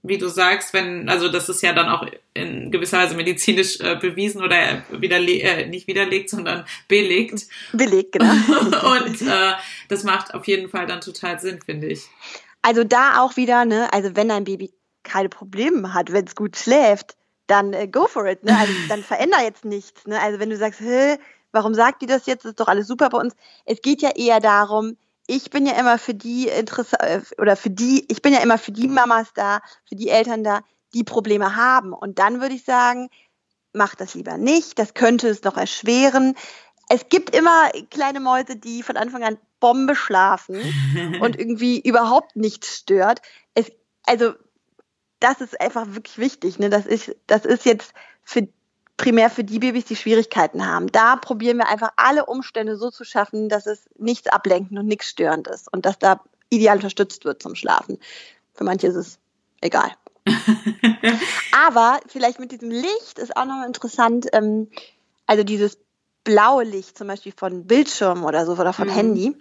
wie 0.02 0.18
du 0.18 0.28
sagst, 0.28 0.72
wenn, 0.72 1.08
also 1.08 1.28
das 1.28 1.48
ist 1.48 1.62
ja 1.62 1.72
dann 1.72 1.88
auch 1.88 2.06
in 2.32 2.70
gewisser 2.70 2.98
Weise 2.98 3.16
medizinisch 3.16 3.80
äh, 3.80 3.96
bewiesen 3.96 4.42
oder 4.42 4.84
widerle 4.90 5.40
äh, 5.40 5.66
nicht 5.66 5.88
widerlegt, 5.88 6.30
sondern 6.30 6.64
belegt. 6.86 7.46
Belegt, 7.72 8.12
genau. 8.12 8.30
Und 9.04 9.20
äh, 9.22 9.54
das 9.88 10.04
macht 10.04 10.32
auf 10.32 10.46
jeden 10.46 10.68
Fall 10.68 10.86
dann 10.86 11.00
total 11.00 11.40
Sinn, 11.40 11.60
finde 11.60 11.88
ich. 11.88 12.04
Also 12.62 12.84
da 12.84 13.20
auch 13.20 13.36
wieder, 13.36 13.64
ne, 13.64 13.92
also 13.92 14.14
wenn 14.14 14.28
dein 14.28 14.44
Baby 14.44 14.72
keine 15.02 15.28
Probleme 15.28 15.92
hat, 15.92 16.12
wenn 16.12 16.26
es 16.26 16.36
gut 16.36 16.56
schläft, 16.56 17.16
dann 17.48 17.72
äh, 17.72 17.88
go 17.88 18.06
for 18.06 18.26
it, 18.26 18.44
ne? 18.44 18.56
Also 18.56 18.72
dann 18.88 19.02
veränder 19.02 19.42
jetzt 19.42 19.64
nichts, 19.64 20.06
ne? 20.06 20.20
Also 20.20 20.38
wenn 20.38 20.50
du 20.50 20.56
sagst, 20.56 20.80
hä, 20.80 21.16
warum 21.52 21.74
sagt 21.74 22.02
die 22.02 22.06
das 22.06 22.26
jetzt? 22.26 22.44
Das 22.44 22.50
ist 22.50 22.60
doch 22.60 22.68
alles 22.68 22.86
super 22.86 23.08
bei 23.10 23.18
uns. 23.18 23.34
Es 23.64 23.80
geht 23.82 24.02
ja 24.02 24.10
eher 24.10 24.40
darum, 24.40 24.96
ich 25.26 25.50
bin 25.50 25.66
ja 25.66 25.74
immer 25.74 25.98
für 25.98 26.14
die 26.14 26.48
interessant 26.48 27.02
äh, 27.02 27.20
oder 27.40 27.54
für 27.54 27.70
die, 27.70 28.06
ich 28.10 28.22
bin 28.22 28.32
ja 28.32 28.40
immer 28.40 28.58
für 28.58 28.72
die 28.72 28.88
Mamas 28.88 29.28
da, 29.34 29.60
für 29.86 29.94
die 29.94 30.08
Eltern 30.08 30.42
da, 30.42 30.62
die 30.94 31.04
Probleme 31.04 31.54
haben. 31.54 31.92
Und 31.92 32.18
dann 32.18 32.40
würde 32.40 32.54
ich 32.54 32.64
sagen, 32.64 33.10
mach 33.74 33.94
das 33.94 34.14
lieber 34.14 34.38
nicht. 34.38 34.78
Das 34.78 34.94
könnte 34.94 35.28
es 35.28 35.42
noch 35.42 35.58
erschweren. 35.58 36.34
Es 36.88 37.10
gibt 37.10 37.36
immer 37.36 37.68
kleine 37.90 38.20
Mäuse, 38.20 38.56
die 38.56 38.82
von 38.82 38.96
Anfang 38.96 39.22
an 39.22 39.38
Bombe 39.60 39.94
schlafen 39.94 40.56
und 41.20 41.38
irgendwie 41.38 41.80
überhaupt 41.80 42.36
nichts 42.36 42.78
stört. 42.78 43.20
Es, 43.54 43.70
also, 44.06 44.32
das 45.20 45.42
ist 45.42 45.60
einfach 45.60 45.88
wirklich 45.88 46.16
wichtig. 46.16 46.58
Ne? 46.58 46.70
Das, 46.70 46.86
ist, 46.86 47.14
das 47.26 47.44
ist 47.44 47.66
jetzt 47.66 47.92
für 48.22 48.48
primär 48.98 49.30
für 49.30 49.44
die 49.44 49.60
Babys, 49.60 49.86
die 49.86 49.96
Schwierigkeiten 49.96 50.66
haben. 50.66 50.88
Da 50.88 51.16
probieren 51.16 51.56
wir 51.56 51.68
einfach 51.68 51.92
alle 51.96 52.26
Umstände 52.26 52.76
so 52.76 52.90
zu 52.90 53.04
schaffen, 53.04 53.48
dass 53.48 53.64
es 53.64 53.88
nichts 53.96 54.28
ablenken 54.28 54.76
und 54.76 54.86
nichts 54.86 55.08
störend 55.08 55.48
ist 55.48 55.72
und 55.72 55.86
dass 55.86 55.98
da 55.98 56.20
ideal 56.50 56.76
unterstützt 56.76 57.24
wird 57.24 57.42
zum 57.42 57.54
Schlafen. 57.54 57.98
Für 58.52 58.64
manche 58.64 58.88
ist 58.88 58.96
es 58.96 59.18
egal. 59.62 59.92
Aber 61.68 62.00
vielleicht 62.08 62.40
mit 62.40 62.52
diesem 62.52 62.70
Licht 62.70 63.18
ist 63.18 63.34
auch 63.36 63.46
noch 63.46 63.64
interessant, 63.64 64.26
ähm, 64.32 64.68
also 65.26 65.44
dieses 65.44 65.78
blaue 66.24 66.64
Licht 66.64 66.98
zum 66.98 67.06
Beispiel 67.06 67.32
von 67.34 67.66
Bildschirm 67.66 68.24
oder 68.24 68.44
so 68.44 68.52
oder 68.52 68.72
von 68.72 68.88
mhm. 68.88 68.92
Handy. 68.92 69.36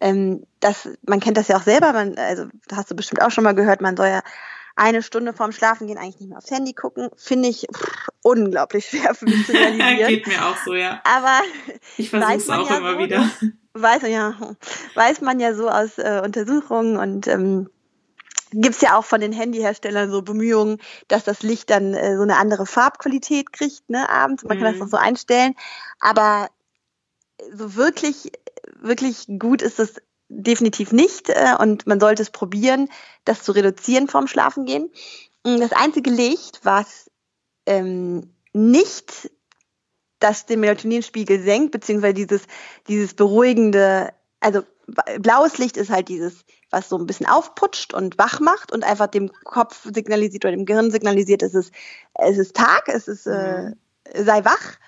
Ähm, 0.00 0.46
das, 0.60 0.88
man 1.06 1.20
kennt 1.20 1.36
das 1.36 1.48
ja 1.48 1.58
auch 1.58 1.62
selber, 1.62 1.92
man, 1.92 2.16
also 2.16 2.46
hast 2.72 2.90
du 2.90 2.96
bestimmt 2.96 3.22
auch 3.22 3.30
schon 3.30 3.44
mal 3.44 3.54
gehört, 3.54 3.82
man 3.82 3.96
soll 3.96 4.08
ja 4.08 4.22
eine 4.76 5.02
Stunde 5.02 5.32
vorm 5.32 5.52
Schlafen 5.52 5.88
eigentlich 5.96 6.20
nicht 6.20 6.28
mehr 6.28 6.38
aufs 6.38 6.50
Handy 6.50 6.72
gucken, 6.72 7.10
finde 7.16 7.48
ich 7.48 7.66
pff, 7.72 8.08
unglaublich 8.22 8.86
schwer 8.86 9.14
für 9.14 9.26
mich 9.26 9.46
zu 9.46 9.52
realisieren. 9.52 10.08
Geht 10.08 10.26
mir 10.26 10.46
auch 10.46 10.56
so, 10.64 10.74
ja. 10.74 11.00
Aber 11.04 11.40
ich 11.96 12.10
versuche 12.10 12.34
es 12.34 12.50
auch 12.50 12.70
ja 12.70 12.78
immer 12.78 12.94
so, 12.94 12.98
wieder. 12.98 13.30
Weiß, 13.76 14.02
ja, 14.02 14.36
weiß 14.94 15.20
man 15.20 15.40
ja 15.40 15.52
so 15.52 15.68
aus 15.68 15.98
äh, 15.98 16.20
Untersuchungen 16.22 16.96
und 16.96 17.26
ähm, 17.26 17.68
gibt 18.52 18.76
es 18.76 18.80
ja 18.80 18.96
auch 18.96 19.04
von 19.04 19.20
den 19.20 19.32
Handyherstellern 19.32 20.12
so 20.12 20.22
Bemühungen, 20.22 20.78
dass 21.08 21.24
das 21.24 21.42
Licht 21.42 21.70
dann 21.70 21.92
äh, 21.92 22.16
so 22.16 22.22
eine 22.22 22.36
andere 22.36 22.66
Farbqualität 22.66 23.52
kriegt, 23.52 23.90
ne, 23.90 24.08
abends. 24.08 24.44
Man 24.44 24.58
mhm. 24.58 24.62
kann 24.62 24.72
das 24.72 24.80
mhm. 24.80 24.86
auch 24.86 24.90
so 24.90 24.96
einstellen. 24.96 25.56
Aber 25.98 26.50
so 27.52 27.74
wirklich, 27.74 28.30
wirklich 28.80 29.26
gut 29.40 29.60
ist 29.60 29.80
das 29.80 29.96
definitiv 30.28 30.92
nicht 30.92 31.28
äh, 31.28 31.54
und 31.58 31.86
man 31.86 32.00
sollte 32.00 32.22
es 32.22 32.30
probieren, 32.30 32.88
das 33.24 33.42
zu 33.42 33.52
reduzieren 33.52 34.08
vorm 34.08 34.26
Schlafengehen. 34.26 34.90
Das 35.42 35.72
einzige 35.72 36.10
Licht, 36.10 36.60
was 36.62 37.10
ähm, 37.66 38.34
nicht 38.52 39.30
das 40.18 40.46
den 40.46 40.60
Melatoninspiegel 40.60 41.42
senkt, 41.42 41.72
beziehungsweise 41.72 42.14
dieses, 42.14 42.42
dieses 42.88 43.14
beruhigende, 43.14 44.12
also 44.40 44.62
blaues 45.18 45.58
Licht 45.58 45.76
ist 45.76 45.90
halt 45.90 46.08
dieses, 46.08 46.44
was 46.70 46.88
so 46.88 46.96
ein 46.96 47.06
bisschen 47.06 47.26
aufputscht 47.26 47.92
und 47.92 48.18
wach 48.18 48.40
macht 48.40 48.72
und 48.72 48.84
einfach 48.84 49.06
dem 49.06 49.30
Kopf 49.44 49.86
signalisiert 49.92 50.44
oder 50.44 50.52
dem 50.52 50.66
Gehirn 50.66 50.90
signalisiert, 50.90 51.42
es 51.42 51.54
ist, 51.54 51.72
es 52.14 52.38
ist 52.38 52.56
Tag, 52.56 52.88
es 52.88 53.08
ist, 53.08 53.26
äh, 53.26 53.70
mhm. 53.70 54.24
sei 54.24 54.44
wach. 54.44 54.78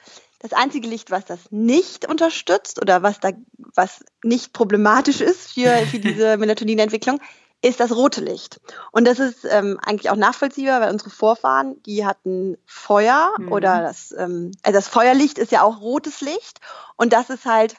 Das 0.48 0.56
einzige 0.56 0.86
Licht, 0.86 1.10
was 1.10 1.24
das 1.24 1.50
nicht 1.50 2.08
unterstützt 2.08 2.80
oder 2.80 3.02
was 3.02 3.18
da, 3.18 3.30
was 3.58 4.04
nicht 4.22 4.52
problematisch 4.52 5.20
ist 5.20 5.54
für, 5.54 5.70
für 5.90 5.98
diese 5.98 6.36
Melatoninentwicklung, 6.36 7.20
ist 7.62 7.80
das 7.80 7.90
rote 7.90 8.20
Licht. 8.20 8.60
Und 8.92 9.08
das 9.08 9.18
ist 9.18 9.44
ähm, 9.44 9.80
eigentlich 9.82 10.08
auch 10.08 10.16
nachvollziehbar, 10.16 10.80
weil 10.80 10.92
unsere 10.92 11.10
Vorfahren, 11.10 11.82
die 11.82 12.06
hatten 12.06 12.58
Feuer 12.64 13.34
mhm. 13.38 13.50
oder 13.50 13.82
das, 13.82 14.14
ähm, 14.16 14.52
also 14.62 14.78
das 14.78 14.86
Feuerlicht 14.86 15.38
ist 15.38 15.50
ja 15.50 15.62
auch 15.62 15.80
rotes 15.80 16.20
Licht 16.20 16.60
und 16.94 17.12
das 17.12 17.28
ist 17.28 17.44
halt, 17.44 17.74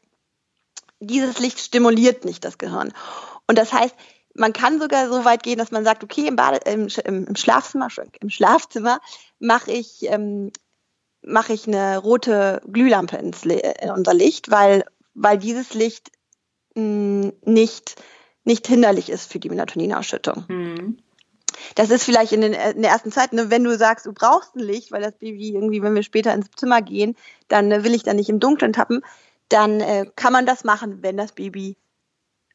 dieses 1.00 1.40
Licht 1.40 1.60
stimuliert 1.60 2.26
nicht 2.26 2.44
das 2.44 2.58
Gehirn. 2.58 2.92
Und 3.48 3.58
das 3.58 3.72
heißt, 3.72 3.96
man 4.34 4.52
kann 4.52 4.82
sogar 4.82 5.08
so 5.08 5.24
weit 5.24 5.42
gehen, 5.42 5.58
dass 5.58 5.72
man 5.72 5.86
sagt, 5.86 6.04
okay, 6.04 6.28
im, 6.28 6.36
Bade, 6.36 6.60
im, 6.66 6.90
im 7.06 7.36
Schlafzimmer, 7.38 7.88
im 8.20 8.30
Schlafzimmer 8.30 9.00
mache 9.40 9.72
ich 9.72 10.04
ähm, 10.04 10.52
mache 11.22 11.54
ich 11.54 11.68
eine 11.68 11.98
rote 11.98 12.62
Glühlampe 12.72 13.18
ins 13.18 13.44
in 13.44 13.92
unser 13.92 14.14
Licht, 14.14 14.50
weil, 14.50 14.86
weil 15.14 15.38
dieses 15.38 15.74
Licht 15.74 16.12
mh, 16.76 16.84
mm, 16.84 17.34
nicht, 17.46 17.96
nicht 18.44 18.68
hinderlich 18.68 19.10
ist 19.10 19.32
für 19.32 19.40
die 19.40 19.50
Melatoninausschüttung. 19.50 20.46
Mhm. 20.48 20.98
Das 21.76 21.90
ist 21.90 22.04
vielleicht 22.04 22.32
in, 22.34 22.42
den, 22.42 22.54
in 22.54 22.82
der 22.82 22.92
ersten 22.92 23.12
Zeit, 23.12 23.34
ne, 23.34 23.50
wenn 23.50 23.64
du 23.64 23.78
sagst, 23.78 24.06
du 24.06 24.14
brauchst 24.14 24.56
ein 24.56 24.60
Licht, 24.60 24.92
weil 24.92 25.02
das 25.02 25.18
Baby 25.18 25.54
irgendwie, 25.54 25.82
wenn 25.82 25.96
wir 25.96 26.04
später 26.04 26.34
ins 26.34 26.52
Zimmer 26.56 26.82
gehen, 26.82 27.16
dann 27.48 27.72
äh, 27.72 27.84
will 27.84 27.96
ich 27.96 28.04
da 28.04 28.14
nicht 28.14 28.30
im 28.30 28.40
Dunkeln 28.40 28.74
tappen, 28.74 29.02
dann 29.50 29.80
äh, 29.80 30.06
kann 30.16 30.34
man 30.34 30.46
das 30.46 30.64
machen, 30.64 31.02
wenn 31.02 31.18
das 31.18 31.32
Baby 31.32 31.78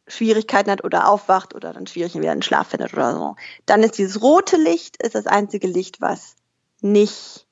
Schwierigkeiten 0.06 0.70
hat 0.70 0.84
oder 0.84 1.08
aufwacht 1.08 1.54
oder 1.54 1.72
dann 1.72 1.86
schwierig 1.86 2.14
wieder 2.14 2.32
einen 2.32 2.42
Schlaf 2.42 2.68
findet 2.68 2.92
oder 2.92 3.14
so. 3.14 3.36
Dann 3.66 3.82
ist 3.82 3.98
dieses 3.98 4.20
rote 4.20 4.56
Licht 4.56 5.02
ist 5.02 5.14
das 5.14 5.26
einzige 5.26 5.68
Licht, 5.68 6.00
was 6.00 6.34
nicht 6.80 7.46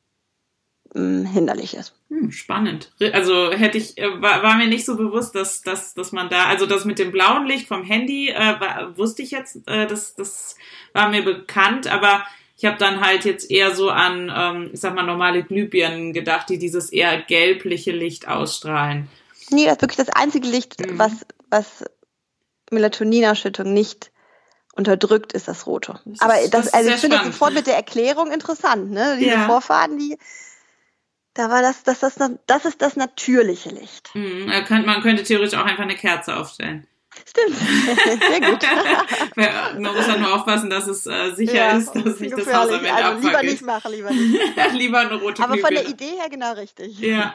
ähm, 0.94 1.24
hinderlich 1.24 1.74
ist. 1.74 1.94
Hm, 2.08 2.30
spannend. 2.30 2.92
Also 3.12 3.52
hätte 3.52 3.78
ich, 3.78 3.98
äh, 3.98 4.20
war, 4.20 4.42
war 4.42 4.56
mir 4.56 4.66
nicht 4.66 4.84
so 4.84 4.96
bewusst, 4.96 5.34
dass, 5.34 5.62
dass, 5.62 5.94
dass 5.94 6.12
man 6.12 6.28
da, 6.28 6.46
also 6.46 6.66
das 6.66 6.84
mit 6.84 6.98
dem 6.98 7.12
blauen 7.12 7.46
Licht 7.46 7.68
vom 7.68 7.84
Handy, 7.84 8.30
äh, 8.30 8.60
war, 8.60 8.96
wusste 8.96 9.22
ich 9.22 9.30
jetzt, 9.30 9.68
äh, 9.68 9.86
das, 9.86 10.14
das 10.14 10.56
war 10.92 11.08
mir 11.08 11.22
bekannt, 11.22 11.86
aber 11.86 12.24
ich 12.56 12.64
habe 12.66 12.76
dann 12.76 13.00
halt 13.00 13.24
jetzt 13.24 13.50
eher 13.50 13.74
so 13.74 13.88
an, 13.90 14.30
ähm, 14.34 14.70
ich 14.72 14.80
sag 14.80 14.94
mal, 14.94 15.02
normale 15.02 15.42
Glühbirnen 15.42 16.12
gedacht, 16.12 16.48
die 16.50 16.58
dieses 16.58 16.90
eher 16.90 17.22
gelbliche 17.22 17.92
Licht 17.92 18.28
ausstrahlen. 18.28 19.08
Nee, 19.50 19.64
das 19.64 19.76
ist 19.76 19.82
wirklich 19.82 20.06
das 20.06 20.14
einzige 20.14 20.46
Licht, 20.46 20.78
mhm. 20.78 20.98
was, 20.98 21.12
was 21.48 21.84
Melatoninausschüttung 22.70 23.72
nicht 23.72 24.10
unterdrückt, 24.74 25.32
ist 25.32 25.48
das 25.48 25.66
rote. 25.66 26.00
Das 26.04 26.20
Aber 26.20 26.34
das, 26.34 26.50
das 26.50 26.74
also 26.74 26.90
ich 26.90 26.96
finde 26.96 27.16
das 27.16 27.26
sofort 27.26 27.54
mit 27.54 27.66
der 27.66 27.76
Erklärung 27.76 28.30
interessant, 28.30 28.90
ne? 28.90 29.16
Diese 29.18 29.30
ja. 29.30 29.46
Vorfahren, 29.46 29.98
die 29.98 30.18
Da 31.34 31.48
war 31.48 31.62
das, 31.62 31.84
das, 31.84 32.00
das, 32.00 32.16
das 32.46 32.64
ist 32.64 32.82
das 32.82 32.96
natürliche 32.96 33.70
Licht. 33.70 34.10
Mhm, 34.14 34.52
man 34.84 35.00
könnte 35.00 35.22
theoretisch 35.22 35.58
auch 35.58 35.64
einfach 35.64 35.84
eine 35.84 35.94
Kerze 35.94 36.36
aufstellen. 36.36 36.86
Stimmt, 37.28 37.56
sehr 38.28 38.40
gut. 38.40 38.62
Man 39.80 39.94
muss 39.94 40.06
halt 40.06 40.20
nur 40.20 40.34
aufpassen, 40.34 40.70
dass 40.70 40.86
es 40.86 41.06
äh, 41.06 41.32
sicher 41.34 41.54
ja, 41.54 41.70
ist, 41.72 41.92
dass 41.92 42.20
nicht 42.20 42.36
das 42.38 42.52
Haus 42.52 42.70
am 42.70 42.84
Ende 42.84 42.92
also 42.94 43.26
Lieber 43.26 43.42
nicht 43.42 43.62
machen, 43.62 43.92
lieber 43.92 44.10
nicht. 44.10 44.40
lieber 44.74 44.98
eine 45.00 45.14
rote 45.14 45.42
Aber 45.42 45.54
Glühbirne. 45.54 45.76
von 45.76 45.86
der 45.86 45.92
Idee 45.92 46.16
her 46.16 46.28
genau 46.30 46.52
richtig. 46.52 46.98
Ja. 47.00 47.34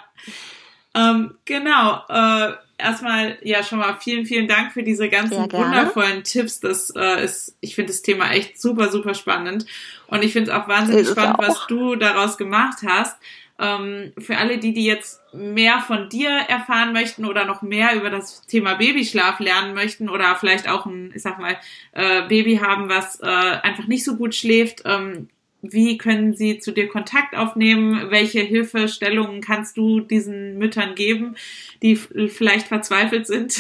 Ähm, 0.94 1.38
genau. 1.44 2.04
Äh, 2.08 2.54
erstmal 2.78 3.38
ja 3.42 3.64
schon 3.64 3.80
mal 3.80 3.98
vielen, 4.00 4.26
vielen 4.26 4.48
Dank 4.48 4.72
für 4.72 4.84
diese 4.84 5.10
ganzen 5.10 5.52
wundervollen 5.52 6.24
Tipps. 6.24 6.62
Das 6.62 6.92
äh, 6.96 7.24
ist, 7.24 7.58
ich 7.60 7.76
finde 7.76 7.92
das 7.92 8.02
Thema 8.02 8.32
echt 8.32 8.62
super, 8.62 8.90
super 8.90 9.14
spannend. 9.14 9.66
Und 10.08 10.24
ich 10.24 10.32
finde 10.32 10.52
es 10.52 10.58
auch 10.58 10.70
wahnsinnig 10.70 11.10
spannend, 11.10 11.40
auch. 11.40 11.48
was 11.48 11.68
du 11.68 11.96
daraus 11.96 12.38
gemacht 12.38 12.78
hast. 12.88 13.18
Ähm, 13.58 14.12
für 14.18 14.38
alle, 14.38 14.58
die, 14.58 14.74
die 14.74 14.86
jetzt 14.86 15.22
mehr 15.34 15.80
von 15.80 16.10
dir 16.10 16.30
erfahren 16.30 16.92
möchten 16.92 17.26
oder 17.26 17.46
noch 17.46 17.62
mehr 17.62 17.96
über 17.96 18.10
das 18.10 18.42
Thema 18.48 18.76
Babyschlaf 18.76 19.40
lernen 19.40 19.74
möchten 19.74 20.10
oder 20.10 20.36
vielleicht 20.36 20.68
auch 20.68 20.86
ein, 20.86 21.14
ich 21.16 21.22
sag 21.22 21.40
mal, 21.40 21.56
äh, 21.94 22.28
Baby 22.28 22.58
haben, 22.58 22.90
was 22.90 23.22
äh, 23.22 23.26
einfach 23.26 23.88
nicht 23.88 24.04
so 24.04 24.18
gut 24.18 24.36
schläft, 24.36 24.82
ähm, 24.86 25.30
wie 25.62 25.98
können 25.98 26.36
sie 26.36 26.60
zu 26.60 26.72
dir 26.72 26.88
Kontakt 26.88 27.36
aufnehmen? 27.36 28.12
Welche 28.12 28.42
Hilfestellungen 28.42 29.42
kannst 29.42 29.78
du 29.78 30.00
diesen 30.00 30.58
Müttern 30.58 30.96
geben, 30.96 31.36
die 31.82 31.96
vielleicht 31.96 32.68
verzweifelt 32.68 33.28
sind? 33.28 33.58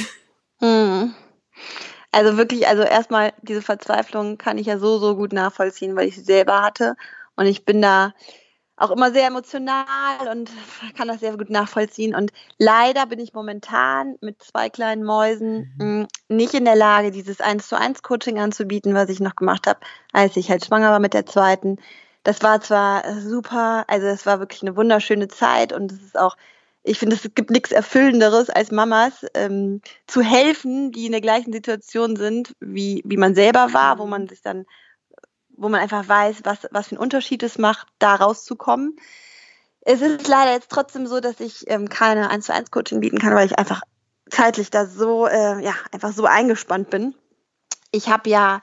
Hm. 0.59 1.13
Also 2.11 2.37
wirklich, 2.37 2.67
also 2.67 2.83
erstmal 2.83 3.33
diese 3.41 3.61
Verzweiflung 3.61 4.37
kann 4.37 4.57
ich 4.57 4.67
ja 4.67 4.77
so, 4.79 4.99
so 4.99 5.15
gut 5.15 5.33
nachvollziehen, 5.33 5.95
weil 5.95 6.07
ich 6.07 6.15
sie 6.15 6.21
selber 6.21 6.61
hatte. 6.61 6.95
Und 7.35 7.45
ich 7.45 7.65
bin 7.65 7.81
da, 7.81 8.13
auch 8.77 8.91
immer 8.91 9.11
sehr 9.11 9.27
emotional 9.27 10.27
und 10.31 10.49
kann 10.97 11.07
das 11.07 11.21
sehr 11.21 11.37
gut 11.37 11.49
nachvollziehen. 11.49 12.13
Und 12.13 12.31
leider 12.57 13.05
bin 13.05 13.19
ich 13.19 13.33
momentan 13.33 14.15
mit 14.21 14.41
zwei 14.43 14.69
kleinen 14.69 15.03
Mäusen 15.03 15.73
mhm. 15.77 15.85
Mm, 15.85 16.07
nicht 16.27 16.53
in 16.53 16.65
der 16.65 16.75
Lage, 16.75 17.11
dieses 17.11 17.41
1 17.41 17.67
zu 17.67 17.77
1 17.77 18.03
Coaching 18.03 18.39
anzubieten, 18.39 18.93
was 18.93 19.09
ich 19.09 19.19
noch 19.19 19.35
gemacht 19.35 19.67
habe, 19.67 19.79
als 20.11 20.35
ich 20.35 20.49
halt 20.49 20.65
schwanger 20.65 20.91
war 20.91 20.99
mit 20.99 21.13
der 21.13 21.25
zweiten. 21.25 21.77
Das 22.23 22.41
war 22.41 22.59
zwar 22.59 23.21
super, 23.21 23.85
also 23.87 24.07
es 24.07 24.25
war 24.25 24.39
wirklich 24.39 24.63
eine 24.63 24.75
wunderschöne 24.75 25.27
Zeit 25.27 25.71
und 25.71 25.91
es 25.91 26.01
ist 26.01 26.17
auch, 26.17 26.35
ich 26.83 26.99
finde, 26.99 27.15
es 27.15 27.29
gibt 27.35 27.51
nichts 27.51 27.71
Erfüllenderes 27.71 28.49
als 28.49 28.71
Mamas, 28.71 29.25
ähm, 29.35 29.81
zu 30.07 30.21
helfen, 30.21 30.91
die 30.91 31.05
in 31.05 31.11
der 31.11 31.21
gleichen 31.21 31.53
Situation 31.53 32.15
sind, 32.15 32.53
wie, 32.59 33.03
wie 33.05 33.17
man 33.17 33.35
selber 33.35 33.73
war, 33.73 33.99
wo 33.99 34.05
mhm. 34.05 34.09
man 34.09 34.27
sich 34.27 34.41
dann 34.41 34.65
wo 35.57 35.69
man 35.69 35.81
einfach 35.81 36.07
weiß, 36.07 36.41
was, 36.43 36.67
was 36.71 36.87
für 36.87 36.93
einen 36.93 37.01
Unterschied 37.01 37.43
es 37.43 37.57
macht, 37.57 37.87
da 37.99 38.15
rauszukommen. 38.15 38.97
Es 39.81 40.01
ist 40.01 40.27
leider 40.27 40.53
jetzt 40.53 40.71
trotzdem 40.71 41.07
so, 41.07 41.19
dass 41.19 41.39
ich 41.39 41.69
ähm, 41.69 41.89
keine 41.89 42.29
1 42.29 42.45
zu 42.45 42.53
1 42.53 42.71
Coaching 42.71 43.01
bieten 43.01 43.19
kann, 43.19 43.35
weil 43.35 43.45
ich 43.45 43.57
einfach 43.57 43.81
zeitlich 44.29 44.71
da 44.71 44.85
so, 44.85 45.27
äh, 45.27 45.63
ja, 45.63 45.73
einfach 45.91 46.11
so 46.11 46.25
eingespannt 46.25 46.89
bin. 46.89 47.13
Ich 47.91 48.09
habe 48.09 48.29
ja 48.29 48.61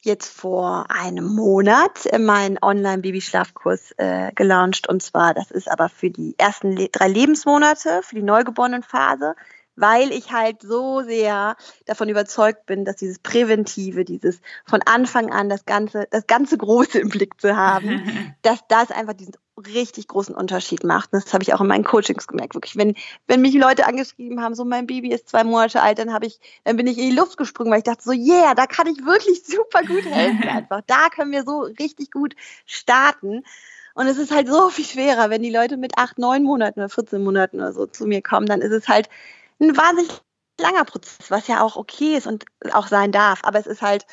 jetzt 0.00 0.28
vor 0.28 0.86
einem 0.88 1.26
Monat 1.26 2.08
meinen 2.18 2.58
Online-Babyschlafkurs 2.62 3.92
äh, 3.98 4.32
gelauncht 4.34 4.88
und 4.88 5.02
zwar, 5.02 5.34
das 5.34 5.50
ist 5.50 5.70
aber 5.70 5.88
für 5.88 6.10
die 6.10 6.34
ersten 6.38 6.76
drei 6.92 7.08
Lebensmonate, 7.08 8.02
für 8.02 8.14
die 8.14 8.22
Neugeborenenphase 8.22 9.34
weil 9.76 10.10
ich 10.12 10.32
halt 10.32 10.62
so 10.62 11.02
sehr 11.02 11.56
davon 11.84 12.08
überzeugt 12.08 12.66
bin, 12.66 12.84
dass 12.84 12.96
dieses 12.96 13.18
Präventive, 13.18 14.04
dieses 14.04 14.40
von 14.64 14.80
Anfang 14.82 15.30
an 15.30 15.48
das 15.48 15.66
ganze, 15.66 16.08
das 16.10 16.26
ganze 16.26 16.58
Große 16.58 16.98
im 16.98 17.10
Blick 17.10 17.40
zu 17.40 17.56
haben, 17.56 18.34
dass 18.42 18.60
das 18.68 18.90
einfach 18.90 19.12
diesen 19.12 19.34
richtig 19.58 20.08
großen 20.08 20.34
Unterschied 20.34 20.84
macht. 20.84 21.12
Und 21.12 21.24
das 21.24 21.32
habe 21.32 21.42
ich 21.42 21.54
auch 21.54 21.60
in 21.60 21.66
meinen 21.66 21.84
Coachings 21.84 22.26
gemerkt. 22.26 22.54
Wirklich, 22.54 22.76
wenn, 22.76 22.94
wenn 23.26 23.40
mich 23.40 23.54
Leute 23.54 23.86
angeschrieben 23.86 24.42
haben, 24.42 24.54
so 24.54 24.64
mein 24.64 24.86
Baby 24.86 25.12
ist 25.12 25.28
zwei 25.28 25.44
Monate 25.44 25.82
alt, 25.82 25.98
dann 25.98 26.12
habe 26.12 26.26
ich, 26.26 26.38
dann 26.64 26.76
bin 26.76 26.86
ich 26.86 26.98
in 26.98 27.10
die 27.10 27.16
Luft 27.16 27.38
gesprungen, 27.38 27.70
weil 27.70 27.78
ich 27.78 27.84
dachte 27.84 28.02
so, 28.02 28.12
yeah, 28.12 28.54
da 28.54 28.66
kann 28.66 28.86
ich 28.86 29.04
wirklich 29.04 29.42
super 29.46 29.82
gut 29.82 30.04
helfen 30.04 30.48
einfach. 30.48 30.82
Da 30.86 31.08
können 31.08 31.32
wir 31.32 31.44
so 31.44 31.60
richtig 31.60 32.10
gut 32.10 32.34
starten. 32.66 33.44
Und 33.94 34.06
es 34.08 34.18
ist 34.18 34.30
halt 34.30 34.46
so 34.46 34.68
viel 34.68 34.84
schwerer, 34.84 35.30
wenn 35.30 35.42
die 35.42 35.50
Leute 35.50 35.78
mit 35.78 35.96
acht, 35.96 36.18
neun 36.18 36.42
Monaten 36.42 36.80
oder 36.80 36.90
14 36.90 37.24
Monaten 37.24 37.56
oder 37.56 37.72
so 37.72 37.86
zu 37.86 38.06
mir 38.06 38.20
kommen, 38.20 38.46
dann 38.46 38.60
ist 38.60 38.72
es 38.72 38.88
halt 38.88 39.08
ein 39.60 39.76
wahnsinnig 39.76 40.20
langer 40.60 40.84
Prozess, 40.84 41.30
was 41.30 41.46
ja 41.48 41.60
auch 41.60 41.76
okay 41.76 42.16
ist 42.16 42.26
und 42.26 42.44
auch 42.72 42.86
sein 42.86 43.12
darf. 43.12 43.40
Aber 43.42 43.58
es 43.58 43.66
ist 43.66 43.82
halt, 43.82 44.06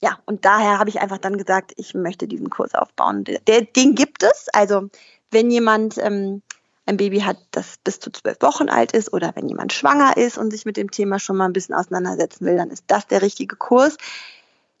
ja, 0.00 0.18
und 0.26 0.44
daher 0.44 0.78
habe 0.78 0.90
ich 0.90 1.00
einfach 1.00 1.18
dann 1.18 1.38
gesagt, 1.38 1.72
ich 1.76 1.94
möchte 1.94 2.28
diesen 2.28 2.50
Kurs 2.50 2.74
aufbauen. 2.74 3.24
Der, 3.24 3.62
den 3.62 3.94
gibt 3.94 4.22
es. 4.22 4.48
Also 4.52 4.88
wenn 5.30 5.50
jemand 5.50 5.98
ähm, 5.98 6.42
ein 6.86 6.96
Baby 6.96 7.20
hat, 7.20 7.38
das 7.50 7.78
bis 7.82 7.98
zu 7.98 8.10
zwölf 8.10 8.40
Wochen 8.42 8.68
alt 8.68 8.92
ist 8.92 9.12
oder 9.12 9.32
wenn 9.34 9.48
jemand 9.48 9.72
schwanger 9.72 10.16
ist 10.16 10.38
und 10.38 10.50
sich 10.50 10.64
mit 10.64 10.76
dem 10.76 10.90
Thema 10.90 11.18
schon 11.18 11.36
mal 11.36 11.46
ein 11.46 11.52
bisschen 11.52 11.74
auseinandersetzen 11.74 12.46
will, 12.46 12.56
dann 12.56 12.70
ist 12.70 12.84
das 12.86 13.06
der 13.06 13.22
richtige 13.22 13.56
Kurs. 13.56 13.96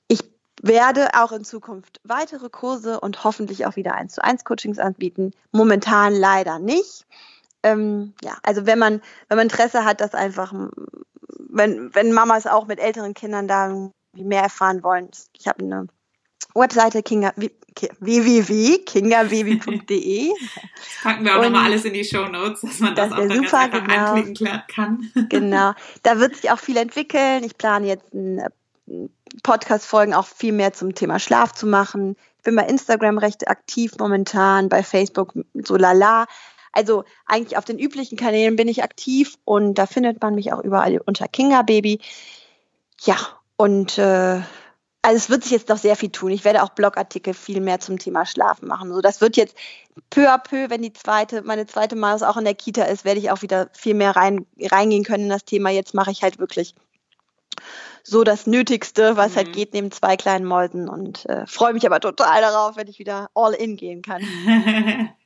Ich 0.06 0.20
werde 0.62 1.08
auch 1.14 1.32
in 1.32 1.44
Zukunft 1.44 2.00
weitere 2.04 2.48
Kurse 2.48 3.00
und 3.00 3.24
hoffentlich 3.24 3.66
auch 3.66 3.76
wieder 3.76 3.94
eins 3.94 4.14
zu 4.14 4.24
eins 4.24 4.44
Coachings 4.44 4.78
anbieten. 4.78 5.32
Momentan 5.50 6.14
leider 6.14 6.58
nicht 6.58 7.06
ähm, 7.66 8.14
ja, 8.22 8.36
also 8.42 8.66
wenn 8.66 8.78
man, 8.78 9.00
wenn 9.28 9.36
man 9.36 9.46
Interesse 9.46 9.84
hat, 9.84 10.00
dass 10.00 10.14
einfach, 10.14 10.54
wenn, 11.48 11.94
wenn 11.94 12.12
Mamas 12.12 12.46
auch 12.46 12.66
mit 12.66 12.78
älteren 12.78 13.14
Kindern 13.14 13.48
da 13.48 13.90
mehr 14.14 14.42
erfahren 14.42 14.82
wollen. 14.82 15.08
Ich 15.38 15.48
habe 15.48 15.64
eine 15.64 15.86
Webseite 16.54 17.02
kinga, 17.02 17.32
www.kingababy.de. 18.00 20.32
Packen 21.02 21.24
wir 21.24 21.36
auch 21.36 21.42
nochmal 21.42 21.64
alles 21.64 21.84
in 21.84 21.92
die 21.92 22.04
Show 22.04 22.26
Notes, 22.28 22.62
dass 22.62 22.80
man 22.80 22.94
das, 22.94 23.10
das 23.10 23.18
auch 23.18 23.28
dann 23.28 23.44
super, 23.44 23.68
ganz 23.68 23.88
genau. 23.88 24.14
anklicken 24.14 24.62
kann. 24.68 25.12
Genau. 25.28 25.72
Da 26.02 26.18
wird 26.18 26.36
sich 26.36 26.50
auch 26.50 26.58
viel 26.58 26.78
entwickeln. 26.78 27.44
Ich 27.44 27.58
plane 27.58 27.86
jetzt 27.86 28.14
ein 28.14 28.42
Podcast-Folgen 29.42 30.14
auch 30.14 30.26
viel 30.26 30.52
mehr 30.52 30.72
zum 30.72 30.94
Thema 30.94 31.18
Schlaf 31.18 31.52
zu 31.52 31.66
machen. 31.66 32.16
Ich 32.38 32.44
bin 32.44 32.56
bei 32.56 32.66
Instagram 32.66 33.18
recht 33.18 33.48
aktiv 33.48 33.92
momentan, 33.98 34.68
bei 34.68 34.84
Facebook 34.84 35.34
so 35.54 35.76
lala. 35.76 36.26
Also 36.76 37.04
eigentlich 37.24 37.56
auf 37.56 37.64
den 37.64 37.78
üblichen 37.78 38.18
Kanälen 38.18 38.54
bin 38.54 38.68
ich 38.68 38.82
aktiv 38.82 39.38
und 39.46 39.74
da 39.74 39.86
findet 39.86 40.20
man 40.20 40.34
mich 40.34 40.52
auch 40.52 40.62
überall 40.62 40.98
unter 40.98 41.26
Kinga 41.26 41.62
Baby. 41.62 42.00
Ja, 43.00 43.16
und 43.56 43.96
äh, 43.96 44.42
also 45.00 45.16
es 45.16 45.30
wird 45.30 45.42
sich 45.42 45.52
jetzt 45.52 45.70
noch 45.70 45.78
sehr 45.78 45.96
viel 45.96 46.10
tun. 46.10 46.32
Ich 46.32 46.44
werde 46.44 46.62
auch 46.62 46.68
Blogartikel 46.70 47.32
viel 47.32 47.62
mehr 47.62 47.80
zum 47.80 47.98
Thema 47.98 48.26
Schlafen 48.26 48.68
machen. 48.68 48.92
So, 48.92 49.00
das 49.00 49.22
wird 49.22 49.38
jetzt 49.38 49.56
peu 50.10 50.28
à 50.30 50.36
peu, 50.36 50.68
wenn 50.68 50.82
die 50.82 50.92
zweite, 50.92 51.40
meine 51.42 51.66
zweite 51.66 51.96
Maus 51.96 52.22
auch 52.22 52.36
in 52.36 52.44
der 52.44 52.54
Kita 52.54 52.82
ist, 52.84 53.06
werde 53.06 53.20
ich 53.20 53.30
auch 53.30 53.40
wieder 53.40 53.70
viel 53.72 53.94
mehr 53.94 54.14
rein, 54.14 54.44
reingehen 54.60 55.04
können 55.04 55.24
in 55.24 55.30
das 55.30 55.46
Thema. 55.46 55.70
Jetzt 55.70 55.94
mache 55.94 56.10
ich 56.10 56.22
halt 56.22 56.38
wirklich 56.38 56.74
so 58.02 58.22
das 58.22 58.46
Nötigste, 58.46 59.16
was 59.16 59.34
halt 59.34 59.46
mhm. 59.46 59.50
halt 59.50 59.52
geht 59.54 59.72
neben 59.72 59.92
zwei 59.92 60.16
kleinen 60.18 60.44
Mäusen 60.44 60.90
und 60.90 61.24
äh, 61.26 61.46
freue 61.46 61.72
mich 61.72 61.86
aber 61.86 62.00
total 62.00 62.42
darauf, 62.42 62.76
wenn 62.76 62.88
ich 62.88 62.98
wieder 62.98 63.30
all 63.34 63.54
in 63.54 63.76
gehen 63.76 64.02
kann. 64.02 64.22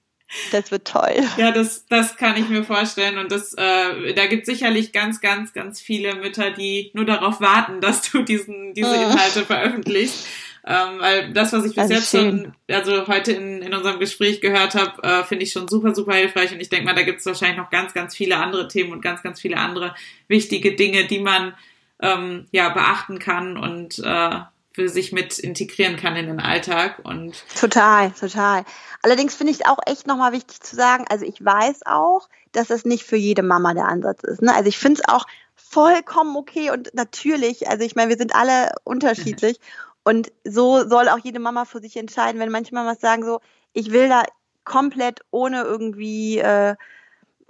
Das 0.52 0.70
wird 0.70 0.86
toll. 0.86 1.16
Ja, 1.36 1.50
das, 1.50 1.86
das 1.86 2.16
kann 2.16 2.36
ich 2.36 2.48
mir 2.48 2.62
vorstellen. 2.62 3.18
Und 3.18 3.32
das, 3.32 3.52
äh, 3.54 4.14
da 4.14 4.26
gibt 4.26 4.46
sicherlich 4.46 4.92
ganz, 4.92 5.20
ganz, 5.20 5.52
ganz 5.52 5.80
viele 5.80 6.14
Mütter, 6.14 6.50
die 6.52 6.90
nur 6.94 7.04
darauf 7.04 7.40
warten, 7.40 7.80
dass 7.80 8.10
du 8.10 8.22
diesen, 8.22 8.74
diese 8.74 8.96
mhm. 8.96 9.10
Inhalte 9.10 9.44
veröffentlichst. 9.44 10.26
Ähm, 10.64 10.98
weil 10.98 11.32
das, 11.32 11.52
was 11.52 11.64
ich 11.64 11.74
bis 11.74 11.78
also 11.78 11.94
jetzt 11.94 12.10
schön. 12.10 12.52
schon, 12.68 12.76
also 12.76 13.06
heute 13.08 13.32
in, 13.32 13.62
in 13.62 13.74
unserem 13.74 13.98
Gespräch 13.98 14.40
gehört 14.40 14.74
habe, 14.74 15.02
äh, 15.02 15.24
finde 15.24 15.44
ich 15.44 15.52
schon 15.52 15.68
super, 15.68 15.94
super 15.94 16.14
hilfreich. 16.14 16.52
Und 16.52 16.60
ich 16.60 16.68
denke 16.68 16.84
mal, 16.84 16.94
da 16.94 17.02
gibt 17.02 17.20
es 17.20 17.26
wahrscheinlich 17.26 17.58
noch 17.58 17.70
ganz, 17.70 17.94
ganz 17.94 18.14
viele 18.14 18.36
andere 18.36 18.68
Themen 18.68 18.92
und 18.92 19.00
ganz, 19.00 19.22
ganz 19.22 19.40
viele 19.40 19.56
andere 19.56 19.94
wichtige 20.28 20.76
Dinge, 20.76 21.06
die 21.06 21.20
man 21.20 21.54
ähm, 22.00 22.46
ja 22.52 22.68
beachten 22.68 23.18
kann 23.18 23.56
und 23.56 23.98
äh, 24.00 24.40
für 24.80 24.88
sich 24.88 25.12
mit 25.12 25.38
integrieren 25.38 25.96
kann 25.96 26.16
in 26.16 26.26
den 26.26 26.40
Alltag 26.40 27.00
und 27.04 27.44
total, 27.54 28.12
total. 28.12 28.64
Allerdings 29.02 29.34
finde 29.34 29.52
ich 29.52 29.60
es 29.60 29.66
auch 29.66 29.78
echt 29.84 30.06
nochmal 30.06 30.32
wichtig 30.32 30.60
zu 30.62 30.74
sagen, 30.74 31.04
also 31.10 31.26
ich 31.26 31.44
weiß 31.44 31.82
auch, 31.84 32.30
dass 32.52 32.68
das 32.68 32.86
nicht 32.86 33.04
für 33.04 33.16
jede 33.16 33.42
Mama 33.42 33.74
der 33.74 33.88
Ansatz 33.88 34.24
ist. 34.24 34.40
Ne? 34.40 34.54
Also 34.54 34.70
ich 34.70 34.78
finde 34.78 35.02
es 35.02 35.08
auch 35.12 35.26
vollkommen 35.54 36.34
okay 36.34 36.70
und 36.70 36.94
natürlich, 36.94 37.68
also 37.68 37.84
ich 37.84 37.94
meine, 37.94 38.08
wir 38.08 38.16
sind 38.16 38.34
alle 38.34 38.72
unterschiedlich 38.84 39.60
und 40.02 40.32
so 40.44 40.88
soll 40.88 41.10
auch 41.10 41.18
jede 41.18 41.40
Mama 41.40 41.66
für 41.66 41.80
sich 41.80 41.98
entscheiden, 41.98 42.40
wenn 42.40 42.50
manche 42.50 42.74
Mamas 42.74 43.00
sagen 43.00 43.22
so, 43.22 43.40
ich 43.74 43.92
will 43.92 44.08
da 44.08 44.22
komplett 44.64 45.20
ohne 45.30 45.60
irgendwie 45.62 46.38
äh, 46.38 46.74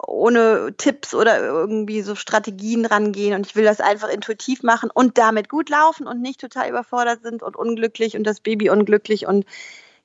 ohne 0.07 0.75
Tipps 0.77 1.15
oder 1.15 1.39
irgendwie 1.41 2.03
so 2.03 2.15
Strategien 2.15 2.87
rangehen 2.87 3.35
und 3.35 3.47
ich 3.47 3.57
will 3.57 3.65
das 3.65 3.81
einfach 3.81 4.09
intuitiv 4.09 4.63
machen 4.63 4.91
und 4.93 5.19
damit 5.19 5.49
gut 5.49 5.69
laufen 5.69 6.07
und 6.07 6.21
nicht 6.21 6.41
total 6.41 6.69
überfordert 6.69 7.23
sind 7.23 7.43
und 7.43 7.57
unglücklich 7.57 8.17
und 8.17 8.25
das 8.25 8.41
Baby 8.41 8.71
unglücklich 8.71 9.27
und 9.27 9.45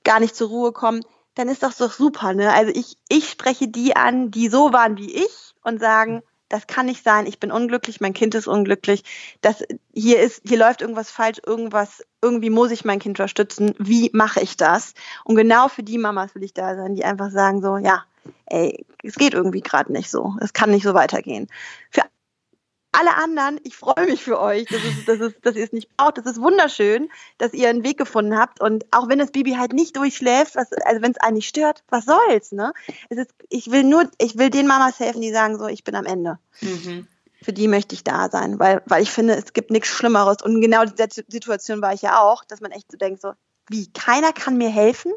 gar 0.03 0.19
nicht 0.19 0.35
zur 0.35 0.49
Ruhe 0.49 0.71
kommen, 0.71 1.03
dann 1.35 1.49
ist 1.49 1.63
das 1.63 1.77
doch 1.77 1.91
super, 1.91 2.33
ne? 2.33 2.53
Also 2.53 2.71
ich, 2.73 2.97
ich 3.09 3.29
spreche 3.29 3.67
die 3.67 3.95
an, 3.95 4.31
die 4.31 4.47
so 4.47 4.71
waren 4.71 4.97
wie 4.97 5.13
ich 5.13 5.55
und 5.63 5.79
sagen, 5.79 6.21
das 6.47 6.67
kann 6.67 6.85
nicht 6.85 7.03
sein, 7.03 7.25
ich 7.25 7.39
bin 7.39 7.51
unglücklich, 7.51 7.99
mein 8.01 8.13
Kind 8.13 8.35
ist 8.35 8.47
unglücklich, 8.47 9.03
das, 9.41 9.63
hier 9.93 10.19
ist, 10.19 10.41
hier 10.45 10.59
läuft 10.59 10.81
irgendwas 10.81 11.09
falsch, 11.09 11.39
irgendwas, 11.45 12.05
irgendwie 12.21 12.51
muss 12.51 12.71
ich 12.71 12.85
mein 12.85 12.99
Kind 12.99 13.19
unterstützen, 13.19 13.73
wie 13.79 14.11
mache 14.13 14.41
ich 14.41 14.55
das? 14.55 14.93
Und 15.23 15.35
genau 15.35 15.67
für 15.67 15.83
die 15.83 15.97
Mamas 15.97 16.35
will 16.35 16.43
ich 16.43 16.53
da 16.53 16.75
sein, 16.75 16.95
die 16.95 17.03
einfach 17.03 17.31
sagen 17.31 17.61
so, 17.61 17.77
ja, 17.77 18.05
ey, 18.47 18.85
es 19.03 19.15
geht 19.15 19.33
irgendwie 19.33 19.61
gerade 19.61 19.91
nicht 19.91 20.09
so. 20.09 20.35
Es 20.41 20.53
kann 20.53 20.71
nicht 20.71 20.83
so 20.83 20.93
weitergehen. 20.93 21.47
Für 21.89 22.03
alle 22.95 23.15
anderen, 23.17 23.59
ich 23.63 23.75
freue 23.75 24.05
mich 24.05 24.23
für 24.23 24.39
euch, 24.39 24.65
dass, 24.65 24.81
es, 24.83 25.05
dass, 25.05 25.19
es, 25.19 25.33
dass 25.41 25.55
ihr 25.55 25.65
es 25.65 25.73
nicht 25.73 25.95
braucht. 25.97 26.17
Das 26.17 26.25
ist 26.25 26.41
wunderschön, 26.41 27.09
dass 27.37 27.53
ihr 27.53 27.69
einen 27.69 27.83
Weg 27.83 27.97
gefunden 27.97 28.37
habt. 28.37 28.61
Und 28.61 28.85
auch 28.91 29.09
wenn 29.09 29.19
das 29.19 29.31
Baby 29.31 29.53
halt 29.53 29.73
nicht 29.73 29.97
durchschläft, 29.97 30.55
was, 30.55 30.71
also 30.71 31.01
wenn 31.01 31.11
es 31.11 31.17
einen 31.17 31.35
nicht 31.35 31.49
stört, 31.49 31.83
was 31.89 32.05
soll's, 32.05 32.51
ne? 32.51 32.73
Es 33.09 33.17
ist, 33.17 33.31
ich 33.49 33.69
will 33.71 33.83
nur, 33.83 34.09
ich 34.17 34.37
will 34.37 34.49
den 34.49 34.67
Mamas 34.67 34.99
helfen, 34.99 35.21
die 35.21 35.31
sagen 35.31 35.57
so, 35.57 35.67
ich 35.67 35.83
bin 35.83 35.95
am 35.95 36.05
Ende. 36.05 36.39
Mhm. 36.61 37.07
Für 37.41 37.53
die 37.53 37.67
möchte 37.67 37.95
ich 37.95 38.03
da 38.03 38.29
sein, 38.29 38.59
weil, 38.59 38.81
weil 38.85 39.03
ich 39.03 39.11
finde, 39.11 39.35
es 39.35 39.53
gibt 39.53 39.71
nichts 39.71 39.89
Schlimmeres. 39.89 40.41
Und 40.41 40.61
genau 40.61 40.83
in 40.83 40.91
dieser 40.95 41.09
Situation 41.27 41.81
war 41.81 41.93
ich 41.93 42.01
ja 42.01 42.21
auch, 42.21 42.43
dass 42.45 42.61
man 42.61 42.71
echt 42.71 42.91
so 42.91 42.97
denkt, 42.97 43.21
so, 43.21 43.33
wie, 43.69 43.91
keiner 43.91 44.31
kann 44.31 44.57
mir 44.57 44.69
helfen? 44.69 45.11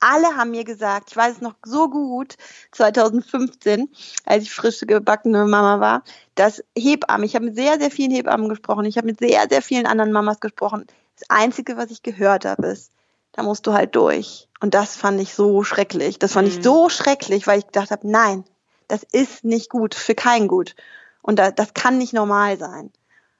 Alle 0.00 0.36
haben 0.36 0.50
mir 0.50 0.64
gesagt, 0.64 1.10
ich 1.10 1.16
weiß 1.16 1.36
es 1.36 1.40
noch 1.40 1.54
so 1.64 1.88
gut, 1.88 2.36
2015, 2.72 3.88
als 4.24 4.44
ich 4.44 4.52
frische 4.52 4.86
gebackene 4.86 5.46
Mama 5.46 5.80
war, 5.80 6.02
dass 6.34 6.62
Hebammen, 6.76 7.24
ich 7.24 7.34
habe 7.34 7.46
mit 7.46 7.56
sehr, 7.56 7.78
sehr 7.78 7.90
vielen 7.90 8.12
Hebammen 8.12 8.48
gesprochen, 8.48 8.84
ich 8.84 8.96
habe 8.96 9.06
mit 9.06 9.18
sehr, 9.18 9.46
sehr 9.50 9.62
vielen 9.62 9.86
anderen 9.86 10.12
Mamas 10.12 10.40
gesprochen. 10.40 10.86
Das 11.18 11.28
Einzige, 11.30 11.76
was 11.76 11.90
ich 11.90 12.02
gehört 12.02 12.44
habe, 12.44 12.68
ist, 12.68 12.92
da 13.32 13.42
musst 13.42 13.66
du 13.66 13.72
halt 13.72 13.94
durch. 13.94 14.48
Und 14.60 14.74
das 14.74 14.96
fand 14.96 15.20
ich 15.20 15.34
so 15.34 15.62
schrecklich. 15.62 16.18
Das 16.18 16.32
fand 16.32 16.48
mhm. 16.48 16.54
ich 16.54 16.64
so 16.64 16.88
schrecklich, 16.88 17.46
weil 17.46 17.60
ich 17.60 17.66
gedacht 17.66 17.90
habe, 17.90 18.08
nein, 18.08 18.44
das 18.88 19.02
ist 19.02 19.44
nicht 19.44 19.70
gut, 19.70 19.94
für 19.94 20.14
keinen 20.14 20.48
gut. 20.48 20.74
Und 21.22 21.38
da, 21.38 21.50
das 21.50 21.74
kann 21.74 21.98
nicht 21.98 22.12
normal 22.12 22.58
sein. 22.58 22.90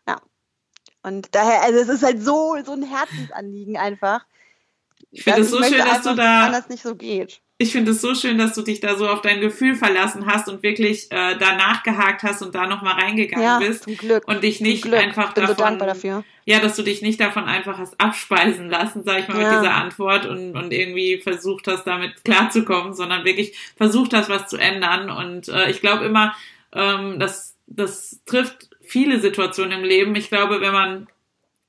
Ja. 0.06 0.20
Und 1.02 1.34
daher, 1.34 1.62
also 1.62 1.78
es 1.78 1.88
ist 1.88 2.02
halt 2.02 2.22
so, 2.22 2.56
so 2.64 2.72
ein 2.72 2.82
Herzensanliegen 2.82 3.76
einfach 3.76 4.26
ich 5.10 5.24
finde 5.24 5.40
es 5.40 5.50
so 5.50 5.62
schön, 5.62 5.78
dass 5.78 6.02
du 6.02 6.14
da. 6.14 6.46
Anders 6.46 6.68
nicht 6.68 6.82
so 6.82 6.94
geht. 6.94 7.40
Ich 7.60 7.72
finde 7.72 7.90
es 7.90 8.00
so 8.00 8.14
schön, 8.14 8.38
dass 8.38 8.54
du 8.54 8.62
dich 8.62 8.78
da 8.78 8.96
so 8.96 9.08
auf 9.08 9.20
dein 9.20 9.40
Gefühl 9.40 9.74
verlassen 9.74 10.26
hast 10.26 10.48
und 10.48 10.62
wirklich 10.62 11.10
äh, 11.10 11.36
da 11.38 11.56
nachgehakt 11.56 12.22
hast 12.22 12.40
und 12.40 12.54
da 12.54 12.68
nochmal 12.68 12.94
reingegangen 12.94 13.44
ja, 13.44 13.58
bist. 13.58 13.82
Zum 13.82 13.96
Glück. 13.96 14.28
Und 14.28 14.44
dich 14.44 14.60
nicht 14.60 14.86
einfach 14.92 15.32
Bin 15.32 15.42
davon. 15.42 15.56
So 15.56 15.62
dankbar 15.64 15.88
dafür. 15.88 16.24
Ja, 16.44 16.60
dass 16.60 16.76
du 16.76 16.82
dich 16.82 17.02
nicht 17.02 17.20
davon 17.20 17.46
einfach 17.46 17.78
hast 17.78 18.00
abspeisen 18.00 18.70
lassen, 18.70 19.02
sag 19.04 19.18
ich 19.18 19.28
mal, 19.28 19.40
ja. 19.40 19.50
mit 19.50 19.60
dieser 19.60 19.74
Antwort 19.74 20.24
und, 20.26 20.56
und 20.56 20.72
irgendwie 20.72 21.18
versucht 21.18 21.66
hast, 21.66 21.84
damit 21.84 22.22
klarzukommen, 22.24 22.94
sondern 22.94 23.24
wirklich 23.24 23.58
versucht 23.76 24.14
hast, 24.14 24.28
was 24.28 24.46
zu 24.46 24.56
ändern. 24.56 25.10
Und 25.10 25.48
äh, 25.48 25.68
ich 25.68 25.80
glaube 25.80 26.04
immer, 26.04 26.36
ähm, 26.72 27.18
dass 27.18 27.56
das 27.66 28.20
trifft 28.24 28.70
viele 28.82 29.18
Situationen 29.18 29.80
im 29.80 29.84
Leben. 29.84 30.14
Ich 30.14 30.28
glaube, 30.28 30.60
wenn 30.60 30.72
man 30.72 31.08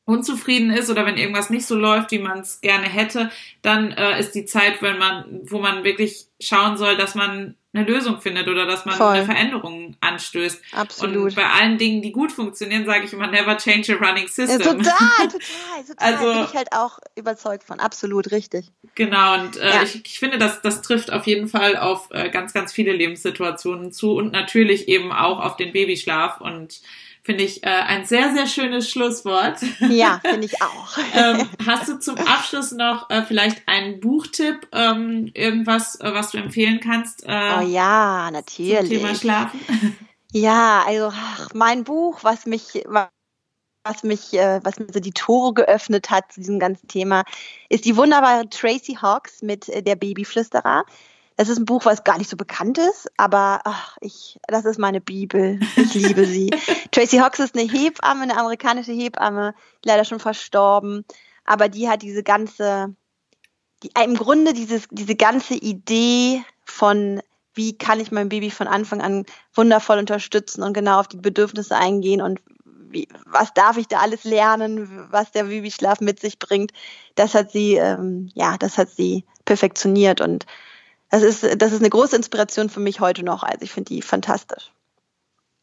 unzufrieden 0.10 0.72
ist 0.72 0.90
oder 0.90 1.06
wenn 1.06 1.18
irgendwas 1.18 1.50
nicht 1.50 1.66
so 1.66 1.76
läuft, 1.76 2.12
wie 2.12 2.20
man 2.20 2.40
es 2.40 2.62
gerne 2.62 2.88
hätte, 2.88 3.30
dann 3.62 3.92
äh, 3.92 4.20
ist 4.20 4.34
die 4.34 4.46
Zeit, 4.46 4.82
wenn 4.82 4.98
man, 4.98 5.42
wo 5.44 5.60
man 5.60 5.84
wirklich 5.84 6.26
schauen 6.42 6.78
soll, 6.78 6.98
dass 6.98 7.16
man 7.16 7.56
eine 7.72 7.86
Lösung 7.86 8.20
findet 8.20 8.48
oder 8.48 8.66
dass 8.66 8.86
man 8.86 8.96
Voll. 8.96 9.16
eine 9.16 9.26
Veränderung 9.26 9.96
anstößt. 10.02 10.60
Absolut. 10.74 11.26
Und 11.26 11.36
bei 11.36 11.46
allen 11.46 11.78
Dingen, 11.78 12.02
die 12.02 12.12
gut 12.12 12.32
funktionieren, 12.32 12.86
sage 12.86 13.06
ich 13.06 13.14
immer, 13.14 13.28
never 13.28 13.56
change 13.58 13.96
a 13.96 14.04
running 14.04 14.28
system. 14.28 14.60
Ja, 14.60 14.66
total, 14.66 14.78
total, 15.28 15.86
total. 15.88 15.96
Also, 15.98 16.34
bin 16.34 16.44
ich 16.46 16.56
halt 16.56 16.70
auch 16.72 16.98
überzeugt 17.16 17.64
von. 17.64 17.80
Absolut, 17.80 18.32
richtig. 18.32 18.72
Genau, 18.96 19.36
und 19.36 19.58
äh, 19.58 19.70
ja. 19.70 19.84
ich, 19.84 20.04
ich 20.04 20.18
finde, 20.18 20.40
das, 20.40 20.64
das 20.64 20.82
trifft 20.82 21.14
auf 21.14 21.28
jeden 21.28 21.48
Fall 21.48 21.78
auf 21.78 22.08
äh, 22.10 22.30
ganz, 22.32 22.54
ganz 22.54 22.74
viele 22.74 22.94
Lebenssituationen 22.94 23.92
zu 23.92 24.14
und 24.14 24.32
natürlich 24.32 24.88
eben 24.88 25.12
auch 25.12 25.40
auf 25.40 25.56
den 25.56 25.72
Babyschlaf 25.72 26.42
und 26.42 26.82
Finde 27.30 27.44
ich 27.44 27.64
äh, 27.64 27.68
ein 27.68 28.06
sehr, 28.06 28.34
sehr 28.34 28.48
schönes 28.48 28.90
Schlusswort. 28.90 29.60
Ja, 29.82 30.20
finde 30.26 30.48
ich 30.48 30.60
auch. 30.64 30.98
ähm, 31.14 31.48
hast 31.64 31.88
du 31.88 32.00
zum 32.00 32.18
Abschluss 32.18 32.72
noch 32.72 33.08
äh, 33.12 33.22
vielleicht 33.22 33.68
einen 33.68 34.00
Buchtipp, 34.00 34.68
ähm, 34.72 35.30
irgendwas, 35.36 36.02
äh, 36.02 36.12
was 36.12 36.32
du 36.32 36.40
empfehlen 36.40 36.80
kannst? 36.80 37.24
Äh, 37.28 37.52
oh 37.60 37.68
ja, 37.68 38.32
natürlich. 38.32 38.80
Zum 38.80 38.90
Thema 38.90 39.14
Schlafen? 39.14 39.60
Ja, 40.32 40.84
also 40.88 41.12
ach, 41.16 41.50
mein 41.54 41.84
Buch, 41.84 42.24
was 42.24 42.48
mich, 42.48 42.84
was 42.88 44.02
mich, 44.02 44.34
äh, 44.34 44.60
was 44.64 44.80
mir 44.80 44.88
so 44.92 45.00
die 45.00 45.12
Tore 45.12 45.54
geöffnet 45.54 46.10
hat 46.10 46.32
zu 46.32 46.40
diesem 46.40 46.58
ganzen 46.58 46.88
Thema, 46.88 47.26
ist 47.70 47.86
die 47.86 47.96
wunderbare 47.96 48.50
Tracy 48.50 48.98
Hawks 49.00 49.44
mit 49.44 49.70
äh, 49.70 49.84
der 49.84 49.96
Babyflüsterer. 49.96 50.84
Es 51.42 51.48
ist 51.48 51.58
ein 51.58 51.64
Buch, 51.64 51.86
was 51.86 52.04
gar 52.04 52.18
nicht 52.18 52.30
so 52.30 52.36
bekannt 52.36 52.78
ist, 52.78 53.10
aber 53.16 53.62
ach, 53.64 53.96
ich, 54.02 54.38
das 54.50 54.66
ist 54.66 54.78
meine 54.78 55.00
Bibel. 55.00 55.58
Ich 55.78 55.94
liebe 55.94 56.26
sie. 56.26 56.50
Tracy 56.92 57.20
Hawks 57.20 57.40
ist 57.40 57.58
eine 57.58 57.66
Hebamme, 57.66 58.24
eine 58.24 58.38
amerikanische 58.38 58.92
Hebamme, 58.92 59.56
leider 59.86 60.04
schon 60.04 60.20
verstorben, 60.20 61.06
aber 61.46 61.70
die 61.70 61.88
hat 61.88 62.02
diese 62.02 62.24
ganze, 62.24 62.94
die, 63.84 63.90
im 64.04 64.16
Grunde 64.16 64.52
dieses, 64.52 64.90
diese 64.92 65.16
ganze 65.16 65.54
Idee 65.54 66.44
von 66.66 67.22
wie 67.54 67.78
kann 67.78 68.02
ich 68.02 68.12
mein 68.12 68.28
Baby 68.28 68.52
von 68.52 68.68
Anfang 68.68 69.00
an 69.00 69.26
wundervoll 69.54 69.98
unterstützen 69.98 70.62
und 70.62 70.74
genau 70.74 71.00
auf 71.00 71.08
die 71.08 71.16
Bedürfnisse 71.16 71.78
eingehen 71.78 72.22
und 72.22 72.42
wie, 72.66 73.08
was 73.26 73.54
darf 73.54 73.78
ich 73.78 73.88
da 73.88 74.00
alles 74.00 74.26
lernen, 74.26 75.08
was 75.10 75.32
der 75.32 75.46
Babyschlaf 75.46 76.02
mit 76.02 76.20
sich 76.20 76.38
bringt. 76.38 76.74
Das 77.16 77.34
hat 77.34 77.50
sie, 77.52 77.76
ähm, 77.76 78.30
ja, 78.34 78.58
das 78.58 78.78
hat 78.78 78.90
sie 78.90 79.24
perfektioniert 79.46 80.20
und 80.20 80.46
das 81.10 81.24
ist, 81.24 81.62
das 81.62 81.72
ist 81.72 81.80
eine 81.80 81.90
große 81.90 82.16
Inspiration 82.16 82.70
für 82.70 82.80
mich 82.80 83.00
heute 83.00 83.24
noch. 83.24 83.44
Also 83.44 83.62
ich 83.62 83.72
finde 83.72 83.94
die 83.94 84.02
fantastisch. 84.02 84.72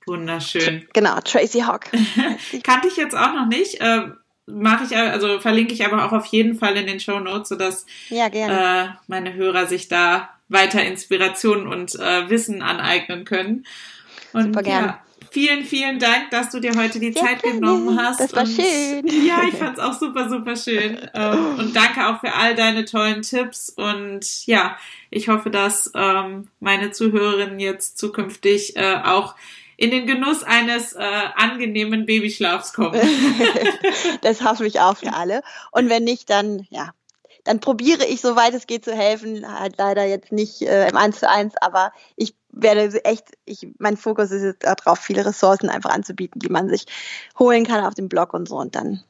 Wunderschön. 0.06 0.86
Genau, 0.92 1.18
Tracy 1.20 1.60
Hawk. 1.60 1.86
Kannte 2.62 2.88
ich 2.88 2.96
jetzt 2.96 3.16
auch 3.16 3.32
noch 3.32 3.46
nicht. 3.46 3.80
Äh, 3.80 4.08
Mache 4.48 4.84
ich, 4.84 4.96
also 4.96 5.40
verlinke 5.40 5.74
ich 5.74 5.84
aber 5.84 6.04
auch 6.04 6.12
auf 6.12 6.26
jeden 6.26 6.56
Fall 6.56 6.76
in 6.76 6.86
den 6.86 7.00
Show 7.00 7.18
Notes, 7.18 7.48
sodass 7.48 7.84
ja, 8.10 8.28
äh, 8.28 8.90
meine 9.08 9.34
Hörer 9.34 9.66
sich 9.66 9.88
da 9.88 10.30
weiter 10.48 10.84
Inspiration 10.84 11.66
und 11.66 11.96
äh, 11.96 12.30
Wissen 12.30 12.62
aneignen 12.62 13.24
können. 13.24 13.66
Und 14.32 14.44
Super 14.44 14.62
gerne. 14.62 14.86
Ja, 14.86 15.05
vielen, 15.30 15.64
vielen 15.64 15.98
Dank, 15.98 16.30
dass 16.30 16.50
du 16.50 16.60
dir 16.60 16.74
heute 16.76 16.98
die 17.00 17.12
Zeit 17.12 17.42
genommen 17.42 17.98
hast. 18.00 18.20
Das 18.20 18.32
war 18.34 18.42
und, 18.42 18.48
schön. 18.48 19.06
Ja, 19.26 19.42
ich 19.48 19.54
fand 19.54 19.78
es 19.78 19.84
auch 19.84 19.92
super, 19.92 20.28
super 20.28 20.56
schön. 20.56 20.98
Ähm, 21.14 21.58
und 21.58 21.76
danke 21.76 22.06
auch 22.06 22.20
für 22.20 22.34
all 22.34 22.54
deine 22.54 22.84
tollen 22.84 23.22
Tipps. 23.22 23.70
Und 23.70 24.46
ja, 24.46 24.76
ich 25.10 25.28
hoffe, 25.28 25.50
dass 25.50 25.90
ähm, 25.94 26.48
meine 26.60 26.92
Zuhörerinnen 26.92 27.58
jetzt 27.58 27.98
zukünftig 27.98 28.76
äh, 28.76 29.00
auch 29.04 29.34
in 29.76 29.90
den 29.90 30.06
Genuss 30.06 30.42
eines 30.42 30.94
äh, 30.94 31.02
angenehmen 31.34 32.06
Babyschlafs 32.06 32.72
kommen. 32.72 33.00
das 34.22 34.42
hoffe 34.42 34.66
ich 34.66 34.80
auch 34.80 34.96
für 34.96 35.12
alle. 35.12 35.42
Und 35.70 35.90
wenn 35.90 36.04
nicht, 36.04 36.30
dann 36.30 36.66
ja, 36.70 36.92
dann 37.46 37.60
probiere 37.60 38.04
ich, 38.04 38.20
soweit 38.20 38.54
es 38.54 38.66
geht, 38.66 38.84
zu 38.84 38.94
helfen. 38.94 39.46
Halt 39.58 39.76
leider 39.78 40.04
jetzt 40.04 40.32
nicht 40.32 40.62
äh, 40.62 40.88
im 40.88 40.96
1 40.96 41.20
zu 41.20 41.28
1, 41.28 41.54
aber 41.60 41.92
ich 42.16 42.34
werde 42.56 43.04
echt, 43.04 43.28
ich, 43.44 43.68
mein 43.78 43.96
Fokus 43.96 44.30
ist 44.30 44.42
jetzt 44.42 44.64
darauf, 44.64 44.98
viele 44.98 45.24
Ressourcen 45.24 45.68
einfach 45.68 45.90
anzubieten, 45.90 46.40
die 46.40 46.48
man 46.48 46.68
sich 46.68 46.86
holen 47.38 47.64
kann 47.66 47.84
auf 47.84 47.94
dem 47.94 48.08
Blog 48.08 48.34
und 48.34 48.48
so. 48.48 48.56
Und 48.56 48.74
dann, 48.74 49.02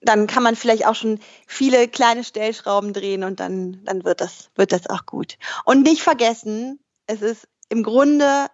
dann 0.00 0.26
kann 0.26 0.42
man 0.42 0.56
vielleicht 0.56 0.86
auch 0.86 0.94
schon 0.94 1.20
viele 1.46 1.88
kleine 1.88 2.24
Stellschrauben 2.24 2.92
drehen 2.92 3.24
und 3.24 3.40
dann, 3.40 3.80
dann 3.84 4.04
wird 4.04 4.20
das, 4.20 4.50
wird 4.54 4.72
das 4.72 4.88
auch 4.88 5.06
gut. 5.06 5.36
Und 5.64 5.82
nicht 5.82 6.02
vergessen, 6.02 6.80
es 7.06 7.20
ist 7.20 7.48
im 7.68 7.82
Grunde, 7.82 8.46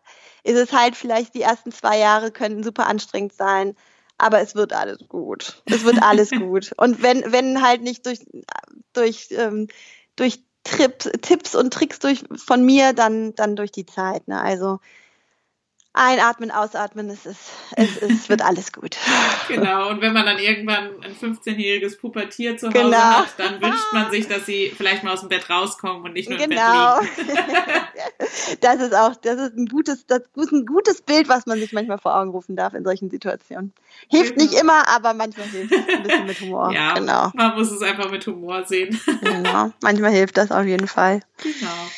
ist 0.43 0.57
es 0.57 0.73
halt 0.73 0.97
vielleicht 0.97 1.35
die 1.35 1.43
ersten 1.43 1.71
zwei 1.71 1.99
Jahre 1.99 2.33
könnten 2.33 2.65
super 2.65 2.87
anstrengend 2.87 3.35
sein 3.35 3.77
aber 4.21 4.41
es 4.41 4.55
wird 4.55 4.73
alles 4.73 5.09
gut. 5.09 5.63
Es 5.65 5.85
wird 5.85 6.03
alles 6.03 6.31
gut. 6.39 6.73
Und 6.77 7.03
wenn, 7.03 7.33
wenn 7.33 7.63
halt 7.63 7.83
nicht 7.83 8.07
durch, 8.07 8.21
durch, 8.93 9.29
ähm, 9.31 9.69
durch 10.17 10.45
Trips, 10.71 11.11
Tipps 11.23 11.55
und 11.55 11.73
Tricks 11.73 11.99
durch, 11.99 12.25
von 12.37 12.65
mir, 12.65 12.93
dann, 12.93 13.35
dann 13.35 13.57
durch 13.57 13.73
die 13.73 13.87
Zeit. 13.87 14.29
Ne? 14.29 14.41
Also 14.41 14.81
Einatmen, 15.93 16.53
ausatmen, 16.53 17.11
es, 17.11 17.27
ist, 17.27 17.51
es, 17.75 17.97
es 18.01 18.29
wird 18.29 18.43
alles 18.43 18.73
gut. 18.73 18.97
Genau, 19.49 19.89
und 19.91 20.01
wenn 20.01 20.13
man 20.13 20.25
dann 20.25 20.39
irgendwann 20.39 20.91
ein 21.03 21.17
15-jähriges 21.17 21.99
Pubertier 21.99 22.57
zu 22.57 22.69
Hause 22.69 22.79
genau. 22.79 22.97
hat, 22.97 23.35
dann 23.37 23.61
wünscht 23.61 23.93
man 23.93 24.09
sich, 24.13 24.29
dass 24.29 24.47
sie 24.47 24.73
vielleicht 24.77 25.03
mal 25.03 25.15
aus 25.15 25.21
dem 25.21 25.29
Bett 25.29 25.51
rauskommen 25.51 26.05
und 26.05 26.13
nicht 26.13 26.29
nur 26.29 26.39
genau. 26.39 27.01
im 27.01 27.07
Bett 27.07 27.27
liegen. 27.27 27.41
das 28.61 28.77
ist 28.77 28.95
auch, 28.95 29.17
das 29.17 29.41
ist 29.41 29.57
ein 29.57 29.67
gutes, 29.67 30.07
das 30.07 30.23
ist 30.37 30.53
ein 30.53 30.67
gutes 30.67 31.03
Bild, 31.03 31.29
was 31.29 31.47
man 31.47 31.59
sich 31.59 31.73
manchmal 31.73 31.99
vor 31.99 32.15
Augen 32.15 32.31
rufen 32.31 32.55
darf 32.55 32.75
in 32.75 32.85
solchen 32.85 33.11
Situationen. 33.11 33.73
Hilft 34.09 34.37
genau. 34.37 34.45
nicht 34.51 34.61
immer, 34.61 34.87
aber 34.87 35.15
manchmal 35.15 35.49
hilft 35.49 35.73
es 35.73 35.89
ein 35.89 36.03
bisschen 36.05 36.27
mit 36.27 36.41
Humor. 36.41 36.73
Ja, 36.73 36.95
genau. 36.95 37.33
man 37.35 37.57
muss 37.57 37.73
es 37.73 37.83
einfach 37.83 38.09
mit 38.09 38.25
Humor 38.25 38.65
sehen. 38.65 39.01
Genau, 39.23 39.73
manchmal 39.83 40.13
hilft 40.13 40.37
das 40.37 40.53
auf 40.53 40.65
jeden 40.65 40.87
Fall. 40.87 41.23
Genau. 41.43 41.89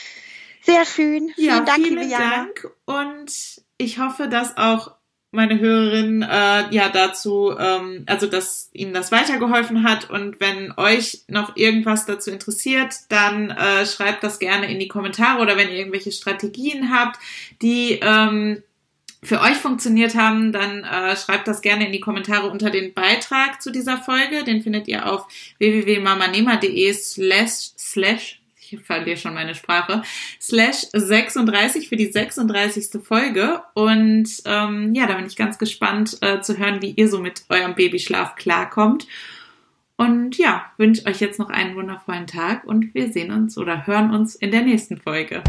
Sehr 0.62 0.86
schön. 0.86 1.32
Vielen 1.34 1.48
ja, 1.48 1.60
Dank, 1.60 1.84
vielen 1.84 1.98
liebe 1.98 2.10
Jana. 2.10 2.30
Dank 2.30 2.70
und 2.86 3.62
ich 3.82 3.98
hoffe, 3.98 4.28
dass 4.28 4.56
auch 4.56 4.92
meine 5.32 5.58
Hörerin 5.58 6.22
äh, 6.22 6.74
ja 6.74 6.90
dazu, 6.90 7.56
ähm, 7.58 8.04
also 8.06 8.26
dass 8.26 8.68
Ihnen 8.74 8.92
das 8.92 9.10
weitergeholfen 9.10 9.82
hat 9.82 10.10
und 10.10 10.40
wenn 10.40 10.72
euch 10.76 11.22
noch 11.26 11.56
irgendwas 11.56 12.04
dazu 12.04 12.30
interessiert, 12.30 12.94
dann 13.08 13.50
äh, 13.50 13.86
schreibt 13.86 14.22
das 14.22 14.38
gerne 14.38 14.70
in 14.70 14.78
die 14.78 14.88
Kommentare 14.88 15.40
oder 15.40 15.56
wenn 15.56 15.68
ihr 15.68 15.76
irgendwelche 15.76 16.12
Strategien 16.12 16.92
habt, 16.92 17.18
die 17.62 17.98
ähm, 18.02 18.62
für 19.22 19.40
euch 19.40 19.56
funktioniert 19.56 20.16
haben, 20.16 20.52
dann 20.52 20.84
äh, 20.84 21.16
schreibt 21.16 21.48
das 21.48 21.62
gerne 21.62 21.86
in 21.86 21.92
die 21.92 22.00
Kommentare 22.00 22.50
unter 22.50 22.68
den 22.68 22.92
Beitrag 22.92 23.62
zu 23.62 23.70
dieser 23.70 23.96
Folge. 23.96 24.44
Den 24.44 24.62
findet 24.62 24.86
ihr 24.88 25.10
auf 25.10 25.26
www.mamanema.de 25.58 26.92
slash 26.92 27.70
slash 27.78 28.41
ich 28.72 28.80
verliere 28.80 29.16
schon 29.16 29.34
meine 29.34 29.54
Sprache, 29.54 30.02
slash 30.40 30.86
36 30.92 31.88
für 31.88 31.96
die 31.96 32.10
36. 32.10 33.02
Folge. 33.02 33.62
Und 33.74 34.28
ähm, 34.44 34.94
ja, 34.94 35.06
da 35.06 35.14
bin 35.14 35.26
ich 35.26 35.36
ganz 35.36 35.58
gespannt 35.58 36.18
äh, 36.20 36.40
zu 36.40 36.58
hören, 36.58 36.82
wie 36.82 36.90
ihr 36.90 37.08
so 37.08 37.18
mit 37.18 37.44
eurem 37.48 37.74
Babyschlaf 37.74 38.36
klarkommt. 38.36 39.06
Und 39.96 40.36
ja, 40.38 40.64
wünsche 40.78 41.06
euch 41.06 41.20
jetzt 41.20 41.38
noch 41.38 41.50
einen 41.50 41.76
wundervollen 41.76 42.26
Tag 42.26 42.64
und 42.64 42.94
wir 42.94 43.12
sehen 43.12 43.30
uns 43.30 43.56
oder 43.56 43.86
hören 43.86 44.12
uns 44.12 44.34
in 44.34 44.50
der 44.50 44.62
nächsten 44.62 44.96
Folge. 44.96 45.42